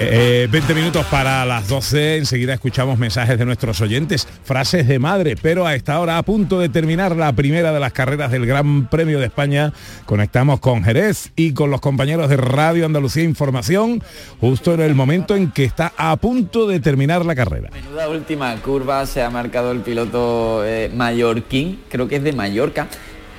Eh, 0.00 0.48
20 0.50 0.74
minutos 0.74 1.04
para 1.06 1.44
las 1.44 1.68
12, 1.68 2.16
enseguida 2.16 2.54
escuchamos 2.54 2.98
mensajes 2.98 3.38
de 3.38 3.44
nuestros 3.44 3.80
oyentes, 3.80 4.26
frases 4.44 4.88
de 4.88 4.98
madre, 4.98 5.36
pero 5.40 5.66
a 5.66 5.74
esta 5.74 6.00
hora, 6.00 6.18
a 6.18 6.22
punto 6.22 6.58
de 6.58 6.68
terminar 6.68 7.14
la 7.14 7.32
primera 7.32 7.72
de 7.72 7.80
las 7.80 7.92
carreras 7.92 8.30
del 8.30 8.46
Gran 8.46 8.88
Premio 8.88 9.20
de 9.20 9.26
España, 9.26 9.72
conectamos 10.06 10.58
con 10.58 10.82
Jerez 10.82 11.32
y 11.36 11.52
con 11.52 11.70
los 11.70 11.80
compañeros 11.80 12.28
de 12.28 12.36
Radio 12.36 12.86
Andalucía 12.86 13.22
Información, 13.22 14.02
justo 14.40 14.74
en 14.74 14.80
el 14.80 14.94
momento 14.94 15.36
en 15.36 15.50
que 15.50 15.64
está 15.64 15.92
a 15.96 16.16
punto 16.16 16.66
de 16.66 16.80
terminar 16.80 17.24
la 17.24 17.34
carrera. 17.34 17.70
Menuda 17.72 18.08
última 18.08 18.54
curva 18.56 19.06
se 19.06 19.22
ha 19.22 19.30
marcado 19.30 19.70
el 19.70 19.80
piloto 19.80 20.64
eh, 20.64 20.90
mallorquín, 20.92 21.80
creo 21.88 22.08
que 22.08 22.16
es 22.16 22.24
de 22.24 22.32
Mallorca, 22.32 22.88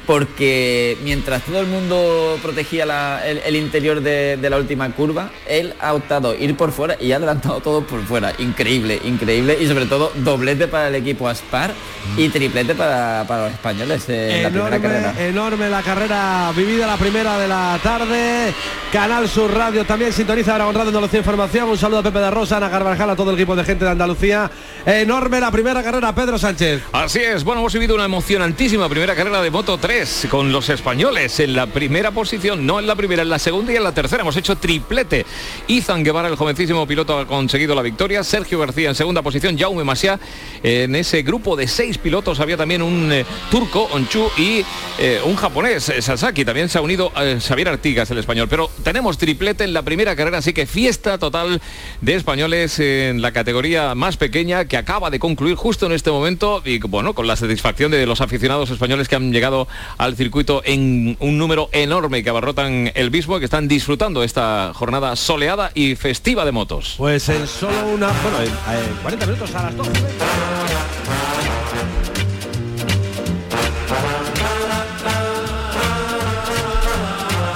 porque 0.06 0.97
mientras 1.04 1.43
todo 1.43 1.60
el 1.62 1.68
mundo 1.68 2.38
protegía 2.41 2.86
la- 2.86 3.22
el, 3.26 3.39
el 3.45 3.56
interior 3.56 4.01
de, 4.01 4.38
de 4.38 4.49
la 4.49 4.58
última 4.58 4.89
curva, 4.91 5.30
él 5.47 5.74
ha 5.80 5.93
optado 5.93 6.36
ir 6.36 6.56
por 6.56 6.72
fuera 6.72 6.95
y 6.99 7.12
ha 7.12 7.18
adelantado 7.18 7.60
todo 7.62 7.86
por 7.86 8.01
fuera. 8.06 8.34
Increíble, 8.39 8.99
increíble 9.04 9.58
y 9.60 9.68
sobre 9.68 9.86
todo 9.86 10.12
doblete 10.16 10.68
para 10.68 10.88
el 10.89 10.95
equipo 10.95 11.28
Aspar 11.28 11.72
y 12.18 12.30
triplete 12.30 12.76
para, 12.76 13.26
para 13.28 13.43
los 13.45 13.54
españoles 13.54 14.08
en 14.10 14.43
la 14.43 14.49
primera 14.49 14.80
carrera. 14.80 15.10
Enorme, 15.12 15.28
enorme 15.28 15.70
la 15.70 15.82
carrera 15.82 16.51
vivida, 16.56 16.88
la 16.88 16.97
primera 16.97 17.38
de 17.39 17.47
la 17.47 17.80
tarde. 17.82 18.54
Canal 18.91 19.28
Sur 19.28 19.51
Radio 19.54 19.86
también 19.86 20.14
sintoniza 20.14 20.51
ahora 20.54 20.66
con 20.66 20.76
Radio 20.76 20.89
Andalucía 20.89 21.20
Información. 21.20 21.70
Un 21.70 21.78
saludo 21.78 21.99
a 21.99 22.04
Pepe 22.04 22.20
de 22.20 22.30
Rosa, 22.32 22.58
Ana 22.58 22.70
Carvajal, 22.70 23.10
a 23.10 23.16
todo 23.16 23.32
el 23.32 23.36
equipo 23.38 23.56
de 23.56 23.64
gente 23.64 23.86
de 23.86 23.91
Andalucía. 23.91 24.51
Enorme 24.86 25.39
la 25.39 25.49
primera 25.51 25.82
carrera, 25.82 26.14
Pedro 26.14 26.38
Sánchez. 26.38 26.82
Así 26.91 27.20
es, 27.20 27.43
bueno, 27.43 27.62
hemos 27.62 27.74
vivido 27.74 27.95
una 27.95 28.06
emocionantísima 28.06 28.88
primera 28.89 29.16
carrera 29.16 29.41
de 29.41 29.49
Moto 29.49 29.78
3 29.78 29.93
con 30.30 30.52
los 30.52 30.70
españoles 30.70 31.39
en 31.39 31.56
la 31.56 31.68
primera 31.68 32.10
posición, 32.10 32.66
no 32.66 32.80
en 32.80 32.88
la 32.88 32.96
primera, 32.96 33.22
en 33.22 33.30
la 33.30 33.38
segunda 33.38 33.74
y 33.74 33.76
en 33.76 33.84
la 33.84 33.91
tercera. 33.91 34.24
Hemos 34.24 34.36
hecho 34.36 34.56
triplete. 34.56 35.24
Izan 35.68 36.04
Guevara, 36.04 36.30
el 36.30 36.36
jovencísimo 36.36 36.88
piloto, 36.88 37.20
ha 37.20 37.28
conseguido 37.28 37.76
la 37.76 37.84
victoria. 37.84 38.24
Sergio 38.24 38.58
García 38.58 38.89
en 38.89 38.96
segunda 38.96 39.22
posición, 39.22 39.56
Jaume 39.56 39.84
Masia. 39.84 40.20
En 40.64 40.96
ese 40.96 41.22
grupo 41.22 41.56
de 41.56 41.68
seis 41.68 42.00
pilotos 42.00 42.39
había 42.39 42.58
también 42.58 42.82
un 42.82 43.12
eh, 43.12 43.24
turco, 43.52 43.88
Onchu, 43.91 44.32
y 44.36 44.66
eh, 44.98 45.22
un 45.26 45.36
japonés, 45.36 45.89
eh, 45.89 46.02
Sasaki. 46.02 46.44
También 46.44 46.70
se 46.70 46.80
ha 46.80 46.82
unido 46.82 47.12
eh, 47.16 47.38
Xavier 47.39 47.70
Artigas, 47.70 48.10
el 48.10 48.18
español. 48.18 48.48
Pero 48.50 48.72
tenemos 48.84 49.20
triplete 49.20 49.64
en 49.64 49.74
la 49.74 49.84
primera 49.84 50.16
carrera, 50.16 50.39
así 50.39 50.54
que 50.54 50.66
fiesta 50.66 51.20
total 51.20 51.62
de 52.02 52.16
españoles 52.16 52.80
en 52.80 53.22
la 53.22 53.32
categoría 53.32 53.94
más 53.94 54.18
pequeña 54.18 54.66
que 54.66 54.78
acaba 54.78 55.12
de 55.12 55.20
concluir 55.20 55.56
justo 55.56 55.86
en 55.86 55.91
este 55.91 56.10
momento 56.10 56.64
y 56.66 56.80
bueno, 56.80 57.14
con 57.14 57.28
la 57.28 57.36
satisfacción 57.36 57.91
de 57.91 58.08
los 58.08 58.22
aficionados 58.22 58.72
españoles 58.72 59.08
que 59.08 59.16
han 59.16 59.32
llegado 59.32 59.68
al 59.98 60.16
circuito 60.16 60.62
en 60.66 61.18
un 61.20 61.38
número 61.38 61.70
enorme 61.72 62.24
que 62.24 62.30
abarrotan 62.30 62.92
el 62.96 63.12
mismo 63.12 63.38
y 63.38 63.40
que 63.40 63.46
están 63.46 63.68
disfrutando 63.68 64.24
esta 64.24 64.72
jornada 64.74 65.16
soleada 65.16 65.72
y 65.74 65.96
festiva 65.96 66.46
de 66.46 66.52
motos. 66.52 66.96
Pues 66.98 67.30
en 67.30 67.48
solo 67.48 67.78
una, 67.94 68.08
bueno, 68.22 68.40
en, 68.40 68.48
en 68.48 68.96
40 69.02 69.26
minutos 69.26 69.56
a 69.56 69.64
las 69.64 69.78
12. 69.78 69.92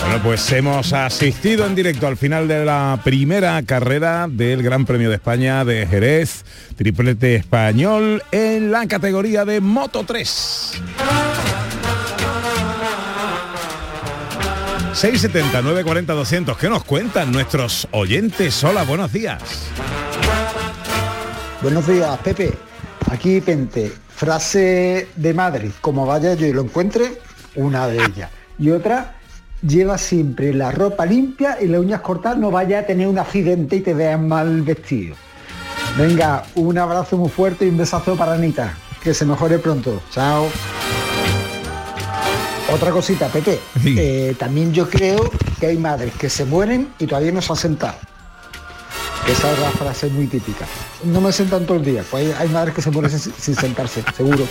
Bueno, 0.08 0.24
pues 0.24 0.52
hemos 0.54 0.94
asistido 0.94 1.66
en 1.66 1.76
directo 1.76 2.08
al 2.08 2.16
final 2.16 2.48
de 2.48 2.64
la 2.64 3.00
primera 3.04 3.62
carrera 3.64 4.28
del 4.30 4.64
Gran 4.64 4.86
Premio 4.86 5.10
de 5.10 5.16
España 5.16 5.66
de 5.66 5.86
Jerez, 5.86 6.46
triplete 6.78 7.36
español 7.36 8.24
en 8.32 8.72
la 8.72 8.88
categoría 8.88 9.44
de 9.44 9.60
Moto 9.60 10.06
3. 10.08 10.82
670 14.98 15.62
940 15.62 16.14
200. 16.14 16.58
¿Qué 16.58 16.70
nos 16.70 16.84
cuentan 16.84 17.32
nuestros 17.32 17.88
oyentes? 17.92 18.64
Hola, 18.64 18.82
buenos 18.82 19.14
días. 19.14 19.70
Buenos 21.62 21.86
días, 21.86 22.18
Pepe. 22.24 22.58
Aquí 23.12 23.40
Pente. 23.40 23.92
Frase 24.10 25.10
de 25.16 25.34
Madrid. 25.36 25.70
Como 25.82 26.08
vaya 26.08 26.34
yo 26.34 26.48
y 26.48 26.52
lo 26.52 26.64
encuentre, 26.64 27.22
una 27.54 27.86
de 27.86 27.98
ellas. 27.98 28.32
Y 28.58 28.72
otra, 28.72 29.18
lleva 29.62 30.00
siempre 30.00 30.52
la 30.52 30.72
ropa 30.72 31.06
limpia 31.06 31.60
y 31.62 31.68
las 31.68 31.80
uñas 31.80 32.02
cortadas, 32.02 32.40
no 32.40 32.50
vaya 32.50 32.80
a 32.80 32.86
tener 32.88 33.08
un 33.08 33.20
accidente 33.20 33.76
y 33.76 33.82
te 33.82 33.94
vean 33.94 34.28
mal 34.28 34.64
vestido. 34.64 35.16
Venga, 35.96 36.44
un 36.56 36.76
abrazo 36.76 37.18
muy 37.18 37.30
fuerte 37.30 37.68
y 37.68 37.70
un 37.70 37.78
besazo 37.78 38.16
para 38.16 38.34
Anita. 38.34 38.76
Que 39.04 39.14
se 39.14 39.26
mejore 39.26 39.60
pronto. 39.60 40.02
Chao. 40.10 40.50
Otra 42.70 42.92
cosita, 42.92 43.28
Pepe. 43.30 43.60
Eh, 43.86 44.36
también 44.38 44.74
yo 44.74 44.90
creo 44.90 45.32
que 45.60 45.68
hay 45.68 45.78
madres 45.78 46.14
que 46.16 46.30
se 46.30 46.46
mueren 46.46 46.90
y 47.00 47.08
todavía 47.08 47.32
no 47.32 47.42
se 47.42 47.54
han 47.54 47.58
sentado. 47.58 47.98
Esa 49.28 49.52
es 49.52 49.60
la 49.60 49.72
frase 49.72 50.08
muy 50.08 50.28
típica. 50.28 50.66
No 51.04 51.22
me 51.22 51.32
sentan 51.32 51.66
todo 51.66 51.78
el 51.78 51.86
día. 51.86 52.04
Pues 52.10 52.26
hay, 52.26 52.48
hay 52.48 52.50
madres 52.50 52.74
que 52.74 52.82
se 52.82 52.92
mueren 52.92 53.12
sin, 53.12 53.34
sin 53.34 53.56
sentarse, 53.56 54.04
seguro. 54.16 54.46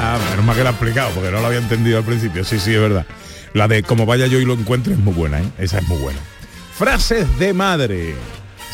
Ah, 0.00 0.18
menos 0.30 0.44
mal 0.44 0.56
que 0.56 0.62
lo 0.62 0.68
ha 0.68 0.72
explicado, 0.72 1.10
porque 1.10 1.30
no 1.30 1.40
lo 1.40 1.46
había 1.46 1.58
entendido 1.58 1.98
al 1.98 2.04
principio. 2.04 2.44
Sí, 2.44 2.58
sí, 2.58 2.74
es 2.74 2.80
verdad. 2.80 3.06
La 3.52 3.68
de 3.68 3.82
como 3.82 4.04
vaya 4.04 4.26
yo 4.26 4.38
y 4.40 4.44
lo 4.44 4.54
encuentre 4.54 4.94
es 4.94 4.98
muy 4.98 5.14
buena, 5.14 5.40
¿eh? 5.40 5.48
Esa 5.58 5.78
es 5.78 5.88
muy 5.88 5.98
buena. 5.98 6.18
Frases 6.76 7.38
de 7.38 7.52
madre. 7.52 8.14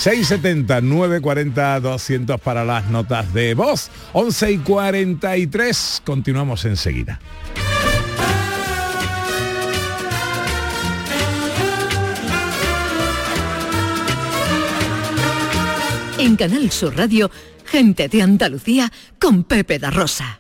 670 0.01 0.80
940 0.80 1.80
200 1.80 2.40
para 2.40 2.64
las 2.64 2.88
notas 2.88 3.34
de 3.34 3.53
voz. 3.53 3.90
11 4.14 4.53
y 4.53 4.59
43. 4.59 6.01
Continuamos 6.07 6.64
enseguida. 6.64 7.20
En 16.16 16.36
Canal 16.36 16.70
Sur 16.70 16.96
Radio, 16.96 17.30
gente 17.66 18.09
de 18.09 18.22
Andalucía 18.22 18.90
con 19.18 19.44
Pepe 19.44 19.78
da 19.78 19.90
Rosa. 19.90 20.39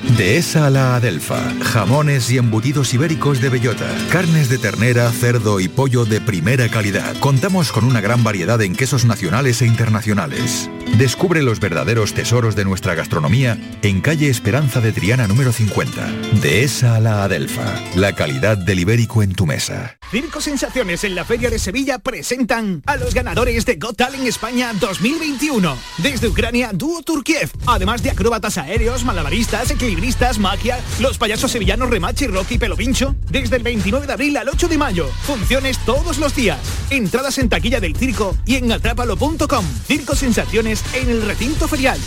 Dehesa 0.00 0.66
a 0.66 0.70
la 0.70 0.96
Adelfa. 0.96 1.40
Jamones 1.62 2.30
y 2.30 2.38
embutidos 2.38 2.94
ibéricos 2.94 3.40
de 3.40 3.48
bellota. 3.48 3.86
Carnes 4.12 4.48
de 4.48 4.58
ternera, 4.58 5.10
cerdo 5.10 5.58
y 5.58 5.68
pollo 5.68 6.04
de 6.04 6.20
primera 6.20 6.68
calidad. 6.68 7.16
Contamos 7.18 7.72
con 7.72 7.84
una 7.84 8.00
gran 8.00 8.22
variedad 8.22 8.60
en 8.62 8.76
quesos 8.76 9.04
nacionales 9.04 9.60
e 9.62 9.66
internacionales. 9.66 10.70
Descubre 10.96 11.42
los 11.42 11.60
verdaderos 11.60 12.14
tesoros 12.14 12.56
de 12.56 12.64
nuestra 12.64 12.94
gastronomía 12.94 13.56
en 13.82 14.00
calle 14.00 14.28
Esperanza 14.28 14.80
de 14.80 14.92
Triana 14.92 15.28
número 15.28 15.52
50. 15.52 16.06
De 16.40 16.64
esa 16.64 16.96
a 16.96 17.00
la 17.00 17.22
Adelfa, 17.22 17.80
la 17.94 18.14
calidad 18.14 18.56
del 18.56 18.80
ibérico 18.80 19.22
en 19.22 19.34
tu 19.34 19.46
mesa. 19.46 19.98
Circo 20.10 20.40
Sensaciones 20.40 21.04
en 21.04 21.14
la 21.14 21.24
Feria 21.24 21.50
de 21.50 21.58
Sevilla 21.58 21.98
presentan 21.98 22.82
a 22.86 22.96
los 22.96 23.14
ganadores 23.14 23.66
de 23.66 23.76
Got 23.76 23.96
Talent 23.96 24.26
España 24.26 24.72
2021. 24.80 25.76
Desde 25.98 26.28
Ucrania, 26.28 26.70
dúo 26.72 27.02
Turkiev. 27.02 27.50
Además 27.66 28.02
de 28.02 28.10
acróbatas 28.10 28.56
aéreos, 28.56 29.04
malabaristas, 29.04 29.70
equilibristas, 29.70 30.38
magia, 30.38 30.80
los 30.98 31.18
payasos 31.18 31.52
sevillanos 31.52 31.90
Remache, 31.90 32.26
Rocky 32.26 32.54
y 32.54 32.58
Pelo 32.58 32.76
Pincho. 32.76 33.14
Desde 33.30 33.56
el 33.56 33.62
29 33.62 34.06
de 34.06 34.12
abril 34.12 34.36
al 34.38 34.48
8 34.48 34.66
de 34.66 34.78
mayo. 34.78 35.08
Funciones 35.22 35.78
todos 35.84 36.18
los 36.18 36.34
días. 36.34 36.58
Entradas 36.90 37.38
en 37.38 37.50
taquilla 37.50 37.80
del 37.80 37.94
circo 37.94 38.34
y 38.46 38.56
en 38.56 38.72
atrápalo.com. 38.72 39.64
Circo 39.86 40.16
Sensaciones 40.16 40.77
en 40.94 41.08
el 41.08 41.22
recinto 41.22 41.68
ferial. 41.68 41.98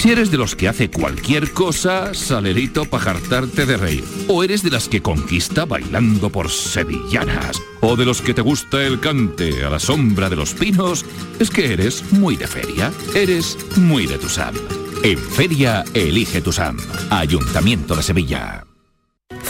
Si 0.00 0.10
eres 0.10 0.30
de 0.30 0.38
los 0.38 0.56
que 0.56 0.66
hace 0.66 0.90
cualquier 0.90 1.52
cosa, 1.52 2.14
salerito 2.14 2.86
para 2.86 3.04
jartarte 3.04 3.66
de 3.66 3.76
reír. 3.76 4.04
O 4.28 4.42
eres 4.42 4.62
de 4.62 4.70
las 4.70 4.88
que 4.88 5.02
conquista 5.02 5.66
bailando 5.66 6.30
por 6.30 6.48
sevillanas. 6.48 7.60
O 7.82 7.96
de 7.96 8.06
los 8.06 8.22
que 8.22 8.32
te 8.32 8.40
gusta 8.40 8.82
el 8.82 8.98
cante 9.00 9.62
a 9.62 9.68
la 9.68 9.78
sombra 9.78 10.30
de 10.30 10.36
los 10.36 10.54
pinos, 10.54 11.04
es 11.38 11.50
que 11.50 11.74
eres 11.74 12.12
muy 12.12 12.36
de 12.36 12.46
feria. 12.46 12.90
Eres 13.14 13.58
muy 13.76 14.06
de 14.06 14.16
Tusam. 14.16 14.54
En 15.02 15.18
feria, 15.18 15.84
elige 15.92 16.40
Tusam. 16.40 16.78
Ayuntamiento 17.10 17.94
de 17.94 18.02
Sevilla. 18.02 18.69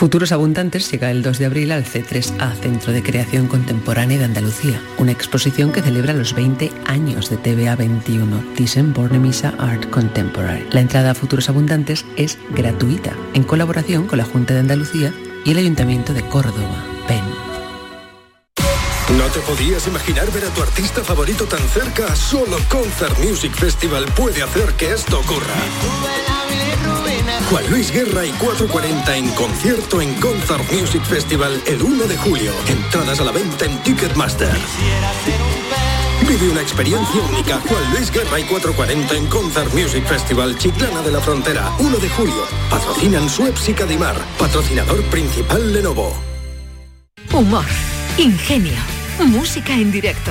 Futuros 0.01 0.33
Abundantes 0.33 0.91
llega 0.91 1.11
el 1.11 1.23
2 1.23 1.39
de 1.39 1.45
abril 1.45 1.73
al 1.73 1.85
C3A, 1.85 2.55
Centro 2.55 2.91
de 2.91 3.03
Creación 3.03 3.49
Contemporánea 3.49 4.17
de 4.17 4.25
Andalucía, 4.25 4.81
una 4.97 5.13
exposición 5.13 5.73
que 5.73 5.83
celebra 5.83 6.15
los 6.15 6.33
20 6.33 6.73
años 6.87 7.29
de 7.29 7.37
TVA 7.37 7.77
21, 7.77 8.43
Thyssen 8.55 8.95
Bornemisza 8.95 9.53
Art 9.59 9.91
Contemporary. 9.91 10.67
La 10.71 10.81
entrada 10.81 11.11
a 11.11 11.15
Futuros 11.15 11.51
Abundantes 11.51 12.07
es 12.17 12.39
gratuita, 12.49 13.13
en 13.35 13.43
colaboración 13.43 14.07
con 14.07 14.17
la 14.17 14.25
Junta 14.25 14.55
de 14.55 14.61
Andalucía 14.61 15.13
y 15.45 15.51
el 15.51 15.59
Ayuntamiento 15.59 16.15
de 16.15 16.23
Córdoba, 16.23 16.83
PEN. 17.07 17.21
¿No 19.19 19.27
te 19.27 19.41
podías 19.41 19.87
imaginar 19.87 20.33
ver 20.33 20.47
a 20.47 20.49
tu 20.49 20.63
artista 20.63 21.05
favorito 21.05 21.45
tan 21.45 21.61
cerca? 21.69 22.17
Solo 22.17 22.57
Concert 22.71 23.19
Music 23.19 23.53
Festival 23.53 24.07
puede 24.17 24.43
hacer 24.43 24.73
que 24.79 24.93
esto 24.93 25.21
ocurra. 25.21 25.57
Juan 27.51 27.69
Luis 27.69 27.91
Guerra 27.91 28.25
y 28.25 28.31
440 28.31 29.17
en 29.17 29.29
concierto 29.31 30.01
en 30.01 30.15
Concert 30.21 30.71
Music 30.71 31.03
Festival 31.03 31.61
el 31.67 31.83
1 31.83 32.05
de 32.05 32.17
julio. 32.17 32.53
Entradas 32.69 33.19
a 33.19 33.25
la 33.25 33.33
venta 33.33 33.65
en 33.65 33.77
Ticketmaster. 33.83 34.57
Vive 36.29 36.49
una 36.49 36.61
experiencia 36.61 37.21
única. 37.29 37.61
Juan 37.67 37.91
Luis 37.91 38.13
Guerra 38.13 38.39
y 38.39 38.45
440 38.45 39.17
en 39.17 39.27
Concert 39.27 39.75
Music 39.75 40.07
Festival 40.07 40.57
Chiclana 40.59 41.03
de 41.03 41.11
la 41.11 41.21
Frontera, 41.21 41.73
1 41.81 41.97
de 41.99 42.09
julio. 42.11 42.47
Patrocinan 42.71 43.29
Suez 43.29 43.69
y 43.69 43.73
Cadimar. 43.73 44.15
Patrocinador 44.39 45.03
principal 45.07 45.73
Lenovo. 45.73 46.15
Humor, 47.33 47.65
ingenio, 48.17 48.79
música 49.27 49.75
en 49.75 49.91
directo, 49.91 50.31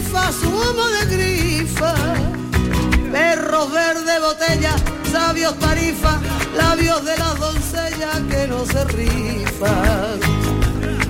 Grifa, 0.00 0.32
zumo 0.32 0.88
de 0.88 1.16
grifa. 1.16 1.94
Perros 3.12 3.72
verde 3.72 4.18
botella, 4.20 4.74
sabios 5.10 5.58
tarifa, 5.58 6.20
labios 6.56 7.04
de 7.04 7.16
las 7.18 7.38
doncellas 7.38 8.20
que 8.30 8.46
no 8.48 8.64
se 8.64 8.84
rifan. 8.84 10.20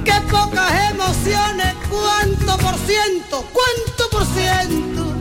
Qué 0.05 0.15
pocas 0.31 0.91
emociones, 0.91 1.75
cuánto 1.89 2.57
por 2.59 2.75
ciento, 2.79 3.45
cuánto 3.53 4.11
por 4.11 4.25
ciento. 4.27 5.15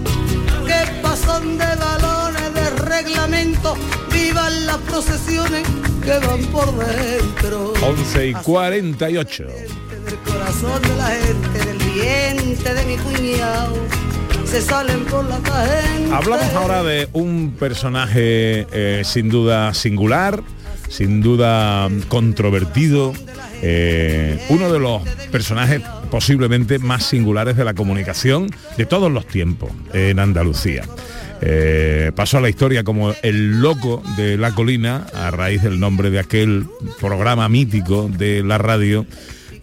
Qué 0.66 1.02
pasón 1.02 1.58
de 1.58 1.76
balones, 1.76 2.54
de 2.54 2.70
reglamento, 2.86 3.76
vivan 4.12 4.66
las 4.66 4.78
procesiones 4.78 5.68
que 6.04 6.18
van 6.26 6.44
por 6.46 6.74
dentro. 6.78 7.74
11 7.82 8.28
y 8.28 8.34
48. 8.34 9.44
del 10.06 10.18
corazón 10.20 10.82
de 10.82 10.96
la 10.96 11.08
gente, 11.08 11.66
del 11.66 11.79
se 14.46 14.62
salen 14.62 15.06
por 15.06 15.26
la. 15.26 15.40
Hablamos 16.12 16.54
ahora 16.56 16.84
de 16.84 17.08
un 17.14 17.56
personaje 17.60 18.66
eh, 18.72 19.04
sin 19.06 19.30
duda 19.30 19.74
singular, 19.74 20.42
sin 20.90 21.22
duda 21.22 21.88
controvertido, 22.08 23.14
eh, 23.62 24.44
uno 24.50 24.72
de 24.72 24.80
los 24.80 25.04
personajes 25.32 25.82
posiblemente 26.10 26.80
más 26.80 27.06
singulares 27.06 27.58
de 27.58 27.64
la 27.64 27.76
comunicación 27.76 28.50
de 28.78 28.86
todos 28.86 29.12
los 29.12 29.28
tiempos 29.28 29.70
en 29.94 30.18
Andalucía. 30.18 30.84
Eh, 31.42 32.12
pasó 32.16 32.40
a 32.40 32.42
la 32.42 32.50
historia 32.50 32.84
como 32.84 33.14
el 33.22 33.62
loco 33.62 34.04
de 34.18 34.38
la 34.38 34.54
colina 34.56 35.06
a 35.14 35.32
raíz 35.32 35.62
del 35.62 35.80
nombre 35.80 36.10
de 36.10 36.20
aquel 36.20 36.66
programa 37.00 37.48
mítico 37.48 38.10
de 38.10 38.44
la 38.44 38.58
radio. 38.58 39.06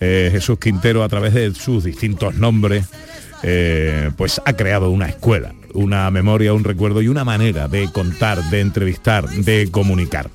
Eh, 0.01 0.29
Jesús 0.33 0.59
Quintero 0.59 1.03
a 1.03 1.09
través 1.09 1.35
de 1.35 1.55
sus 1.55 1.85
distintos 1.85 2.35
nombres 2.35 2.87
eh, 3.43 4.11
pues 4.17 4.41
ha 4.45 4.53
creado 4.55 4.91
una 4.91 5.07
escuela 5.07 5.53
una 5.77 6.11
memoria, 6.11 6.55
un 6.55 6.65
recuerdo 6.65 7.03
y 7.03 7.09
una 7.09 7.25
manera 7.25 7.69
de 7.69 7.89
contar, 7.93 8.43
de 8.51 8.61
entrevistar, 8.61 9.29
de 9.29 9.69
comunicar. 9.71 10.31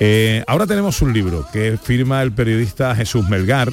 Eh, 0.00 0.42
ahora 0.46 0.66
tenemos 0.66 1.02
un 1.02 1.12
libro 1.12 1.46
que 1.52 1.76
firma 1.76 2.22
el 2.22 2.32
periodista 2.32 2.94
Jesús 2.94 3.28
Melgar, 3.28 3.68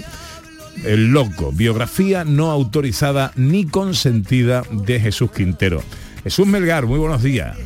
El 0.84 1.12
Loco, 1.12 1.52
biografía 1.52 2.24
no 2.26 2.52
autorizada 2.52 3.32
ni 3.36 3.66
consentida 3.66 4.64
de 4.72 5.00
Jesús 5.00 5.32
Quintero. 5.32 5.82
Jesús 6.24 6.46
Melgar, 6.46 6.86
muy 6.86 7.00
buenos 7.00 7.24
días. 7.24 7.58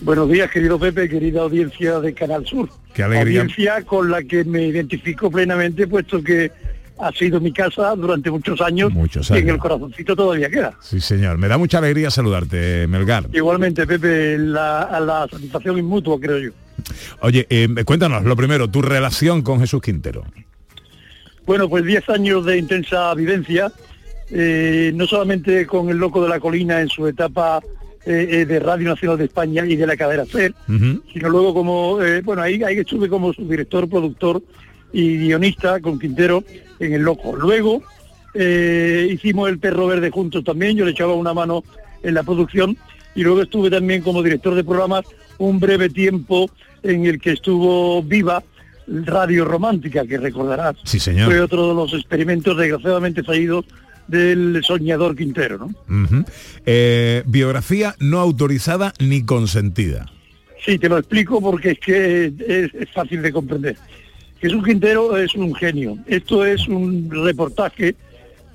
Buenos 0.00 0.30
días, 0.30 0.50
querido 0.50 0.78
Pepe, 0.78 1.08
querida 1.08 1.42
audiencia 1.42 2.00
de 2.00 2.14
Canal 2.14 2.46
Sur. 2.46 2.68
Qué 2.94 3.02
alegría. 3.02 3.42
Audiencia 3.42 3.82
con 3.82 4.10
la 4.10 4.22
que 4.22 4.44
me 4.44 4.66
identifico 4.66 5.30
plenamente, 5.30 5.86
puesto 5.86 6.22
que 6.22 6.52
ha 7.00 7.12
sido 7.12 7.40
mi 7.40 7.52
casa 7.52 7.94
durante 7.96 8.30
muchos 8.30 8.60
años, 8.60 8.92
Muchos 8.92 9.30
y 9.30 9.34
en 9.34 9.38
años. 9.38 9.54
el 9.54 9.58
corazoncito 9.58 10.16
todavía 10.16 10.48
queda. 10.50 10.74
Sí, 10.80 11.00
señor. 11.00 11.38
Me 11.38 11.48
da 11.48 11.56
mucha 11.58 11.78
alegría 11.78 12.10
saludarte, 12.10 12.86
Melgar. 12.88 13.28
Igualmente, 13.32 13.86
Pepe, 13.86 14.36
la, 14.38 14.82
a 14.82 15.00
la 15.00 15.28
satisfacción 15.30 15.78
inmutua, 15.78 16.18
creo 16.20 16.38
yo. 16.38 16.50
Oye, 17.20 17.46
eh, 17.50 17.68
cuéntanos, 17.84 18.24
lo 18.24 18.36
primero, 18.36 18.68
tu 18.68 18.82
relación 18.82 19.42
con 19.42 19.60
Jesús 19.60 19.80
Quintero. 19.82 20.24
Bueno, 21.46 21.68
pues 21.68 21.84
10 21.84 22.08
años 22.10 22.44
de 22.44 22.58
intensa 22.58 23.14
vivencia, 23.14 23.72
eh, 24.30 24.92
no 24.94 25.06
solamente 25.06 25.66
con 25.66 25.88
el 25.88 25.96
Loco 25.96 26.22
de 26.22 26.28
la 26.28 26.40
Colina 26.40 26.80
en 26.80 26.88
su 26.88 27.06
etapa 27.06 27.60
eh, 28.04 28.44
de 28.46 28.60
Radio 28.60 28.88
Nacional 28.90 29.18
de 29.18 29.24
España 29.24 29.64
y 29.66 29.76
de 29.76 29.86
la 29.86 29.96
cadena 29.96 30.24
SER, 30.26 30.54
sino 31.12 31.28
luego 31.28 31.54
como, 31.54 31.98
bueno, 32.24 32.42
ahí, 32.42 32.62
ahí 32.62 32.78
estuve 32.78 33.08
como 33.08 33.32
su 33.32 33.46
director, 33.48 33.88
productor 33.88 34.42
y 34.92 35.18
guionista 35.18 35.80
con 35.80 35.98
Quintero 35.98 36.44
en 36.78 36.94
El 36.94 37.02
Loco. 37.02 37.36
Luego 37.36 37.82
eh, 38.34 39.08
hicimos 39.10 39.48
El 39.48 39.58
Perro 39.58 39.86
Verde 39.86 40.10
juntos 40.10 40.44
también, 40.44 40.76
yo 40.76 40.84
le 40.84 40.92
echaba 40.92 41.14
una 41.14 41.34
mano 41.34 41.64
en 42.02 42.14
la 42.14 42.22
producción 42.22 42.76
y 43.14 43.22
luego 43.22 43.42
estuve 43.42 43.70
también 43.70 44.02
como 44.02 44.22
director 44.22 44.54
de 44.54 44.64
programas 44.64 45.04
un 45.38 45.58
breve 45.58 45.88
tiempo 45.88 46.50
en 46.82 47.06
el 47.06 47.20
que 47.20 47.32
estuvo 47.32 48.02
viva 48.02 48.42
Radio 48.86 49.44
Romántica, 49.44 50.06
que 50.06 50.18
recordarás. 50.18 50.76
Sí, 50.84 50.98
señor. 50.98 51.26
Fue 51.26 51.40
otro 51.40 51.68
de 51.68 51.74
los 51.74 51.92
experimentos 51.92 52.56
desgraciadamente 52.56 53.22
fallidos 53.22 53.64
del 54.06 54.62
soñador 54.64 55.14
Quintero, 55.14 55.58
¿no? 55.58 56.24
Eh, 56.64 57.22
biografía 57.26 57.94
no 57.98 58.20
autorizada 58.20 58.94
ni 58.98 59.24
consentida. 59.24 60.10
Sí, 60.64 60.78
te 60.78 60.88
lo 60.88 60.98
explico 60.98 61.40
porque 61.40 61.72
es 61.72 61.78
que 61.78 62.26
es, 62.26 62.74
es 62.74 62.90
fácil 62.92 63.22
de 63.22 63.32
comprender. 63.32 63.76
Jesús 64.40 64.64
Quintero 64.64 65.16
es 65.16 65.34
un 65.34 65.54
genio. 65.54 65.98
Esto 66.06 66.44
es 66.44 66.68
un 66.68 67.10
reportaje, 67.10 67.96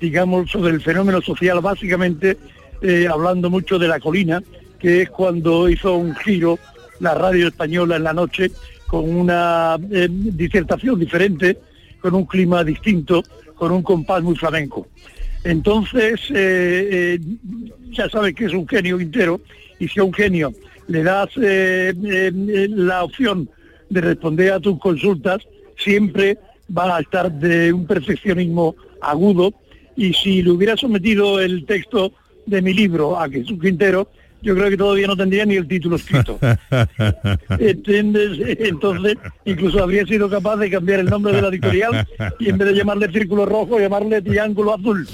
digamos, 0.00 0.50
sobre 0.50 0.72
el 0.72 0.80
fenómeno 0.80 1.20
social, 1.20 1.60
básicamente 1.60 2.38
eh, 2.80 3.06
hablando 3.10 3.50
mucho 3.50 3.78
de 3.78 3.88
la 3.88 4.00
colina, 4.00 4.42
que 4.78 5.02
es 5.02 5.10
cuando 5.10 5.68
hizo 5.68 5.96
un 5.96 6.14
giro 6.16 6.58
la 7.00 7.14
radio 7.14 7.48
española 7.48 7.96
en 7.96 8.04
la 8.04 8.12
noche 8.12 8.50
con 8.86 9.14
una 9.14 9.76
eh, 9.90 10.08
disertación 10.10 10.98
diferente, 10.98 11.58
con 12.00 12.14
un 12.14 12.24
clima 12.24 12.64
distinto, 12.64 13.22
con 13.54 13.72
un 13.72 13.82
compás 13.82 14.22
muy 14.22 14.36
flamenco. 14.36 14.86
Entonces, 15.42 16.20
eh, 16.30 17.18
ya 17.90 18.08
sabes 18.08 18.34
que 18.34 18.46
es 18.46 18.54
un 18.54 18.66
genio 18.66 18.96
Quintero, 18.96 19.40
y 19.78 19.88
si 19.88 20.00
a 20.00 20.04
un 20.04 20.14
genio 20.14 20.54
le 20.86 21.02
das 21.02 21.30
la 21.36 23.04
opción 23.04 23.48
de 23.90 24.00
responder 24.00 24.52
a 24.52 24.60
tus 24.60 24.78
consultas, 24.78 25.42
siempre 25.76 26.38
va 26.76 26.96
a 26.96 27.00
estar 27.00 27.30
de 27.30 27.72
un 27.72 27.86
perfeccionismo 27.86 28.74
agudo, 29.00 29.54
y 29.96 30.12
si 30.12 30.42
le 30.42 30.50
hubiera 30.50 30.76
sometido 30.76 31.40
el 31.40 31.64
texto 31.66 32.12
de 32.46 32.62
mi 32.62 32.74
libro 32.74 33.18
a 33.18 33.28
Jesús 33.28 33.58
Quintero, 33.60 34.08
yo 34.44 34.54
creo 34.54 34.68
que 34.68 34.76
todavía 34.76 35.06
no 35.06 35.16
tendría 35.16 35.46
ni 35.46 35.54
el 35.54 35.66
título 35.66 35.96
escrito. 35.96 36.38
¿Entiendes? 37.58 38.38
Entonces, 38.60 39.16
incluso 39.46 39.82
habría 39.82 40.04
sido 40.04 40.28
capaz 40.28 40.56
de 40.56 40.70
cambiar 40.70 41.00
el 41.00 41.06
nombre 41.06 41.32
de 41.32 41.40
la 41.40 41.48
editorial 41.48 42.06
y 42.38 42.50
en 42.50 42.58
vez 42.58 42.68
de 42.68 42.74
llamarle 42.74 43.10
Círculo 43.10 43.46
Rojo, 43.46 43.80
llamarle 43.80 44.20
Triángulo 44.20 44.74
Azul. 44.74 45.08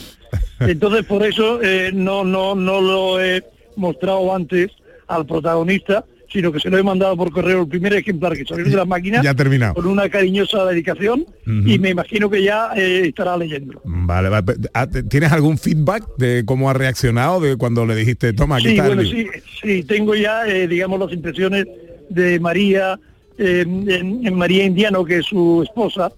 Entonces, 0.58 1.06
por 1.06 1.24
eso 1.24 1.62
eh, 1.62 1.92
no, 1.94 2.24
no, 2.24 2.56
no 2.56 2.80
lo 2.80 3.22
he 3.22 3.44
mostrado 3.76 4.34
antes 4.34 4.72
al 5.06 5.24
protagonista, 5.26 6.04
sino 6.32 6.52
que 6.52 6.60
se 6.60 6.70
lo 6.70 6.78
he 6.78 6.82
mandado 6.82 7.16
por 7.16 7.30
correo 7.32 7.62
el 7.62 7.68
primer 7.68 7.92
ejemplar 7.94 8.36
que 8.36 8.44
salió 8.44 8.64
de 8.64 9.20
Ya 9.22 9.30
ha 9.30 9.34
terminado. 9.34 9.74
con 9.74 9.86
una 9.86 10.08
cariñosa 10.08 10.64
dedicación 10.66 11.26
y 11.66 11.78
me 11.78 11.90
imagino 11.90 12.30
que 12.30 12.42
ya 12.42 12.70
eh, 12.76 13.08
estará 13.08 13.36
leyendo. 13.36 13.80
Vale, 13.84 14.28
vale. 14.28 14.44
Ah, 14.72 14.86
¿Tienes 14.86 15.32
algún 15.32 15.58
feedback 15.58 16.04
de 16.18 16.44
cómo 16.44 16.70
ha 16.70 16.72
reaccionado 16.74 17.40
de 17.40 17.56
cuando 17.56 17.84
le 17.86 17.94
dijiste, 17.96 18.32
toma, 18.32 18.56
aquí 18.56 18.66
Sí, 18.66 18.70
está 18.72 18.86
bueno, 18.86 19.02
libro"? 19.02 19.32
sí, 19.32 19.40
sí, 19.62 19.82
tengo 19.84 20.14
ya, 20.14 20.46
eh, 20.46 20.68
digamos, 20.68 21.00
las 21.00 21.12
impresiones 21.12 21.66
de 22.08 22.38
María, 22.40 22.98
eh, 23.38 23.62
en, 23.66 24.24
en 24.26 24.34
María 24.34 24.64
Indiano, 24.64 25.04
que 25.04 25.18
es 25.18 25.26
su 25.26 25.62
esposa, 25.64 26.12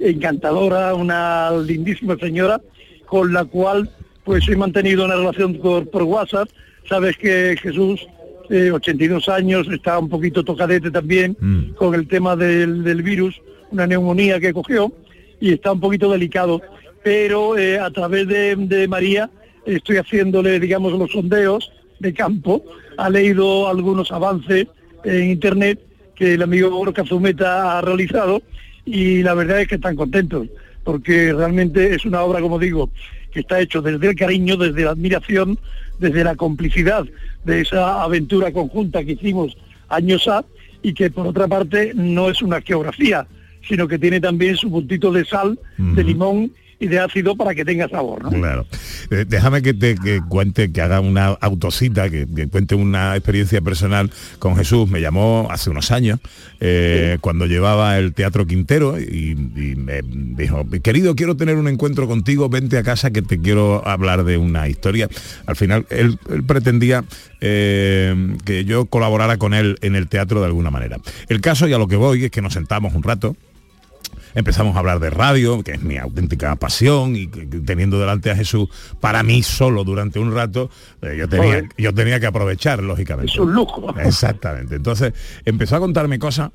encantadora, 0.00 0.94
una 0.94 1.50
lindísima 1.66 2.16
señora, 2.16 2.60
con 3.06 3.32
la 3.32 3.44
cual 3.44 3.90
pues 4.24 4.48
he 4.48 4.56
mantenido 4.56 5.04
una 5.04 5.16
relación 5.16 5.54
por, 5.58 5.88
por 5.90 6.02
WhatsApp. 6.04 6.48
Sabes 6.88 7.16
que 7.16 7.56
Jesús, 7.60 8.06
eh, 8.50 8.70
82 8.70 9.28
años, 9.28 9.68
está 9.70 9.98
un 9.98 10.08
poquito 10.08 10.44
tocadete 10.44 10.90
también 10.90 11.36
con 11.76 11.94
el 11.94 12.06
tema 12.06 12.36
del, 12.36 12.84
del 12.84 13.02
virus, 13.02 13.40
una 13.70 13.86
neumonía 13.86 14.40
que 14.40 14.52
cogió 14.52 14.92
y 15.40 15.52
está 15.52 15.72
un 15.72 15.80
poquito 15.80 16.10
delicado. 16.10 16.60
Pero 17.02 17.58
eh, 17.58 17.78
a 17.78 17.90
través 17.90 18.26
de, 18.28 18.56
de 18.56 18.88
María 18.88 19.30
estoy 19.66 19.96
haciéndole, 19.96 20.58
digamos, 20.60 20.92
los 20.92 21.10
sondeos 21.10 21.72
de 21.98 22.12
campo. 22.14 22.64
Ha 22.96 23.10
leído 23.10 23.68
algunos 23.68 24.10
avances 24.12 24.66
en 25.04 25.30
internet 25.30 25.80
que 26.14 26.34
el 26.34 26.42
amigo 26.42 26.70
Borja 26.70 27.04
Zumeta 27.04 27.78
ha 27.78 27.80
realizado 27.80 28.42
y 28.84 29.22
la 29.22 29.34
verdad 29.34 29.60
es 29.60 29.68
que 29.68 29.74
están 29.74 29.96
contentos 29.96 30.48
porque 30.84 31.32
realmente 31.32 31.94
es 31.94 32.04
una 32.04 32.22
obra, 32.22 32.40
como 32.40 32.58
digo, 32.58 32.90
que 33.32 33.40
está 33.40 33.58
hecho 33.60 33.82
desde 33.82 34.10
el 34.10 34.14
cariño, 34.14 34.56
desde 34.56 34.84
la 34.84 34.90
admiración, 34.90 35.58
desde 35.98 36.24
la 36.24 36.36
complicidad 36.36 37.04
de 37.44 37.60
esa 37.60 38.02
aventura 38.02 38.52
conjunta 38.52 39.04
que 39.04 39.12
hicimos 39.12 39.56
años 39.88 40.26
A 40.28 40.44
y 40.82 40.92
que 40.92 41.10
por 41.10 41.26
otra 41.26 41.48
parte 41.48 41.92
no 41.94 42.30
es 42.30 42.42
una 42.42 42.60
geografía, 42.60 43.26
sino 43.66 43.88
que 43.88 43.98
tiene 43.98 44.20
también 44.20 44.56
su 44.56 44.70
puntito 44.70 45.12
de 45.12 45.24
sal, 45.24 45.58
de 45.78 46.04
limón 46.04 46.52
y 46.84 46.88
de 46.88 46.98
ácido 47.00 47.36
para 47.36 47.54
que 47.54 47.64
tenga 47.64 47.88
sabor, 47.88 48.22
¿no? 48.22 48.30
Claro. 48.30 48.66
Eh, 49.10 49.24
déjame 49.26 49.62
que 49.62 49.74
te 49.74 49.94
que 49.94 50.20
cuente, 50.28 50.70
que 50.70 50.80
haga 50.80 51.00
una 51.00 51.26
autocita, 51.26 52.08
que, 52.10 52.26
que 52.26 52.46
cuente 52.48 52.74
una 52.74 53.16
experiencia 53.16 53.60
personal 53.60 54.10
con 54.38 54.56
Jesús. 54.56 54.88
Me 54.88 55.00
llamó 55.00 55.48
hace 55.50 55.70
unos 55.70 55.90
años, 55.90 56.20
eh, 56.60 57.18
cuando 57.20 57.46
llevaba 57.46 57.98
el 57.98 58.12
Teatro 58.12 58.46
Quintero, 58.46 58.98
y, 58.98 59.32
y 59.32 59.76
me 59.76 60.00
dijo, 60.02 60.66
querido, 60.82 61.14
quiero 61.16 61.36
tener 61.36 61.56
un 61.56 61.68
encuentro 61.68 62.06
contigo, 62.06 62.48
vente 62.48 62.78
a 62.78 62.82
casa 62.82 63.10
que 63.10 63.22
te 63.22 63.40
quiero 63.40 63.86
hablar 63.86 64.24
de 64.24 64.36
una 64.36 64.68
historia. 64.68 65.08
Al 65.46 65.56
final, 65.56 65.86
él, 65.90 66.18
él 66.30 66.44
pretendía 66.44 67.04
eh, 67.40 68.36
que 68.44 68.64
yo 68.64 68.86
colaborara 68.86 69.36
con 69.38 69.54
él 69.54 69.76
en 69.82 69.96
el 69.96 70.08
teatro 70.08 70.40
de 70.40 70.46
alguna 70.46 70.70
manera. 70.70 70.98
El 71.28 71.40
caso, 71.40 71.66
y 71.66 71.72
a 71.72 71.78
lo 71.78 71.88
que 71.88 71.96
voy, 71.96 72.24
es 72.24 72.30
que 72.30 72.42
nos 72.42 72.54
sentamos 72.54 72.94
un 72.94 73.02
rato, 73.02 73.36
empezamos 74.34 74.76
a 74.76 74.80
hablar 74.80 75.00
de 75.00 75.10
radio, 75.10 75.62
que 75.62 75.72
es 75.72 75.82
mi 75.82 75.96
auténtica 75.96 76.54
pasión, 76.56 77.16
y 77.16 77.26
teniendo 77.26 77.98
delante 77.98 78.30
a 78.30 78.36
Jesús 78.36 78.68
para 79.00 79.22
mí 79.22 79.42
solo 79.42 79.84
durante 79.84 80.18
un 80.18 80.34
rato, 80.34 80.70
eh, 81.02 81.16
yo, 81.18 81.28
tenía, 81.28 81.68
yo 81.76 81.94
tenía 81.94 82.20
que 82.20 82.26
aprovechar, 82.26 82.82
lógicamente. 82.82 83.32
Es 83.32 83.38
un 83.38 83.52
lujo. 83.52 83.94
Exactamente. 83.98 84.76
Entonces 84.76 85.12
empezó 85.44 85.76
a 85.76 85.80
contarme 85.80 86.18
cosas 86.18 86.50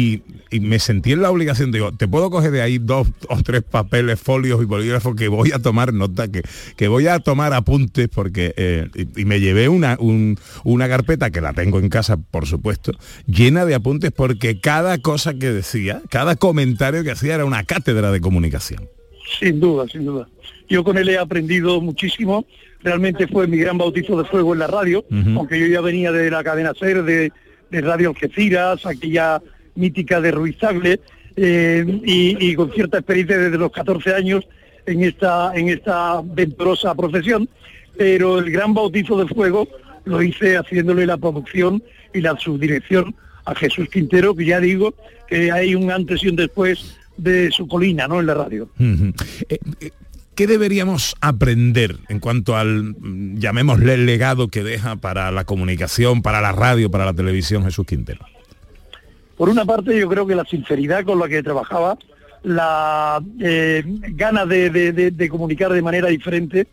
y, 0.00 0.22
y 0.50 0.60
me 0.60 0.78
sentí 0.78 1.12
en 1.12 1.22
la 1.22 1.30
obligación, 1.30 1.72
digo, 1.72 1.92
te 1.92 2.08
puedo 2.08 2.30
coger 2.30 2.50
de 2.50 2.62
ahí 2.62 2.78
dos 2.78 3.08
o 3.28 3.42
tres 3.42 3.62
papeles, 3.62 4.18
folios 4.20 4.60
y 4.62 4.64
bolígrafos 4.64 5.14
que 5.14 5.28
voy 5.28 5.52
a 5.52 5.58
tomar 5.58 5.92
nota, 5.92 6.28
que, 6.28 6.42
que 6.76 6.88
voy 6.88 7.06
a 7.06 7.18
tomar 7.18 7.52
apuntes 7.52 8.08
porque 8.08 8.54
eh, 8.56 8.88
y, 8.94 9.22
y 9.22 9.24
me 9.24 9.40
llevé 9.40 9.68
una, 9.68 9.96
un- 10.00 10.38
una 10.64 10.88
carpeta 10.88 11.30
que 11.30 11.40
la 11.40 11.52
tengo 11.52 11.78
en 11.78 11.88
casa, 11.88 12.16
por 12.16 12.46
supuesto, 12.46 12.92
llena 13.26 13.64
de 13.64 13.74
apuntes 13.74 14.12
porque 14.12 14.60
cada 14.60 14.98
cosa 14.98 15.34
que 15.34 15.52
decía, 15.52 16.02
cada 16.10 16.36
comentario 16.36 17.04
que 17.04 17.10
hacía 17.10 17.34
era 17.34 17.44
una 17.44 17.64
cátedra 17.64 18.10
de 18.12 18.20
comunicación. 18.20 18.88
Sin 19.38 19.60
duda, 19.60 19.86
sin 19.90 20.04
duda. 20.06 20.28
Yo 20.68 20.82
con 20.84 20.98
él 20.98 21.08
he 21.08 21.18
aprendido 21.18 21.80
muchísimo. 21.80 22.44
Realmente 22.82 23.26
fue 23.28 23.46
mi 23.46 23.58
gran 23.58 23.76
bautizo 23.76 24.16
de 24.20 24.24
fuego 24.28 24.54
en 24.54 24.60
la 24.60 24.66
radio, 24.66 25.04
Ujú. 25.10 25.38
aunque 25.38 25.60
yo 25.60 25.66
ya 25.66 25.80
venía 25.80 26.10
de 26.12 26.30
la 26.30 26.42
cadena 26.42 26.72
SER, 26.78 27.02
de, 27.04 27.30
de 27.70 27.80
Radio 27.82 28.08
Algeciras, 28.10 28.86
aquella 28.86 29.42
mítica 29.74 30.20
de 30.20 30.30
Ruiz 30.30 30.58
Tagle, 30.58 31.00
eh, 31.36 32.00
y, 32.04 32.54
con 32.54 32.70
cierta 32.72 32.98
experiencia 32.98 33.38
desde 33.38 33.56
los 33.56 33.72
14 33.72 34.14
años 34.14 34.46
en 34.86 35.04
esta, 35.04 35.52
en 35.54 35.68
esta 35.68 36.20
venturosa 36.22 36.94
profesión. 36.94 37.48
Pero 37.96 38.38
el 38.38 38.50
gran 38.50 38.74
bautizo 38.74 39.18
de 39.18 39.32
fuego 39.32 39.68
lo 40.04 40.22
hice 40.22 40.56
haciéndole 40.56 41.06
la 41.06 41.16
producción 41.16 41.82
y 42.12 42.20
la 42.20 42.36
subdirección 42.38 43.14
a 43.44 43.54
Jesús 43.54 43.88
Quintero, 43.88 44.34
que 44.34 44.44
ya 44.44 44.60
digo 44.60 44.94
que 45.28 45.50
hay 45.52 45.74
un 45.74 45.90
antes 45.90 46.22
y 46.24 46.28
un 46.28 46.36
después 46.36 46.98
de 47.16 47.50
su 47.50 47.68
colina, 47.68 48.08
¿no? 48.08 48.20
En 48.20 48.26
la 48.26 48.34
radio. 48.34 48.68
Eh, 48.78 49.58
eh, 49.80 49.90
¿qué 50.34 50.46
deberíamos 50.46 51.14
aprender 51.20 51.96
en 52.08 52.18
cuanto 52.18 52.56
al, 52.56 52.94
mm, 52.98 53.38
llamémosle, 53.38 53.96
legado 53.98 54.48
que 54.48 54.64
deja 54.64 54.96
para 54.96 55.30
la 55.30 55.44
comunicación, 55.44 56.22
para 56.22 56.40
la 56.40 56.52
radio, 56.52 56.90
para 56.90 57.04
la 57.04 57.14
televisión 57.14 57.64
Jesús 57.64 57.86
Quintero? 57.86 58.26
Por 59.40 59.48
una 59.48 59.64
parte, 59.64 59.98
yo 59.98 60.06
creo 60.06 60.26
que 60.26 60.34
la 60.34 60.44
sinceridad 60.44 61.02
con 61.02 61.18
la 61.18 61.26
que 61.26 61.42
trabajaba, 61.42 61.96
la 62.42 63.22
eh, 63.40 63.82
ganas 63.86 64.46
de, 64.46 64.68
de- 64.68 64.92
de- 64.92 65.10
de 65.12 65.28
comunicar 65.30 65.72
de 65.72 65.80
manera 65.80 66.08
diferente. 66.08 66.66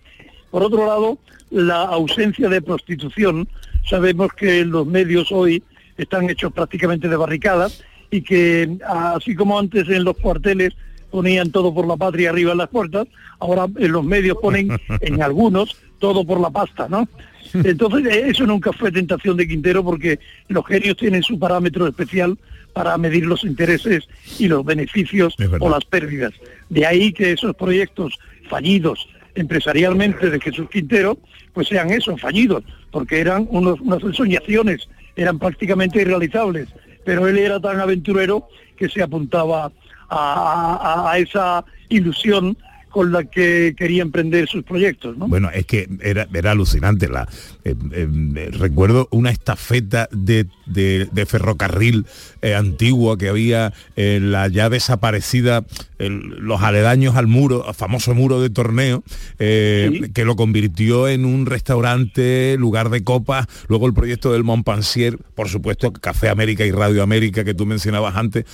Por 0.51 0.63
otro 0.63 0.85
lado, 0.85 1.17
la 1.49 1.83
ausencia 1.83 2.49
de 2.49 2.61
prostitución. 2.61 3.47
Sabemos 3.89 4.33
que 4.33 4.65
los 4.65 4.85
medios 4.85 5.31
hoy 5.31 5.63
están 5.97 6.29
hechos 6.29 6.51
prácticamente 6.51 7.07
de 7.07 7.15
barricadas 7.15 7.85
y 8.11 8.21
que 8.21 8.77
así 8.85 9.33
como 9.33 9.57
antes 9.57 9.87
en 9.87 10.03
los 10.03 10.17
cuarteles 10.17 10.73
ponían 11.09 11.51
todo 11.51 11.73
por 11.73 11.87
la 11.87 11.95
patria 11.95 12.31
arriba 12.31 12.51
en 12.51 12.57
las 12.57 12.67
puertas, 12.67 13.07
ahora 13.39 13.67
en 13.77 13.93
los 13.93 14.03
medios 14.03 14.39
ponen 14.41 14.67
en 14.99 15.23
algunos 15.23 15.77
todo 15.99 16.25
por 16.25 16.41
la 16.41 16.49
pasta, 16.49 16.87
¿no? 16.89 17.07
Entonces 17.53 18.05
eh, 18.13 18.23
eso 18.27 18.45
nunca 18.45 18.73
fue 18.73 18.91
tentación 18.91 19.37
de 19.37 19.47
Quintero 19.47 19.85
porque 19.85 20.19
los 20.49 20.65
genios 20.65 20.97
tienen 20.97 21.23
su 21.23 21.39
parámetro 21.39 21.87
especial 21.87 22.37
para 22.77 22.95
medir 22.99 23.25
los 23.25 23.43
intereses 23.43 24.07
y 24.37 24.47
los 24.47 24.63
beneficios 24.63 25.35
o 25.65 25.69
las 25.69 25.83
pérdidas. 25.85 26.31
De 26.69 26.85
ahí 26.85 27.11
que 27.11 27.31
esos 27.31 27.55
proyectos 27.55 28.19
fallidos 28.47 29.09
empresarialmente 29.33 30.29
de 30.29 30.39
Jesús 30.39 30.69
Quintero, 30.69 31.17
pues 31.53 31.67
sean 31.69 31.89
esos, 31.89 32.21
fallidos, 32.21 32.63
porque 32.91 33.19
eran 33.19 33.47
unos, 33.49 33.79
unas 33.81 34.03
ensoñaciones, 34.03 34.87
eran 35.15 35.39
prácticamente 35.39 36.01
irrealizables, 36.01 36.67
pero 37.03 37.27
él 37.27 37.39
era 37.39 37.59
tan 37.59 37.79
aventurero 37.79 38.47
que 38.77 38.89
se 38.89 39.01
apuntaba 39.01 39.71
a, 40.09 41.01
a- 41.07 41.11
a 41.11 41.17
esa 41.17 41.65
ilusión 41.89 42.55
con 42.89 43.11
la 43.11 43.23
que 43.25 43.75
quería 43.77 44.01
emprender 44.01 44.47
sus 44.47 44.63
proyectos, 44.63 45.17
¿no? 45.17 45.27
Bueno, 45.27 45.49
es 45.53 45.65
que 45.65 45.87
era, 46.01 46.27
era 46.33 46.51
alucinante. 46.51 47.07
La, 47.09 47.27
eh, 47.63 47.75
eh, 47.91 48.49
recuerdo 48.53 49.07
una 49.11 49.29
estafeta 49.29 50.07
de, 50.11 50.47
de- 50.65 51.07
de 51.11 51.25
ferrocarril 51.25 52.05
eh, 52.41 52.55
antigua 52.55 53.17
que 53.17 53.29
había 53.29 53.73
en 53.95 54.31
la 54.31 54.47
ya 54.47 54.69
desaparecida, 54.69 55.65
el- 55.99 56.19
los 56.39 56.61
aledaños 56.61 57.15
al 57.15 57.27
muro, 57.27 57.67
al 57.67 57.75
famoso 57.75 58.13
muro 58.15 58.41
de 58.41 58.49
torneo, 58.49 59.03
eh, 59.39 60.09
que 60.13 60.25
lo 60.25 60.35
convirtió 60.35 61.07
en 61.07 61.25
un 61.25 61.45
restaurante, 61.45 62.55
lugar 62.57 62.89
de 62.89 63.03
copas, 63.03 63.47
luego 63.67 63.87
el 63.87 63.93
proyecto 63.93 64.31
del 64.33 64.43
Montpensier, 64.43 65.17
por 65.35 65.49
supuesto, 65.49 65.91
Café 65.93 66.29
América 66.29 66.65
y 66.65 66.71
Radio 66.71 67.03
América 67.03 67.43
que 67.43 67.53
tú 67.53 67.65
mencionabas 67.65 68.15
antes. 68.15 68.45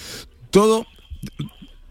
Todo 0.50 0.86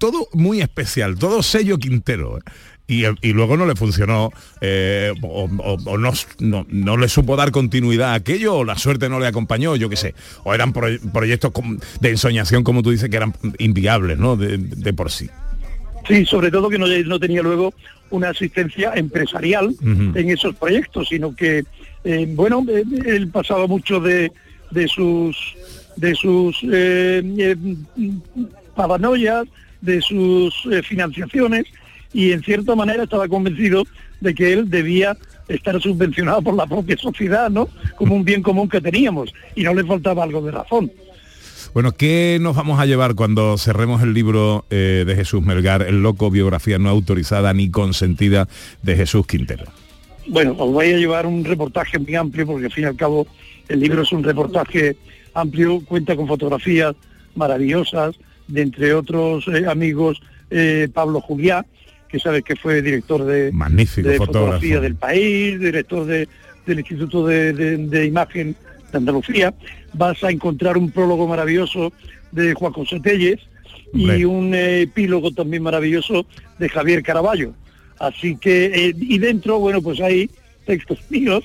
todo 0.02 0.26
muy 0.32 0.60
especial, 0.60 1.16
todo 1.16 1.44
sello 1.44 1.78
Quintero. 1.78 2.40
Y, 2.88 3.04
y 3.22 3.32
luego 3.32 3.56
no 3.56 3.64
le 3.66 3.76
funcionó 3.76 4.30
eh, 4.60 5.12
o, 5.22 5.44
o- 5.44 5.78
o 5.92 5.96
no, 5.96 6.10
no, 6.40 6.66
no 6.68 6.96
le 6.96 7.08
supo 7.08 7.36
dar 7.36 7.52
continuidad 7.52 8.10
a 8.10 8.14
aquello 8.14 8.56
o 8.56 8.64
la 8.64 8.76
suerte 8.76 9.08
no 9.08 9.20
le 9.20 9.28
acompañó, 9.28 9.76
yo 9.76 9.88
qué 9.88 9.94
sé. 9.96 10.14
O 10.42 10.52
eran 10.52 10.72
proye- 10.74 10.98
proyectos 11.12 11.52
de 12.00 12.08
ensoñación, 12.10 12.64
como 12.64 12.82
tú 12.82 12.90
dices, 12.90 13.08
que 13.08 13.16
eran 13.16 13.32
inviables, 13.58 14.18
¿no? 14.18 14.34
De, 14.36 14.58
de 14.58 14.92
por 14.92 15.12
sí. 15.12 15.30
Sí, 16.08 16.26
sobre 16.26 16.50
todo 16.50 16.68
que 16.68 16.78
no, 16.78 16.86
no 16.88 17.20
tenía 17.20 17.42
luego 17.42 17.72
una 18.10 18.30
asistencia 18.30 18.92
empresarial 18.96 19.72
en 19.80 20.30
esos 20.30 20.56
proyectos, 20.56 21.08
sino 21.08 21.34
que, 21.36 21.62
eh, 22.02 22.26
bueno, 22.34 22.66
eh, 22.68 22.82
él 23.06 23.28
pasaba 23.28 23.68
mucho 23.68 24.00
de, 24.00 24.32
de 24.72 24.88
sus 24.88 25.36
de 25.96 26.14
sus 26.16 26.56
eh, 26.64 27.22
eh, 27.38 27.56
paranoias, 28.74 29.44
de 29.82 30.00
sus 30.00 30.54
eh, 30.70 30.82
financiaciones, 30.82 31.66
y 32.14 32.32
en 32.32 32.42
cierta 32.42 32.74
manera 32.74 33.02
estaba 33.02 33.28
convencido 33.28 33.84
de 34.20 34.34
que 34.34 34.52
él 34.52 34.70
debía 34.70 35.16
estar 35.48 35.80
subvencionado 35.80 36.40
por 36.42 36.54
la 36.54 36.66
propia 36.66 36.96
sociedad, 36.96 37.50
¿no? 37.50 37.68
Como 37.96 38.14
un 38.14 38.24
bien 38.24 38.42
común 38.42 38.68
que 38.68 38.80
teníamos, 38.80 39.32
y 39.54 39.62
no 39.62 39.74
le 39.74 39.84
faltaba 39.84 40.22
algo 40.22 40.40
de 40.42 40.52
razón. 40.52 40.90
Bueno, 41.74 41.92
¿qué 41.92 42.38
nos 42.40 42.54
vamos 42.54 42.78
a 42.80 42.86
llevar 42.86 43.14
cuando 43.14 43.56
cerremos 43.56 44.02
el 44.02 44.12
libro 44.12 44.66
eh, 44.70 45.04
de 45.06 45.14
Jesús 45.14 45.42
Melgar, 45.42 45.82
El 45.82 46.02
Loco, 46.02 46.30
biografía 46.30 46.78
no 46.78 46.90
autorizada 46.90 47.54
ni 47.54 47.70
consentida 47.70 48.46
de 48.82 48.96
Jesús 48.96 49.26
Quintero? 49.26 49.64
Bueno, 50.26 50.54
os 50.58 50.70
voy 50.70 50.92
a 50.92 50.98
llevar 50.98 51.26
un 51.26 51.44
reportaje 51.44 51.98
muy 51.98 52.14
amplio 52.14 52.46
porque 52.46 52.66
al 52.66 52.72
fin 52.72 52.84
y 52.84 52.86
al 52.88 52.96
cabo 52.96 53.26
el 53.68 53.80
libro 53.80 54.02
es 54.02 54.12
un 54.12 54.22
reportaje 54.22 54.96
amplio, 55.34 55.80
cuenta 55.84 56.14
con 56.14 56.28
fotografías 56.28 56.94
maravillosas 57.34 58.16
de 58.52 58.62
entre 58.62 58.92
otros 58.94 59.48
eh, 59.48 59.64
amigos 59.66 60.20
eh, 60.50 60.88
Pablo 60.92 61.20
Juliá, 61.22 61.64
que 62.08 62.18
sabes 62.20 62.42
que 62.44 62.54
fue 62.54 62.82
director 62.82 63.24
de, 63.24 63.50
Magnífico 63.52 64.06
de 64.08 64.16
fotógrafo. 64.18 64.38
fotografía 64.44 64.80
del 64.80 64.94
país, 64.96 65.58
director 65.58 66.04
de- 66.04 66.28
del 66.66 66.78
Instituto 66.80 67.26
de, 67.26 67.52
de- 67.54 68.06
Imagen 68.06 68.54
de 68.92 68.98
Andalucía. 68.98 69.54
Vas 69.94 70.22
a 70.22 70.30
encontrar 70.30 70.76
un 70.76 70.90
prólogo 70.90 71.26
maravilloso 71.26 71.92
de 72.30 72.52
Juan 72.54 72.72
José 72.72 73.00
Telles 73.00 73.40
y 73.94 74.24
un 74.24 74.54
epílogo 74.54 75.30
también 75.32 75.62
maravilloso 75.62 76.26
de 76.58 76.68
Javier 76.68 77.02
Caraballo. 77.02 77.52
Así 77.98 78.36
que, 78.36 78.66
eh, 78.66 78.94
y 78.98 79.18
dentro, 79.18 79.58
bueno, 79.58 79.80
pues 79.82 79.98
hay 80.00 80.28
textos 80.66 80.98
míos 81.10 81.44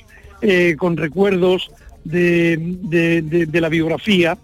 con 0.78 0.98
recuerdos 0.98 1.72
de, 2.04 2.58
de- 2.84 3.22
de- 3.22 3.46
de 3.48 3.62
la 3.62 3.70
biografía 3.70 4.38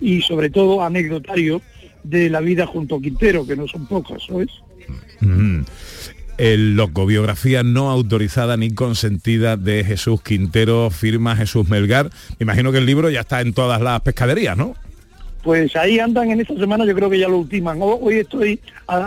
y 0.00 0.20
sobre 0.22 0.48
todo 0.50 0.82
anecdotario 0.82 1.60
de 2.02 2.30
la 2.30 2.40
vida 2.40 2.66
junto 2.66 2.96
a 2.96 3.00
Quintero, 3.00 3.46
que 3.46 3.56
no 3.56 3.66
son 3.68 3.86
pocas, 3.86 4.22
¿sabes? 4.26 4.48
Mm. 5.20 5.62
El 6.38 6.74
loco, 6.74 7.04
biografía 7.04 7.62
no 7.62 7.90
autorizada 7.90 8.56
ni 8.56 8.70
consentida 8.72 9.56
de 9.58 9.84
Jesús 9.84 10.22
Quintero, 10.22 10.90
firma 10.90 11.36
Jesús 11.36 11.68
Melgar. 11.68 12.06
Me 12.38 12.44
imagino 12.44 12.72
que 12.72 12.78
el 12.78 12.86
libro 12.86 13.10
ya 13.10 13.20
está 13.20 13.42
en 13.42 13.52
todas 13.52 13.80
las 13.82 14.00
pescaderías, 14.00 14.56
¿no? 14.56 14.74
Pues 15.42 15.76
ahí 15.76 15.98
andan 15.98 16.30
en 16.30 16.40
esta 16.40 16.54
semana, 16.56 16.86
yo 16.86 16.94
creo 16.94 17.10
que 17.10 17.18
ya 17.18 17.28
lo 17.28 17.38
ultiman. 17.38 17.80
Ho- 17.82 17.98
Hoy 18.00 18.14
estoy, 18.16 18.58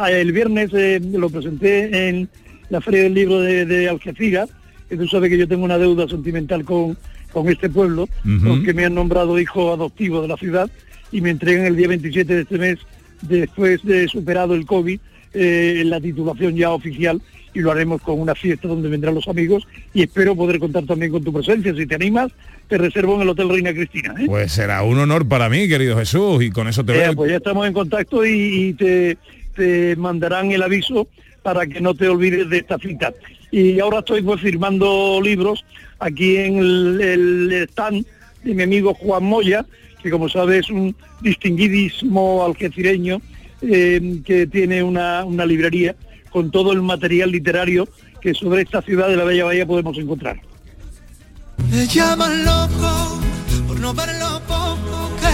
el 0.10 0.32
viernes 0.32 0.70
eh, 0.74 1.00
lo 1.02 1.30
presenté 1.30 2.10
en 2.10 2.30
la 2.70 2.82
Feria 2.82 3.04
del 3.04 3.14
Libro 3.16 3.40
de, 3.42 3.66
de 3.66 3.90
Algeciras, 3.90 4.50
que 4.90 4.98
tú 4.98 5.08
sabes 5.08 5.30
que 5.32 5.38
yo 5.38 5.48
tengo 5.48 5.64
una 5.66 5.78
deuda 5.80 6.08
sentimental 6.08 6.64
con, 6.66 6.98
con 7.32 7.50
este 7.50 7.68
pueblo, 7.70 8.08
porque 8.48 8.74
me 8.76 8.86
han 8.86 8.94
nombrado 8.96 9.40
hijo 9.40 9.74
adoptivo 9.74 10.22
de 10.22 10.28
la 10.28 10.38
ciudad 10.38 10.70
y 11.14 11.22
me 11.22 11.30
entregan 11.30 11.66
el 11.66 11.78
día 11.78 11.88
27 11.88 12.34
de 12.36 12.42
este 12.42 12.58
mes, 12.58 12.80
después 13.22 13.82
de 13.84 14.08
superado 14.10 14.54
el 14.56 14.66
COVID, 14.66 15.00
eh, 15.34 15.84
la 15.86 16.02
titulación 16.02 16.56
ya 16.56 16.72
oficial 16.72 17.22
y 17.54 17.60
lo 17.60 17.72
haremos 17.72 18.02
con 18.02 18.20
una 18.20 18.34
fiesta 18.36 18.68
donde 18.68 18.90
vendrán 18.90 19.14
los 19.16 19.28
amigos 19.28 19.66
y 19.94 20.02
espero 20.02 20.36
poder 20.36 20.60
contar 20.60 20.84
también 20.86 21.12
con 21.12 21.24
tu 21.24 21.32
presencia. 21.32 21.74
Si 21.76 21.86
te 21.86 21.96
animas, 21.96 22.32
te 22.68 22.78
reservo 22.78 23.16
en 23.16 23.22
el 23.22 23.30
Hotel 23.30 23.50
Reina 23.50 23.72
Cristina. 23.74 24.14
¿eh? 24.20 24.26
Pues 24.26 24.52
será 24.52 24.82
un 24.84 24.98
honor 25.00 25.28
para 25.28 25.50
mí, 25.50 25.68
querido 25.70 25.96
Jesús, 25.98 26.44
y 26.44 26.50
con 26.50 26.68
eso 26.68 26.84
te 26.84 26.94
Eh, 26.94 26.98
veo. 26.98 27.14
pues 27.16 27.30
ya 27.32 27.38
estamos 27.38 27.66
en 27.68 27.74
contacto 27.74 28.26
y, 28.26 28.70
y 28.70 28.74
te, 28.74 29.18
te 29.56 29.96
mandarán 29.96 30.52
el 30.52 30.64
aviso 30.64 31.08
para 31.44 31.68
que 31.68 31.80
no 31.80 31.94
te 31.94 32.08
olvides 32.10 32.50
de 32.50 32.58
esta 32.58 32.78
cita. 32.80 33.14
Y 33.52 33.80
ahora 33.80 34.00
estoy 34.00 34.24
pues 34.24 34.42
firmando 34.42 35.20
libros 35.24 35.64
aquí 36.00 36.38
en 36.38 36.58
el, 36.58 37.02
el 37.02 37.52
stand 37.70 38.04
de 38.44 38.54
mi 38.56 38.64
amigo 38.64 38.94
Juan 38.96 39.24
Moya, 39.24 39.64
que 40.04 40.12
como 40.12 40.30
sabes 40.30 40.66
es 40.66 40.70
un 40.70 40.96
distinguidísimo 41.22 42.44
algecireño 42.46 43.22
eh, 43.62 44.20
que 44.26 44.46
tiene 44.46 44.84
una, 44.84 45.24
una 45.24 45.46
librería 45.46 45.96
con 46.30 46.52
todo 46.52 46.74
el 46.74 46.82
material 46.82 47.32
literario 47.32 47.88
que 48.22 48.34
sobre 48.34 48.64
esta 48.64 48.82
ciudad 48.82 49.08
de 49.08 49.16
la 49.16 49.24
Bella 49.24 49.46
Bahía 49.46 49.66
podemos 49.66 49.98
encontrar. 49.98 50.42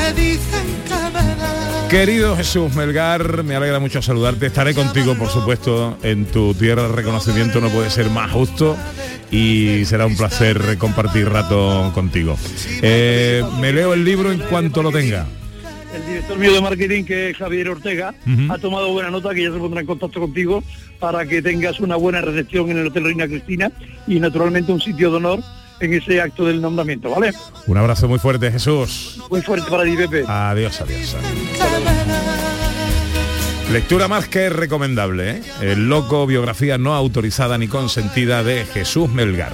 Poco 0.09 0.15
que 0.15 0.21
dicen 0.21 0.65
que 0.85 0.93
me 1.13 1.35
da. 1.35 1.87
Querido 1.89 2.35
Jesús 2.35 2.75
Melgar, 2.75 3.43
me 3.43 3.55
alegra 3.55 3.79
mucho 3.79 4.01
saludarte. 4.01 4.47
Estaré 4.47 4.73
contigo, 4.73 5.15
por 5.15 5.29
supuesto, 5.29 5.97
en 6.03 6.25
tu 6.25 6.53
tierra 6.53 6.83
de 6.83 6.95
reconocimiento, 6.95 7.59
no 7.61 7.69
puede 7.69 7.89
ser 7.89 8.09
más 8.09 8.31
justo 8.31 8.77
y 9.31 9.85
será 9.85 10.05
un 10.05 10.15
placer 10.15 10.77
compartir 10.77 11.29
rato 11.29 11.91
contigo. 11.93 12.37
Eh, 12.81 13.43
me 13.59 13.73
leo 13.73 13.93
el 13.93 14.03
libro 14.03 14.31
en 14.31 14.39
cuanto 14.39 14.83
lo 14.83 14.91
tenga. 14.91 15.25
El 15.95 16.05
director 16.05 16.37
mío 16.37 16.53
de 16.53 16.61
marketing, 16.61 17.03
que 17.03 17.31
es 17.31 17.37
Javier 17.37 17.69
Ortega, 17.69 18.13
ha 18.49 18.57
tomado 18.59 18.91
buena 18.93 19.09
nota 19.09 19.33
que 19.33 19.43
ya 19.43 19.51
se 19.51 19.57
pondrá 19.57 19.81
en 19.81 19.87
contacto 19.87 20.19
contigo 20.19 20.63
para 20.99 21.25
que 21.25 21.41
tengas 21.41 21.79
una 21.79 21.95
buena 21.95 22.21
recepción 22.21 22.69
en 22.69 22.77
el 22.77 22.87
Hotel 22.87 23.05
Reina 23.05 23.27
Cristina 23.27 23.71
y 24.05 24.19
naturalmente 24.19 24.71
un 24.71 24.79
sitio 24.79 25.09
de 25.09 25.17
honor 25.17 25.39
en 25.79 25.93
ese 25.93 26.21
acto 26.21 26.45
del 26.45 26.61
nombramiento, 26.61 27.09
¿vale? 27.09 27.33
Un 27.67 27.77
abrazo 27.77 28.07
muy 28.07 28.19
fuerte, 28.19 28.51
Jesús. 28.51 29.21
Muy 29.29 29.41
fuerte 29.41 29.69
para 29.69 29.83
ti, 29.83 29.95
Pepe. 29.95 30.23
Adiós, 30.27 30.81
adiós. 30.81 31.15
Lectura 33.71 34.07
más 34.07 34.27
que 34.27 34.49
recomendable, 34.49 35.29
¿eh? 35.31 35.41
El 35.61 35.89
loco, 35.89 36.25
biografía 36.25 36.79
no 36.79 36.95
autorizada 36.95 37.57
ni 37.57 37.67
consentida 37.67 38.43
de 38.43 38.65
Jesús 38.65 39.09
Melgar. 39.09 39.53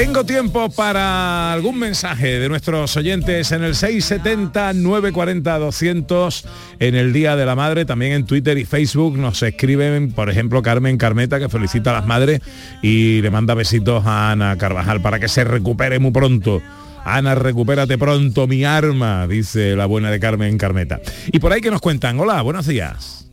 Tengo 0.00 0.24
tiempo 0.24 0.70
para 0.70 1.52
algún 1.52 1.78
mensaje 1.78 2.38
de 2.38 2.48
nuestros 2.48 2.96
oyentes 2.96 3.52
en 3.52 3.62
el 3.62 3.74
670-940-200 3.74 6.44
en 6.78 6.94
el 6.94 7.12
Día 7.12 7.36
de 7.36 7.44
la 7.44 7.54
Madre, 7.54 7.84
también 7.84 8.12
en 8.12 8.24
Twitter 8.24 8.56
y 8.56 8.64
Facebook 8.64 9.18
nos 9.18 9.42
escriben, 9.42 10.12
por 10.12 10.30
ejemplo, 10.30 10.62
Carmen 10.62 10.96
Carmeta, 10.96 11.38
que 11.38 11.50
felicita 11.50 11.90
a 11.90 12.00
las 12.00 12.06
madres 12.06 12.40
y 12.80 13.20
le 13.20 13.30
manda 13.30 13.52
besitos 13.52 14.06
a 14.06 14.32
Ana 14.32 14.56
Carvajal 14.56 15.02
para 15.02 15.20
que 15.20 15.28
se 15.28 15.44
recupere 15.44 15.98
muy 15.98 16.12
pronto. 16.12 16.62
Ana, 17.04 17.34
recupérate 17.34 17.98
pronto 17.98 18.46
mi 18.46 18.64
arma, 18.64 19.26
dice 19.26 19.76
la 19.76 19.84
buena 19.84 20.10
de 20.10 20.18
Carmen 20.18 20.56
Carmeta. 20.56 21.02
Y 21.30 21.40
por 21.40 21.52
ahí 21.52 21.60
que 21.60 21.70
nos 21.70 21.82
cuentan, 21.82 22.18
hola, 22.18 22.40
buenos 22.40 22.66
días. 22.66 23.26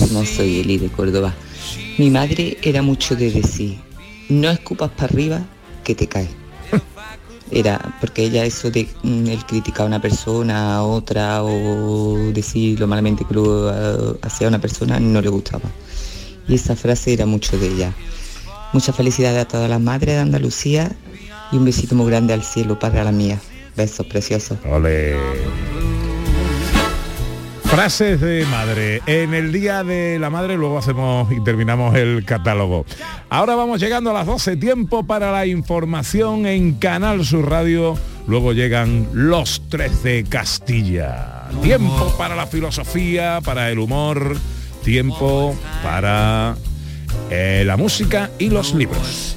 Buenos 0.00 0.30
soy 0.30 0.78
de 0.78 0.88
Córdoba. 0.88 1.34
Mi 1.98 2.10
madre 2.10 2.58
era 2.62 2.82
mucho 2.82 3.16
de 3.16 3.30
decir, 3.30 3.78
no 4.28 4.50
escupas 4.50 4.90
para 4.90 5.04
arriba 5.04 5.46
que 5.82 5.94
te 5.94 6.06
caes. 6.06 6.28
Era 7.50 7.96
porque 8.00 8.24
ella 8.24 8.44
eso 8.44 8.70
de 8.70 8.86
mm, 9.02 9.28
el 9.28 9.46
criticar 9.46 9.84
a 9.84 9.86
una 9.86 10.00
persona, 10.00 10.76
a 10.76 10.82
otra 10.82 11.42
o 11.42 12.16
decir 12.32 12.78
lo 12.78 12.86
malamente 12.86 13.24
que 13.24 13.32
lo 13.32 13.70
eh, 13.70 14.18
hacía 14.20 14.48
una 14.48 14.60
persona 14.60 15.00
no 15.00 15.22
le 15.22 15.30
gustaba. 15.30 15.70
Y 16.46 16.56
esa 16.56 16.76
frase 16.76 17.14
era 17.14 17.24
mucho 17.24 17.58
de 17.58 17.68
ella. 17.68 17.92
Mucha 18.74 18.92
felicidad 18.92 19.38
a 19.38 19.48
todas 19.48 19.70
las 19.70 19.80
madres 19.80 20.16
de 20.16 20.20
Andalucía 20.20 20.94
y 21.50 21.56
un 21.56 21.64
besito 21.64 21.94
muy 21.94 22.08
grande 22.08 22.34
al 22.34 22.42
cielo 22.42 22.78
para 22.78 23.04
la 23.04 23.12
mía. 23.12 23.40
Besos 23.74 24.06
preciosos. 24.06 24.58
Ole. 24.70 25.16
Frases 27.76 28.22
de 28.22 28.46
madre. 28.46 29.02
En 29.04 29.34
el 29.34 29.52
Día 29.52 29.84
de 29.84 30.18
la 30.18 30.30
Madre 30.30 30.56
luego 30.56 30.78
hacemos 30.78 31.30
y 31.30 31.44
terminamos 31.44 31.94
el 31.94 32.24
catálogo. 32.24 32.86
Ahora 33.28 33.54
vamos 33.54 33.80
llegando 33.80 34.08
a 34.08 34.14
las 34.14 34.24
12, 34.24 34.56
tiempo 34.56 35.06
para 35.06 35.30
la 35.30 35.44
información 35.44 36.46
en 36.46 36.72
Canal 36.76 37.26
Sur 37.26 37.50
Radio. 37.50 37.98
Luego 38.26 38.54
llegan 38.54 39.06
los 39.12 39.68
13 39.68 40.24
Castilla. 40.24 41.48
Tiempo 41.62 42.14
para 42.16 42.34
la 42.34 42.46
filosofía, 42.46 43.40
para 43.44 43.70
el 43.70 43.78
humor, 43.78 44.38
tiempo 44.82 45.54
para 45.82 46.56
eh, 47.28 47.62
la 47.66 47.76
música 47.76 48.30
y 48.38 48.48
los 48.48 48.72
libros. 48.72 49.36